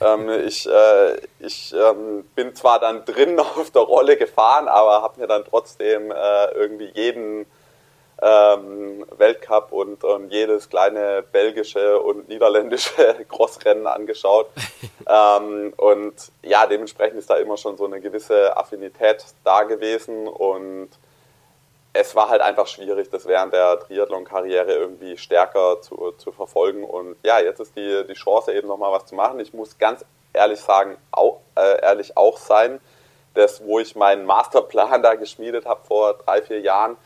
ähm, 0.00 0.28
ich, 0.28 0.68
äh, 0.68 1.16
ich 1.38 1.74
ähm, 1.74 2.24
bin 2.34 2.54
zwar 2.54 2.80
dann 2.80 3.04
drin 3.04 3.38
auf 3.40 3.70
der 3.70 3.82
Rolle 3.82 4.16
gefahren, 4.16 4.68
aber 4.68 5.02
habe 5.02 5.20
mir 5.20 5.26
dann 5.26 5.44
trotzdem 5.44 6.10
äh, 6.10 6.50
irgendwie 6.52 6.90
jeden 6.94 7.46
ähm, 8.22 9.04
Weltcup 9.18 9.72
und, 9.72 10.04
und, 10.04 10.32
jedes 10.32 10.68
kleine 10.68 11.24
belgische 11.32 11.98
und 11.98 12.28
niederländische 12.28 13.16
Crossrennen 13.28 13.86
angeschaut. 13.86 14.48
ähm, 15.08 15.74
und 15.76 16.14
ja, 16.42 16.66
dementsprechend 16.66 17.18
ist 17.18 17.28
da 17.28 17.36
immer 17.36 17.56
schon 17.56 17.76
so 17.76 17.84
eine 17.84 18.00
gewisse 18.00 18.56
Affinität 18.56 19.24
da 19.42 19.64
gewesen 19.64 20.28
und 20.28 20.90
es 21.94 22.14
war 22.14 22.28
halt 22.28 22.40
einfach 22.40 22.66
schwierig, 22.66 23.10
das 23.10 23.26
während 23.26 23.52
der 23.52 23.80
Triathlon-Karriere 23.80 24.72
irgendwie 24.72 25.18
stärker 25.18 25.82
zu, 25.82 26.12
zu 26.16 26.32
verfolgen. 26.32 26.84
Und 26.84 27.16
ja, 27.22 27.38
jetzt 27.38 27.60
ist 27.60 27.76
die, 27.76 28.04
die 28.08 28.14
Chance 28.14 28.54
eben 28.54 28.68
nochmal 28.68 28.92
was 28.92 29.04
zu 29.06 29.14
machen. 29.14 29.40
Ich 29.40 29.52
muss 29.52 29.76
ganz 29.76 30.04
ehrlich 30.32 30.60
sagen, 30.60 30.96
auch, 31.10 31.40
äh, 31.54 31.82
ehrlich 31.82 32.16
auch 32.16 32.38
sein, 32.38 32.80
dass 33.34 33.64
wo 33.64 33.78
ich 33.78 33.94
meinen 33.94 34.24
Masterplan 34.24 35.02
da 35.02 35.16
geschmiedet 35.16 35.66
habe 35.66 35.80
vor 35.86 36.14
drei, 36.14 36.40
vier 36.40 36.60
Jahren, 36.60 36.96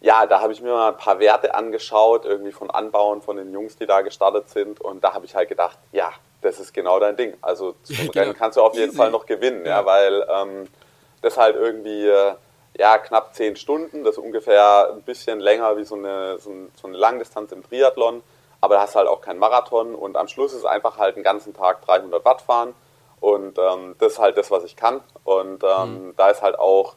ja, 0.00 0.26
da 0.26 0.40
habe 0.40 0.52
ich 0.52 0.60
mir 0.60 0.72
mal 0.72 0.88
ein 0.88 0.96
paar 0.96 1.18
Werte 1.18 1.54
angeschaut, 1.54 2.24
irgendwie 2.24 2.52
von 2.52 2.70
Anbauen 2.70 3.20
von 3.20 3.36
den 3.36 3.52
Jungs, 3.52 3.76
die 3.76 3.86
da 3.86 4.02
gestartet 4.02 4.48
sind. 4.48 4.80
Und 4.80 5.02
da 5.02 5.14
habe 5.14 5.26
ich 5.26 5.34
halt 5.34 5.48
gedacht, 5.48 5.78
ja, 5.92 6.12
das 6.40 6.60
ist 6.60 6.72
genau 6.72 7.00
dein 7.00 7.16
Ding. 7.16 7.34
Also 7.42 7.74
zum 7.82 7.96
genau. 7.96 8.12
Rennen 8.12 8.34
kannst 8.34 8.56
du 8.56 8.62
auf 8.62 8.74
jeden 8.74 8.90
Easy. 8.90 8.96
Fall 8.96 9.10
noch 9.10 9.26
gewinnen, 9.26 9.64
ja, 9.64 9.80
ja 9.80 9.86
weil 9.86 10.26
ähm, 10.28 10.68
das 11.22 11.36
halt 11.36 11.56
irgendwie 11.56 12.06
äh, 12.06 12.34
ja, 12.78 12.98
knapp 12.98 13.34
zehn 13.34 13.56
Stunden, 13.56 14.04
das 14.04 14.16
ist 14.16 14.24
ungefähr 14.24 14.90
ein 14.92 15.02
bisschen 15.02 15.40
länger 15.40 15.76
wie 15.76 15.84
so 15.84 15.96
eine, 15.96 16.38
so, 16.38 16.50
ein, 16.50 16.70
so 16.80 16.86
eine 16.86 16.96
Langdistanz 16.96 17.50
im 17.50 17.64
Triathlon, 17.64 18.22
aber 18.60 18.76
da 18.76 18.82
hast 18.82 18.94
du 18.94 18.98
halt 19.00 19.08
auch 19.08 19.20
keinen 19.20 19.40
Marathon 19.40 19.96
und 19.96 20.16
am 20.16 20.28
Schluss 20.28 20.52
ist 20.52 20.64
einfach 20.64 20.96
halt 20.96 21.16
den 21.16 21.24
ganzen 21.24 21.54
Tag 21.54 21.84
300 21.84 22.24
Watt 22.24 22.40
fahren 22.40 22.74
und 23.20 23.58
ähm, 23.58 23.96
das 23.98 24.12
ist 24.12 24.18
halt 24.20 24.36
das, 24.36 24.52
was 24.52 24.62
ich 24.62 24.76
kann 24.76 25.00
und 25.24 25.64
ähm, 25.64 26.08
mhm. 26.08 26.14
da 26.16 26.30
ist 26.30 26.42
halt 26.42 26.56
auch 26.56 26.94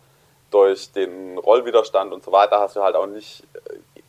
durch 0.52 0.91
den 0.91 1.38
Rollwiderstand 1.38 2.14
und 2.14 2.24
so 2.24 2.32
weiter 2.32 2.60
hast 2.60 2.76
du 2.76 2.84
halt 2.84 2.95
auch 2.95 3.08
nicht, 3.08 3.43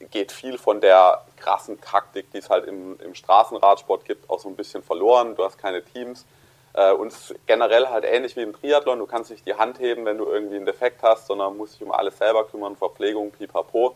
äh, 0.01 0.05
geht 0.11 0.33
viel 0.33 0.59
von 0.59 0.81
der 0.81 1.23
krassen 1.37 1.81
Taktik, 1.81 2.31
die 2.33 2.39
es 2.39 2.51
halt 2.51 2.67
im, 2.67 2.99
im 3.01 3.15
Straßenradsport 3.15 4.05
gibt, 4.05 4.29
auch 4.29 4.41
so 4.41 4.49
ein 4.49 4.57
bisschen 4.57 4.83
verloren. 4.83 5.37
Du 5.37 5.45
hast 5.45 5.57
keine 5.57 5.83
Teams. 5.83 6.27
Äh, 6.75 6.93
und 6.93 7.09
es 7.09 7.31
ist 7.31 7.47
generell 7.47 7.89
halt 7.89 8.05
ähnlich 8.05 8.37
wie 8.37 8.43
im 8.43 8.53
Triathlon. 8.53 8.99
Du 8.99 9.07
kannst 9.07 9.31
nicht 9.31 9.47
die 9.47 9.55
Hand 9.55 9.79
heben, 9.79 10.05
wenn 10.05 10.19
du 10.19 10.27
irgendwie 10.27 10.57
einen 10.57 10.67
Defekt 10.67 11.03
hast, 11.03 11.27
sondern 11.27 11.57
musst 11.57 11.75
dich 11.75 11.83
um 11.83 11.93
alles 11.93 12.19
selber 12.19 12.45
kümmern, 12.45 12.77
Verpflegung, 12.77 13.31
pipapo. 13.31 13.95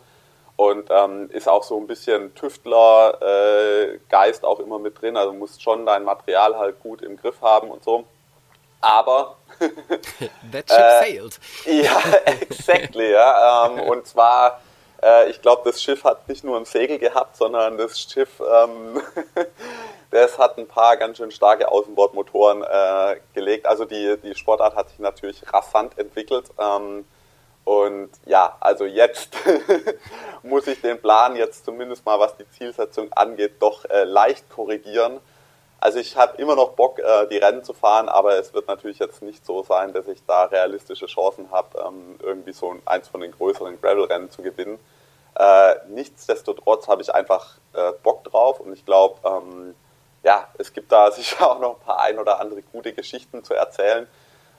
Und 0.57 0.89
ähm, 0.91 1.29
ist 1.33 1.49
auch 1.49 1.65
so 1.65 1.79
ein 1.79 1.87
bisschen 1.87 2.35
Tüftler-Geist 2.35 4.43
äh, 4.43 4.47
auch 4.47 4.61
immer 4.61 4.79
mit 4.79 5.01
drin. 5.01 5.17
Also 5.17 5.33
musst 5.35 5.63
schon 5.63 5.85
dein 5.85 6.05
Material 6.05 6.57
halt 6.57 6.81
gut 6.81 7.03
im 7.03 7.19
Griff 7.19 7.43
haben 7.43 7.71
und 7.71 7.85
so. 7.85 8.05
Aber 8.87 9.37
That 10.53 10.71
ship 10.71 10.79
äh, 10.79 11.01
sailed. 11.01 11.41
ja, 11.67 12.01
exactly. 12.25 13.11
Ja. 13.11 13.67
Ähm, 13.67 13.81
und 13.89 14.07
zwar, 14.07 14.61
äh, 15.03 15.29
ich 15.31 15.43
glaube, 15.43 15.63
das 15.65 15.83
Schiff 15.83 16.05
hat 16.05 16.29
nicht 16.29 16.45
nur 16.45 16.57
ein 16.57 16.65
Segel 16.65 16.99
gehabt, 16.99 17.37
sondern 17.37 17.79
das 17.79 17.99
Schiff, 17.99 18.41
ähm, 18.41 19.01
das 20.11 20.39
hat 20.39 20.57
ein 20.59 20.69
paar 20.69 20.97
ganz 20.97 21.17
schön 21.17 21.33
starke 21.33 21.69
Außenbordmotoren 21.69 22.63
äh, 22.63 23.17
gelegt. 23.35 23.67
Also 23.67 23.87
die, 23.87 24.19
die 24.23 24.35
Sportart 24.37 24.77
hat 24.77 24.91
sich 24.91 25.01
natürlich 25.01 25.43
rasant 25.53 25.99
entwickelt. 25.99 26.47
Ähm, 26.59 27.05
und 27.65 28.11
ja, 28.27 28.57
also 28.61 28.85
jetzt 28.85 29.35
muss 30.45 30.69
ich 30.69 30.81
den 30.81 31.01
Plan 31.01 31.35
jetzt 31.35 31.65
zumindest 31.65 32.07
mal, 32.07 32.21
was 32.21 32.37
die 32.37 32.49
Zielsetzung 32.51 33.13
angeht, 33.13 33.55
doch 33.59 33.85
äh, 33.87 34.05
leicht 34.05 34.49
korrigieren 34.49 35.21
also 35.81 35.99
ich 35.99 36.17
habe 36.17 36.37
immer 36.39 36.57
noch 36.57 36.71
Bock, 36.71 36.99
äh, 36.99 37.27
die 37.29 37.37
Rennen 37.37 37.63
zu 37.63 37.75
fahren, 37.75 38.09
aber 38.09 38.39
es 38.39 38.55
wird 38.55 38.69
natürlich 38.69 38.99
jetzt 38.99 39.23
nicht 39.23 39.45
so 39.45 39.63
sein, 39.63 39.93
dass 39.93 40.09
ich 40.09 40.25
da 40.27 40.45
realistische 40.45 41.07
Chancen 41.07 41.51
habe, 41.51 41.79
ähm, 41.87 42.19
irgendwie 42.23 42.53
so 42.53 42.75
eins 42.87 43.09
von 43.09 43.21
den 43.21 43.33
größeren 43.33 43.81
Gravel-Rennen 43.81 44.31
zu 44.31 44.43
gewinnen. 44.43 44.79
Äh, 45.39 45.75
nichtsdestotrotz 45.89 46.89
habe 46.89 47.03
ich 47.03 47.15
einfach 47.15 47.59
äh, 47.75 47.93
Bock 48.03 48.25
drauf 48.25 48.61
und 48.61 48.73
ich 48.73 48.87
glaube, 48.87 49.17
ähm, 49.25 49.75
ja, 50.23 50.49
es 50.59 50.73
gibt 50.73 50.91
da 50.93 51.11
sicher 51.13 51.51
auch 51.51 51.61
noch 51.61 51.75
ein 51.75 51.85
paar 51.85 52.01
ein 52.01 52.19
oder 52.19 52.41
andere 52.41 52.63
gute 52.63 52.93
Geschichten 52.93 53.45
zu 53.45 53.55
erzählen. 53.55 54.07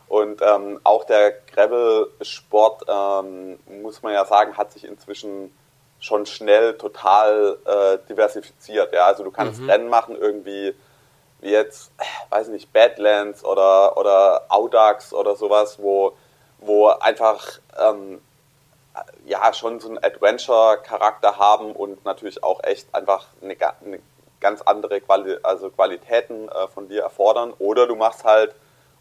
Und 0.07 0.41
ähm, 0.41 0.80
auch 0.86 1.03
der 1.03 1.32
Gravel-Sport, 1.32 2.86
ähm, 2.88 3.59
muss 3.82 4.01
man 4.01 4.13
ja 4.13 4.24
sagen, 4.24 4.55
hat 4.55 4.72
sich 4.72 4.86
inzwischen 4.86 5.53
schon 5.99 6.26
schnell 6.26 6.78
total 6.78 7.57
äh, 7.65 7.97
diversifiziert. 8.07 8.93
Ja? 8.93 9.07
Also 9.07 9.24
du 9.24 9.32
kannst 9.32 9.59
mhm. 9.59 9.70
Rennen 9.70 9.89
machen 9.89 10.15
irgendwie 10.15 10.74
wie 11.47 11.51
jetzt, 11.51 11.91
weiß 12.29 12.49
nicht, 12.49 12.71
Badlands 12.73 13.43
oder, 13.43 13.97
oder 13.97 14.45
Audax 14.49 15.13
oder 15.13 15.35
sowas, 15.35 15.79
wo, 15.81 16.13
wo 16.59 16.87
einfach 16.87 17.59
ähm, 17.79 18.21
ja 19.25 19.53
schon 19.53 19.79
so 19.79 19.87
einen 19.87 20.03
Adventure-Charakter 20.03 21.37
haben 21.37 21.71
und 21.71 22.03
natürlich 22.03 22.43
auch 22.43 22.63
echt 22.63 22.93
einfach 22.93 23.27
eine, 23.41 23.55
eine 23.85 23.99
ganz 24.41 24.61
andere 24.61 24.99
Quali 25.01 25.37
also 25.41 25.69
Qualitäten 25.69 26.49
äh, 26.49 26.67
von 26.67 26.89
dir 26.89 27.03
erfordern. 27.03 27.53
Oder 27.59 27.87
du 27.87 27.95
machst 27.95 28.25
halt 28.25 28.53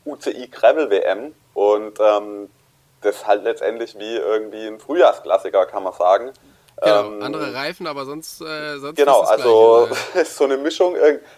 UCI 0.04 0.48
Gravel 0.48 0.90
WM 0.90 1.34
und 1.54 1.98
ähm, 2.00 2.48
das 3.02 3.16
ist 3.16 3.26
halt 3.26 3.42
letztendlich 3.42 3.98
wie 3.98 4.16
irgendwie 4.16 4.66
ein 4.66 4.78
Frühjahrsklassiker, 4.78 5.66
kann 5.66 5.82
man 5.82 5.92
sagen. 5.92 6.30
Genau, 6.82 7.06
ähm, 7.06 7.22
andere 7.22 7.54
Reifen, 7.54 7.86
aber 7.86 8.04
sonst, 8.04 8.40
äh, 8.42 8.78
sonst 8.78 8.96
Genau, 8.96 9.22
ist 9.22 9.30
also 9.30 9.88
ist 10.14 10.36
so 10.36 10.44
eine 10.44 10.58
Mischung, 10.58 10.94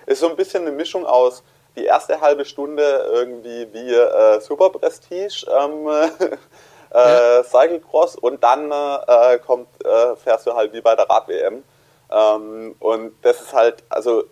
ist 0.06 0.20
so 0.20 0.28
ein 0.28 0.36
bisschen 0.36 0.62
eine 0.62 0.72
Mischung 0.72 1.06
aus 1.06 1.42
die 1.76 1.84
erste 1.84 2.20
halbe 2.20 2.44
Stunde 2.44 3.08
irgendwie 3.12 3.68
wie 3.72 3.94
äh, 3.94 4.40
Super 4.40 4.70
Prestige 4.70 5.46
ähm, 5.48 5.86
äh, 6.90 6.98
ja. 7.36 7.44
Cyclecross 7.44 8.16
und 8.16 8.42
dann 8.42 8.70
äh, 8.72 9.38
kommt, 9.38 9.68
äh, 9.84 10.16
fährst 10.16 10.46
du 10.46 10.54
halt 10.54 10.72
wie 10.72 10.80
bei 10.80 10.96
der 10.96 11.08
Rad-WM. 11.08 11.62
Ähm, 12.10 12.74
und 12.80 13.12
das 13.22 13.40
ist 13.40 13.52
halt, 13.52 13.84
also 13.90 14.24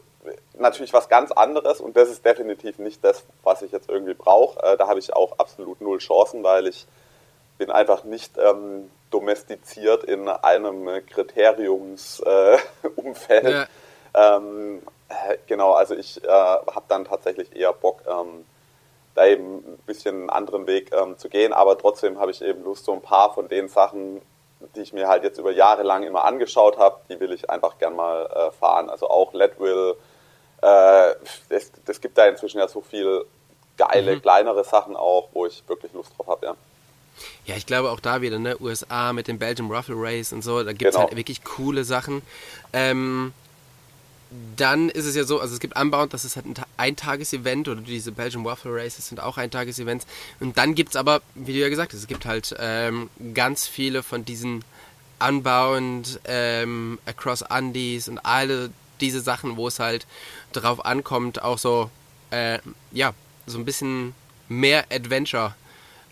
natürlich 0.59 0.93
was 0.93 1.09
ganz 1.09 1.31
anderes 1.31 1.81
und 1.81 1.97
das 1.97 2.09
ist 2.09 2.25
definitiv 2.25 2.79
nicht 2.79 3.05
das, 3.05 3.23
was 3.45 3.63
ich 3.63 3.73
jetzt 3.73 3.89
irgendwie 3.89 4.15
brauche. 4.15 4.61
Äh, 4.63 4.77
da 4.77 4.89
habe 4.89 4.99
ich 4.99 5.15
auch 5.15 5.39
absolut 5.39 5.81
null 5.81 5.99
Chancen, 5.99 6.43
weil 6.43 6.67
ich 6.67 6.87
bin 7.59 7.71
einfach 7.71 8.05
nicht 8.05 8.39
ähm, 8.39 8.91
domestiziert 9.11 10.05
in 10.05 10.29
einem 10.29 10.89
Kriteriumsumfeld. 11.07 12.61
Äh, 13.31 13.51
ja. 13.65 13.67
ähm, 14.15 14.83
äh, 15.09 15.37
genau, 15.47 15.73
also 15.73 15.95
ich 15.95 16.23
äh, 16.25 16.29
habe 16.29 16.85
dann 16.89 17.05
tatsächlich 17.05 17.55
eher 17.55 17.73
Bock, 17.73 18.03
ähm, 18.07 18.45
da 19.15 19.27
eben 19.27 19.59
ein 19.59 19.79
bisschen 19.87 20.17
einen 20.17 20.31
anderen 20.31 20.67
Weg 20.67 20.93
ähm, 20.93 21.17
zu 21.17 21.29
gehen, 21.29 21.53
aber 21.53 21.79
trotzdem 21.79 22.19
habe 22.19 22.31
ich 22.31 22.43
eben 22.43 22.65
Lust, 22.65 22.85
so 22.85 22.93
ein 22.93 23.01
paar 23.01 23.33
von 23.33 23.49
den 23.49 23.69
Sachen, 23.69 24.21
die 24.75 24.83
ich 24.83 24.93
mir 24.93 25.09
halt 25.09 25.23
jetzt 25.23 25.39
über 25.39 25.53
Jahre 25.53 25.83
lang 25.83 26.03
immer 26.03 26.25
angeschaut 26.25 26.79
habe, 26.79 27.01
die 27.09 27.21
will 27.21 27.33
ich 27.33 27.49
einfach 27.49 27.79
gern 27.79 27.97
mal 27.97 28.27
äh, 28.27 28.51
fahren. 28.51 28.91
Also 28.91 29.09
auch 29.09 29.33
Leadville, 29.33 29.97
äh, 30.63 31.15
es, 31.49 31.73
es 31.87 32.01
gibt 32.01 32.19
da 32.19 32.27
inzwischen 32.27 32.59
ja 32.59 32.69
so 32.69 32.81
viel 32.81 33.25
geile, 33.77 34.17
mhm. 34.17 34.23
kleinere 34.23 34.65
Sachen 34.65 34.97
auch, 34.97 35.29
wo 35.33 35.47
ich 35.47 35.67
wirklich 35.69 35.93
Lust 35.93 36.13
drauf 36.17 36.27
habe, 36.27 36.47
ja. 36.47 36.57
Ja, 37.47 37.57
ich 37.57 37.67
glaube 37.67 37.91
auch 37.91 38.01
da 38.01 38.21
wieder, 38.23 38.39
ne, 38.39 38.57
USA 38.61 39.13
mit 39.13 39.29
dem 39.29 39.39
Belgium 39.39 39.71
Ruffle 39.71 39.97
Race 39.97 40.33
und 40.33 40.43
so, 40.43 40.63
da 40.63 40.73
gibt 40.73 40.83
es 40.83 40.95
genau. 40.95 41.07
halt 41.07 41.17
wirklich 41.17 41.45
coole 41.45 41.85
Sachen. 41.85 42.23
Ähm, 42.73 43.33
dann 44.57 44.89
ist 44.89 45.07
es 45.07 45.15
ja 45.15 45.25
so, 45.25 45.41
also 45.41 45.55
es 45.55 45.61
gibt 45.61 45.79
Unbound, 45.79 46.13
das 46.13 46.25
ist 46.25 46.37
halt 46.37 46.47
ein 46.47 46.55
Eintages-Event 46.77 47.69
oder 47.69 47.81
diese 47.81 48.13
Belgium 48.13 48.45
Waffle 48.45 48.75
Races 48.75 49.09
sind 49.09 49.21
auch 49.21 49.39
Eintages-Events. 49.39 50.07
Und 50.41 50.59
dann 50.59 50.75
gibt 50.75 50.91
es 50.91 50.97
aber, 50.97 51.23
wie 51.35 51.53
du 51.53 51.59
ja 51.59 51.69
gesagt 51.69 51.93
hast, 51.93 52.01
es 52.01 52.07
gibt 52.07 52.27
halt 52.27 52.55
ähm, 52.59 53.09
ganz 53.35 53.67
viele 53.67 54.03
von 54.03 54.25
diesen 54.25 54.65
Unbound, 55.21 56.21
ähm, 56.25 56.99
Across 57.07 57.45
Andes 57.45 58.09
und 58.09 58.19
alle 58.19 58.71
diese 59.01 59.21
Sachen, 59.21 59.57
wo 59.57 59.69
es 59.69 59.79
halt 59.79 60.07
darauf 60.53 60.85
ankommt, 60.85 61.43
auch 61.43 61.59
so, 61.59 61.91
äh, 62.31 62.59
ja, 62.93 63.15
so 63.47 63.59
ein 63.59 63.65
bisschen 63.65 64.15
mehr 64.49 64.87
Adventure 64.91 65.55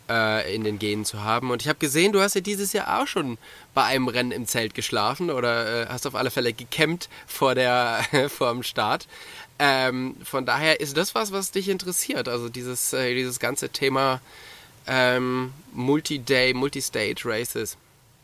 äh, 0.09 0.55
in 0.55 0.65
den 0.65 0.79
Genen 0.79 1.05
zu 1.05 1.23
haben. 1.23 1.51
Und 1.51 1.63
ich 1.63 1.69
habe 1.69 1.79
gesehen, 1.79 2.13
du 2.13 2.21
hast 2.21 2.35
ja 2.35 2.41
dieses 2.41 2.73
Jahr 2.73 3.01
auch 3.01 3.07
schon 3.07 3.39
bei 3.75 3.85
einem 3.85 4.09
Rennen 4.09 4.33
im 4.33 4.47
Zelt 4.47 4.75
geschlafen 4.75 5.31
oder 5.31 5.83
äh, 5.83 5.87
hast 5.87 6.07
auf 6.07 6.15
alle 6.15 6.31
Fälle 6.31 6.53
gecampt 6.53 7.09
vor, 7.27 7.55
der, 7.55 8.01
vor 8.29 8.53
dem 8.53 8.63
Start. 8.63 9.07
Ähm, 9.59 10.17
von 10.25 10.47
daher 10.47 10.81
ist 10.81 10.97
das 10.97 11.15
was, 11.15 11.33
was 11.33 11.53
dich 11.53 11.69
interessiert, 11.69 12.29
also 12.29 12.49
dieses, 12.49 12.93
äh, 12.93 13.15
dieses 13.15 13.39
ganze 13.39 13.69
Thema 13.69 14.21
ähm, 14.87 15.53
Multi-Day, 15.73 16.55
Multi-Stage 16.55 17.23
Races. 17.25 17.77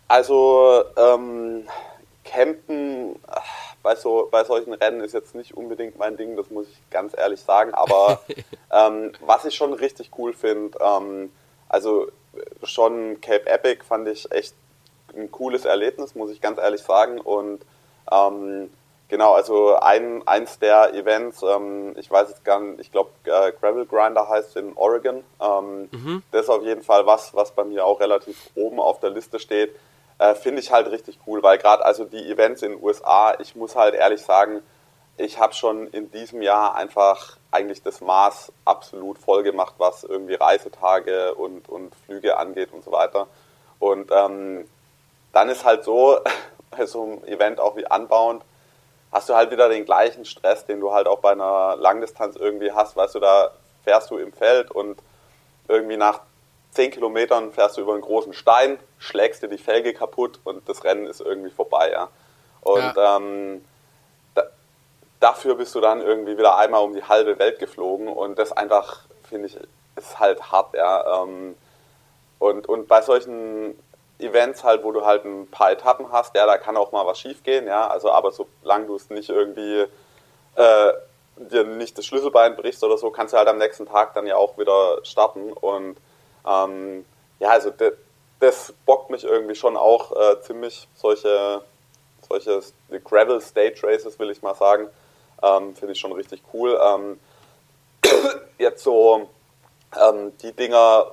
Also 0.09 0.85
ähm, 0.97 1.69
Campen 2.25 3.17
bei, 3.83 3.97
so, 3.97 4.29
bei 4.31 4.45
solchen 4.45 4.75
Rennen 4.75 5.01
ist 5.01 5.15
jetzt 5.15 5.35
nicht 5.35 5.55
unbedingt 5.55 5.99
mein 5.99 6.17
Ding, 6.17 6.37
das 6.37 6.51
muss 6.51 6.67
ich 6.69 6.91
ganz 6.91 7.17
ehrlich 7.17 7.41
sagen. 7.41 7.73
Aber 7.75 8.21
ähm, 8.73 9.13
was 9.21 9.45
ich 9.45 9.55
schon 9.55 9.73
richtig 9.73 10.11
cool 10.19 10.33
finde, 10.33 10.79
ähm, 10.81 11.31
also 11.71 12.09
schon 12.65 13.21
Cape 13.21 13.47
Epic 13.47 13.85
fand 13.85 14.09
ich 14.09 14.31
echt 14.33 14.55
ein 15.15 15.31
cooles 15.31 15.65
Erlebnis, 15.65 16.15
muss 16.15 16.31
ich 16.31 16.41
ganz 16.41 16.59
ehrlich 16.59 16.83
sagen. 16.83 17.21
Und 17.21 17.61
ähm, 18.11 18.71
genau, 19.09 19.35
also 19.35 19.77
ein, 19.77 20.27
eins 20.27 20.59
der 20.59 20.95
Events, 20.95 21.43
ähm, 21.43 21.95
ich 21.97 22.11
weiß 22.11 22.29
jetzt 22.29 22.45
gar 22.45 22.61
nicht, 22.61 22.81
ich 22.81 22.93
glaube 22.93 23.11
äh, 23.25 23.53
Gravel 23.53 23.87
Grinder 23.87 24.29
heißt 24.29 24.57
in 24.57 24.73
Oregon. 24.75 25.23
Ähm, 25.41 25.89
mhm. 25.93 26.23
Das 26.33 26.43
ist 26.43 26.51
auf 26.51 26.65
jeden 26.65 26.83
Fall 26.83 27.07
was, 27.07 27.35
was 27.35 27.53
bei 27.53 27.65
mir 27.65 27.87
auch 27.87 28.01
relativ 28.01 28.51
oben 28.57 28.81
auf 28.81 28.99
der 28.99 29.11
Liste 29.11 29.39
steht. 29.39 29.75
Äh, 30.19 30.35
Finde 30.35 30.61
ich 30.61 30.73
halt 30.73 30.91
richtig 30.91 31.21
cool, 31.27 31.43
weil 31.43 31.59
gerade 31.59 31.85
also 31.85 32.05
die 32.05 32.31
Events 32.31 32.63
in 32.63 32.73
den 32.73 32.83
USA, 32.83 33.37
ich 33.39 33.55
muss 33.55 33.77
halt 33.77 33.95
ehrlich 33.95 34.23
sagen, 34.23 34.61
ich 35.21 35.39
habe 35.39 35.53
schon 35.53 35.89
in 35.89 36.11
diesem 36.11 36.41
Jahr 36.41 36.75
einfach 36.75 37.37
eigentlich 37.51 37.83
das 37.83 38.01
Maß 38.01 38.53
absolut 38.65 39.19
voll 39.19 39.43
gemacht, 39.43 39.75
was 39.79 40.03
irgendwie 40.03 40.35
Reisetage 40.35 41.35
und, 41.35 41.69
und 41.69 41.95
Flüge 42.07 42.39
angeht 42.39 42.73
und 42.73 42.83
so 42.83 42.91
weiter. 42.91 43.27
Und 43.79 44.11
ähm, 44.13 44.67
dann 45.33 45.49
ist 45.51 45.65
halt 45.65 45.85
so, 45.85 46.19
bei 46.71 46.87
so 46.87 47.03
einem 47.03 47.25
Event 47.25 47.61
auch 47.61 47.77
wie 47.77 47.85
Unbound, 47.89 48.43
hast 49.13 49.29
du 49.29 49.35
halt 49.35 49.51
wieder 49.51 49.69
den 49.69 49.85
gleichen 49.85 50.25
Stress, 50.25 50.65
den 50.65 50.81
du 50.81 50.93
halt 50.93 51.07
auch 51.07 51.19
bei 51.19 51.33
einer 51.33 51.77
Langdistanz 51.77 52.37
irgendwie 52.37 52.73
hast. 52.73 52.97
Weißt 52.97 53.15
du, 53.15 53.21
da 53.21 53.51
fährst 53.85 54.11
du 54.11 54.17
im 54.17 54.33
Feld 54.33 54.71
und 54.71 55.01
irgendwie 55.69 55.97
nach 55.97 56.21
10 56.73 56.93
Kilometern 56.93 57.53
fährst 57.53 57.77
du 57.77 57.83
über 57.83 57.93
einen 57.93 58.03
großen 58.03 58.33
Stein, 58.33 58.79
schlägst 58.99 59.43
dir 59.43 59.49
die 59.49 59.59
Felge 59.59 59.93
kaputt 59.93 60.39
und 60.45 60.67
das 60.69 60.85
Rennen 60.85 61.07
ist 61.07 61.21
irgendwie 61.21 61.51
vorbei. 61.51 61.91
Ja? 61.91 62.09
Und 62.63 62.97
ja. 62.97 63.17
Ähm, 63.17 63.65
dafür 65.21 65.55
bist 65.55 65.75
du 65.75 65.81
dann 65.81 66.01
irgendwie 66.01 66.37
wieder 66.37 66.57
einmal 66.57 66.83
um 66.83 66.95
die 66.95 67.05
halbe 67.05 67.39
Welt 67.39 67.59
geflogen 67.59 68.09
und 68.09 68.39
das 68.39 68.53
einfach, 68.53 69.03
finde 69.29 69.47
ich, 69.49 69.59
ist 69.97 70.19
halt 70.19 70.51
hart, 70.51 70.75
ja. 70.75 71.23
Ähm, 71.23 71.55
und, 72.39 72.67
und 72.69 72.89
bei 72.89 73.03
solchen 73.03 73.79
Events 74.19 74.65
halt, 74.65 74.83
wo 74.83 74.93
du 74.93 75.05
halt 75.05 75.25
ein 75.25 75.47
paar 75.51 75.73
Etappen 75.73 76.11
hast, 76.11 76.35
ja, 76.35 76.47
da 76.47 76.57
kann 76.57 76.77
auch 76.77 76.93
mal 76.93 77.07
was 77.07 77.19
schief 77.19 77.43
gehen, 77.43 77.67
ja, 77.67 77.87
also 77.87 78.11
aber 78.11 78.33
solange 78.33 78.87
du 78.87 78.97
es 78.97 79.11
nicht 79.11 79.29
irgendwie 79.29 79.87
äh, 80.57 80.93
dir 81.37 81.65
nicht 81.65 81.97
das 81.97 82.07
Schlüsselbein 82.07 82.57
brichst 82.57 82.83
oder 82.83 82.99
so, 82.99 83.11
kannst 83.11 83.35
du 83.35 83.39
halt 83.39 83.49
am 83.49 83.59
nächsten 83.59 83.87
Tag 83.87 84.15
dann 84.15 84.27
ja 84.27 84.37
auch 84.37 84.59
wieder 84.59 85.05
starten 85.05 85.53
und 85.53 85.97
ähm, 86.47 87.05
ja, 87.39 87.49
also 87.51 87.71
de, 87.71 87.93
das 88.41 88.73
bockt 88.87 89.11
mich 89.11 89.25
irgendwie 89.25 89.55
schon 89.55 89.77
auch 89.77 90.13
äh, 90.13 90.41
ziemlich, 90.41 90.89
solche, 90.95 91.63
solche 92.27 92.61
Gravel 93.05 93.41
Stage 93.41 93.81
Races, 93.83 94.19
will 94.19 94.31
ich 94.31 94.43
mal 94.43 94.55
sagen, 94.55 94.89
ähm, 95.43 95.75
Finde 95.75 95.93
ich 95.93 96.01
schon 96.01 96.13
richtig 96.13 96.43
cool. 96.53 96.79
Ähm, 96.83 97.21
jetzt 98.59 98.83
so 98.83 99.29
ähm, 100.01 100.33
die 100.39 100.53
Dinger, 100.53 101.13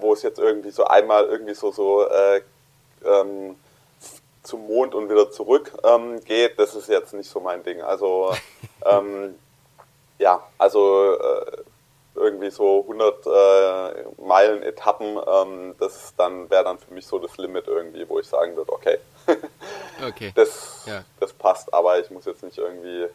wo 0.00 0.12
es 0.12 0.22
jetzt 0.22 0.38
irgendwie 0.38 0.70
so 0.70 0.84
einmal 0.84 1.26
irgendwie 1.26 1.54
so, 1.54 1.72
so 1.72 2.06
äh, 2.06 2.42
ähm, 3.04 3.56
zum 4.42 4.66
Mond 4.66 4.94
und 4.94 5.10
wieder 5.10 5.30
zurück 5.30 5.72
ähm, 5.84 6.20
geht, 6.24 6.58
das 6.58 6.74
ist 6.74 6.88
jetzt 6.88 7.12
nicht 7.12 7.30
so 7.30 7.40
mein 7.40 7.62
Ding. 7.62 7.82
Also 7.82 8.34
ähm, 8.84 9.38
ja, 10.18 10.42
also 10.58 11.14
äh, 11.14 11.56
irgendwie 12.14 12.50
so 12.50 12.80
100 12.82 13.26
äh, 13.26 14.22
Meilen 14.22 14.62
Etappen, 14.62 15.16
das 15.78 16.12
dann 16.16 16.50
wäre 16.50 16.64
dann 16.64 16.78
für 16.78 16.92
mich 16.92 17.06
so 17.06 17.18
das 17.18 17.38
Limit 17.38 17.66
irgendwie, 17.68 18.06
wo 18.08 18.18
ich 18.18 18.26
sagen 18.26 18.56
würde, 18.56 18.72
okay, 18.72 18.98
okay. 20.06 20.32
Das, 20.34 20.84
ja. 20.86 21.04
das 21.18 21.32
passt, 21.32 21.72
aber 21.72 22.00
ich 22.00 22.10
muss 22.10 22.24
jetzt 22.24 22.42
nicht 22.42 22.58
irgendwie 22.58 23.06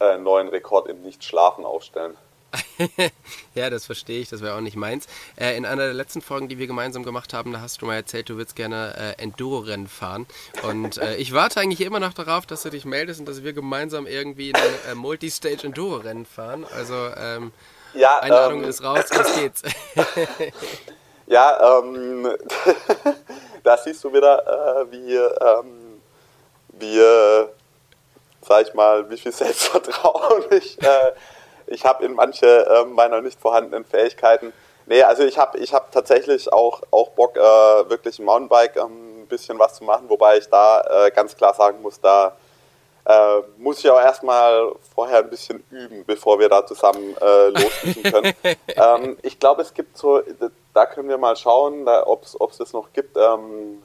äh, 0.00 0.18
neuen 0.18 0.48
Rekord 0.48 0.88
im 0.88 1.02
Nicht-Schlafen 1.02 1.64
aufstellen. 1.64 2.16
ja, 3.54 3.70
das 3.70 3.86
verstehe 3.86 4.20
ich, 4.20 4.28
das 4.28 4.42
wäre 4.42 4.56
auch 4.56 4.60
nicht 4.60 4.76
meins. 4.76 5.06
Äh, 5.36 5.56
in 5.56 5.64
einer 5.64 5.84
der 5.84 5.94
letzten 5.94 6.20
Folgen, 6.20 6.48
die 6.48 6.58
wir 6.58 6.66
gemeinsam 6.66 7.04
gemacht 7.04 7.32
haben, 7.32 7.52
da 7.52 7.60
hast 7.60 7.80
du 7.80 7.86
mal 7.86 7.94
erzählt, 7.94 8.28
du 8.28 8.36
würdest 8.36 8.56
gerne 8.56 8.94
äh, 8.96 9.22
Enduro-Rennen 9.22 9.86
fahren. 9.86 10.26
Und 10.62 10.98
äh, 10.98 11.16
ich 11.16 11.32
warte 11.32 11.60
eigentlich 11.60 11.80
immer 11.80 12.00
noch 12.00 12.12
darauf, 12.12 12.46
dass 12.46 12.62
du 12.62 12.70
dich 12.70 12.84
meldest 12.84 13.20
und 13.20 13.26
dass 13.26 13.44
wir 13.44 13.52
gemeinsam 13.52 14.06
irgendwie 14.06 14.54
ein 14.54 14.62
äh, 14.90 14.94
Multistage-Enduro-Rennen 14.94 16.26
fahren. 16.26 16.66
Also, 16.74 16.94
ähm, 17.16 17.52
ja, 17.94 18.18
Einladung 18.20 18.62
ähm, 18.62 18.68
ist 18.68 18.82
raus, 18.82 19.04
was 19.10 19.34
geht's? 19.36 19.62
ja, 21.26 21.78
ähm, 21.80 22.26
da 23.62 23.76
siehst 23.76 24.02
du 24.04 24.12
wieder, 24.12 24.46
äh, 24.46 24.92
wie, 24.92 25.14
ähm, 25.14 26.02
wie 26.78 26.98
äh, 26.98 27.46
sag 28.42 28.66
ich 28.66 28.74
mal, 28.74 29.08
wie 29.10 29.16
viel 29.16 29.32
Selbstvertrauen 29.32 30.44
ich, 30.50 30.80
äh, 30.82 31.12
ich 31.66 31.84
habe 31.84 32.04
in 32.04 32.14
manche 32.14 32.46
äh, 32.46 32.84
meiner 32.84 33.20
nicht 33.20 33.40
vorhandenen 33.40 33.84
Fähigkeiten. 33.84 34.52
Nee, 34.86 35.02
also 35.02 35.22
ich 35.22 35.38
habe 35.38 35.58
ich 35.58 35.72
hab 35.72 35.92
tatsächlich 35.92 36.52
auch, 36.52 36.82
auch 36.90 37.10
Bock, 37.10 37.36
äh, 37.36 37.40
wirklich 37.40 38.18
im 38.18 38.24
Mountainbike 38.24 38.76
ähm, 38.76 39.22
ein 39.22 39.26
bisschen 39.28 39.58
was 39.58 39.74
zu 39.74 39.84
machen, 39.84 40.08
wobei 40.08 40.38
ich 40.38 40.48
da 40.48 41.06
äh, 41.06 41.10
ganz 41.10 41.36
klar 41.36 41.54
sagen 41.54 41.80
muss, 41.80 42.00
da 42.00 42.36
äh, 43.04 43.40
muss 43.56 43.78
ich 43.78 43.90
auch 43.90 44.00
erstmal 44.00 44.72
vorher 44.94 45.18
ein 45.18 45.30
bisschen 45.30 45.62
üben, 45.70 46.04
bevor 46.04 46.38
wir 46.38 46.48
da 46.48 46.66
zusammen 46.66 47.16
äh, 47.16 48.10
können. 48.10 48.34
ähm, 48.76 49.16
ich 49.22 49.38
glaube, 49.38 49.62
es 49.62 49.72
gibt 49.72 49.96
so, 49.96 50.22
da 50.74 50.86
können 50.86 51.08
wir 51.08 51.18
mal 51.18 51.36
schauen, 51.36 51.86
ob 51.88 52.22
es 52.24 52.58
das 52.58 52.72
noch 52.72 52.92
gibt. 52.92 53.16
Ähm, 53.16 53.82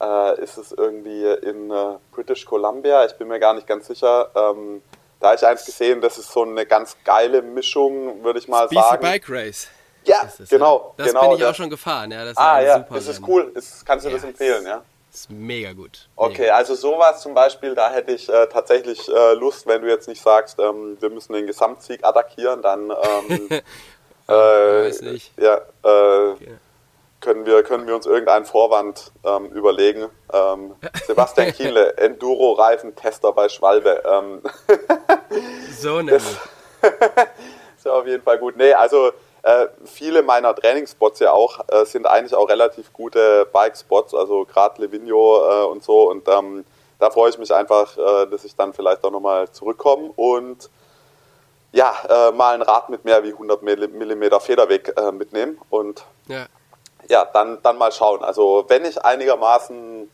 äh, 0.00 0.40
ist 0.40 0.58
es 0.58 0.72
irgendwie 0.72 1.26
in 1.26 1.70
äh, 1.70 1.96
British 2.10 2.44
Columbia? 2.44 3.04
Ich 3.04 3.14
bin 3.14 3.28
mir 3.28 3.38
gar 3.38 3.54
nicht 3.54 3.66
ganz 3.66 3.86
sicher. 3.86 4.30
Ähm, 4.34 4.82
da 5.20 5.28
habe 5.28 5.36
ich 5.36 5.46
eins 5.46 5.64
gesehen, 5.64 6.00
das 6.00 6.18
ist 6.18 6.32
so 6.32 6.42
eine 6.42 6.66
ganz 6.66 6.96
geile 7.04 7.42
Mischung, 7.42 8.24
würde 8.24 8.40
ich 8.40 8.48
mal 8.48 8.66
Speedy 8.66 8.82
sagen. 8.82 9.02
Bike 9.02 9.28
Race. 9.28 9.68
Ja, 10.04 10.28
das, 10.36 10.48
genau. 10.48 10.94
Das 10.96 11.06
genau, 11.06 11.28
bin 11.28 11.38
ich 11.38 11.44
auch 11.44 11.54
schon 11.54 11.70
gefahren. 11.70 12.10
Ja, 12.10 12.24
das 12.24 12.36
ah, 12.36 12.60
ja, 12.60 12.80
das 12.80 13.06
ist 13.06 13.22
cool. 13.26 13.52
Ist, 13.54 13.86
kannst 13.86 14.04
du 14.04 14.10
ja, 14.10 14.16
das 14.16 14.24
empfehlen, 14.24 14.66
ja? 14.66 14.82
Ist 15.12 15.30
mega 15.30 15.72
gut. 15.74 16.08
Okay, 16.16 16.48
also 16.48 16.74
sowas 16.74 17.20
zum 17.20 17.34
Beispiel, 17.34 17.74
da 17.74 17.90
hätte 17.90 18.12
ich 18.12 18.28
äh, 18.28 18.46
tatsächlich 18.46 19.08
äh, 19.08 19.34
Lust, 19.34 19.66
wenn 19.66 19.82
du 19.82 19.88
jetzt 19.88 20.08
nicht 20.08 20.22
sagst, 20.22 20.58
ähm, 20.58 20.96
wir 20.98 21.10
müssen 21.10 21.34
den 21.34 21.46
Gesamtsieg 21.46 22.02
attackieren, 22.02 22.62
dann 22.62 22.90
ähm, 22.90 23.48
äh, 24.28 24.86
weiß 24.86 25.02
nicht. 25.02 25.32
Ja, 25.38 25.56
äh, 25.84 26.30
okay. 26.32 26.58
können, 27.20 27.46
wir, 27.46 27.62
können 27.62 27.86
wir 27.86 27.94
uns 27.94 28.06
irgendeinen 28.06 28.44
Vorwand 28.44 29.12
ähm, 29.24 29.46
überlegen. 29.46 30.08
Ähm, 30.32 30.74
Sebastian 31.06 31.52
Kienle, 31.52 31.96
Enduro-Reifentester 31.96 33.32
bei 33.32 33.48
Schwalbe. 33.48 34.02
Ähm, 34.04 34.42
so 35.78 35.96
nämlich. 36.00 36.22
ist 37.76 37.84
ja 37.84 37.92
auf 37.92 38.06
jeden 38.06 38.22
Fall 38.22 38.38
gut. 38.38 38.56
Nee, 38.56 38.72
also 38.72 39.12
äh, 39.42 39.66
viele 39.84 40.22
meiner 40.22 40.54
Trainingsspots 40.54 41.18
ja 41.20 41.32
auch 41.32 41.60
äh, 41.68 41.84
sind 41.84 42.06
eigentlich 42.06 42.34
auch 42.34 42.48
relativ 42.48 42.92
gute 42.92 43.46
Bike-Spots, 43.52 44.14
also 44.14 44.44
gerade 44.44 44.80
Livigno 44.80 45.64
äh, 45.64 45.64
und 45.64 45.82
so. 45.82 46.08
Und 46.08 46.28
ähm, 46.28 46.64
da 47.00 47.10
freue 47.10 47.30
ich 47.30 47.38
mich 47.38 47.52
einfach, 47.52 47.98
äh, 47.98 48.26
dass 48.26 48.44
ich 48.44 48.54
dann 48.54 48.72
vielleicht 48.72 49.02
auch 49.02 49.10
nochmal 49.10 49.50
zurückkomme 49.50 50.12
und 50.14 50.70
ja, 51.72 51.94
äh, 52.08 52.32
mal 52.32 52.54
ein 52.54 52.62
Rad 52.62 52.90
mit 52.90 53.04
mehr 53.04 53.22
wie 53.22 53.32
100 53.32 53.62
mm 53.62 54.40
Federweg 54.40 54.94
mitnehmen 55.12 55.58
und 55.70 56.04
ja, 56.28 56.46
ja 57.08 57.24
dann, 57.32 57.60
dann 57.62 57.78
mal 57.78 57.92
schauen. 57.92 58.22
Also 58.22 58.64
wenn 58.68 58.84
ich 58.84 59.04
einigermaßen 59.04 60.10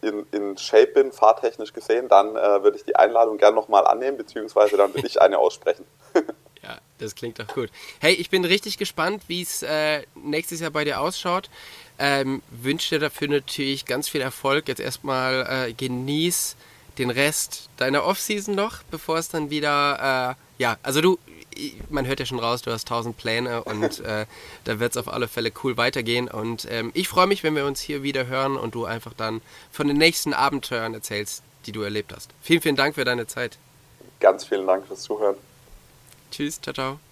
in, 0.00 0.26
in 0.32 0.58
Shape 0.58 0.88
bin, 0.88 1.12
fahrtechnisch 1.12 1.72
gesehen, 1.72 2.08
dann 2.08 2.34
würde 2.34 2.76
ich 2.76 2.84
die 2.84 2.96
Einladung 2.96 3.38
gerne 3.38 3.54
nochmal 3.54 3.86
annehmen, 3.86 4.16
beziehungsweise 4.16 4.76
dann 4.76 4.92
würde 4.92 5.06
ich 5.06 5.22
eine 5.22 5.38
aussprechen. 5.38 5.84
Ja, 6.62 6.78
das 6.98 7.14
klingt 7.14 7.38
doch 7.40 7.48
gut. 7.48 7.70
Hey, 8.00 8.14
ich 8.14 8.30
bin 8.30 8.44
richtig 8.44 8.78
gespannt, 8.78 9.24
wie 9.26 9.42
es 9.42 9.62
äh, 9.62 10.02
nächstes 10.14 10.60
Jahr 10.60 10.70
bei 10.70 10.84
dir 10.84 11.00
ausschaut. 11.00 11.50
Ähm, 11.98 12.42
wünsche 12.50 12.94
dir 12.94 13.00
dafür 13.00 13.28
natürlich 13.28 13.84
ganz 13.84 14.08
viel 14.08 14.20
Erfolg. 14.20 14.68
Jetzt 14.68 14.80
erstmal 14.80 15.68
äh, 15.68 15.72
genieß 15.72 16.56
den 16.98 17.10
Rest 17.10 17.68
deiner 17.78 18.04
Offseason 18.04 18.54
noch, 18.54 18.82
bevor 18.90 19.18
es 19.18 19.28
dann 19.28 19.50
wieder, 19.50 20.36
äh, 20.36 20.51
ja, 20.62 20.78
also 20.84 21.00
du, 21.00 21.18
man 21.90 22.06
hört 22.06 22.20
ja 22.20 22.26
schon 22.26 22.38
raus, 22.38 22.62
du 22.62 22.70
hast 22.70 22.86
tausend 22.86 23.16
Pläne 23.16 23.64
und 23.64 23.98
äh, 24.04 24.26
da 24.64 24.78
wird 24.78 24.92
es 24.92 24.96
auf 24.96 25.12
alle 25.12 25.26
Fälle 25.26 25.50
cool 25.64 25.76
weitergehen. 25.76 26.28
Und 26.28 26.68
ähm, 26.70 26.92
ich 26.94 27.08
freue 27.08 27.26
mich, 27.26 27.42
wenn 27.42 27.56
wir 27.56 27.66
uns 27.66 27.80
hier 27.80 28.04
wieder 28.04 28.28
hören 28.28 28.56
und 28.56 28.76
du 28.76 28.84
einfach 28.84 29.12
dann 29.12 29.42
von 29.72 29.88
den 29.88 29.96
nächsten 29.98 30.32
Abenteuern 30.32 30.94
erzählst, 30.94 31.42
die 31.66 31.72
du 31.72 31.82
erlebt 31.82 32.12
hast. 32.14 32.30
Vielen, 32.42 32.60
vielen 32.62 32.76
Dank 32.76 32.94
für 32.94 33.04
deine 33.04 33.26
Zeit. 33.26 33.58
Ganz 34.20 34.44
vielen 34.44 34.66
Dank 34.68 34.86
fürs 34.86 35.02
Zuhören. 35.02 35.36
Tschüss, 36.30 36.60
ciao, 36.60 36.72
ciao. 36.72 37.11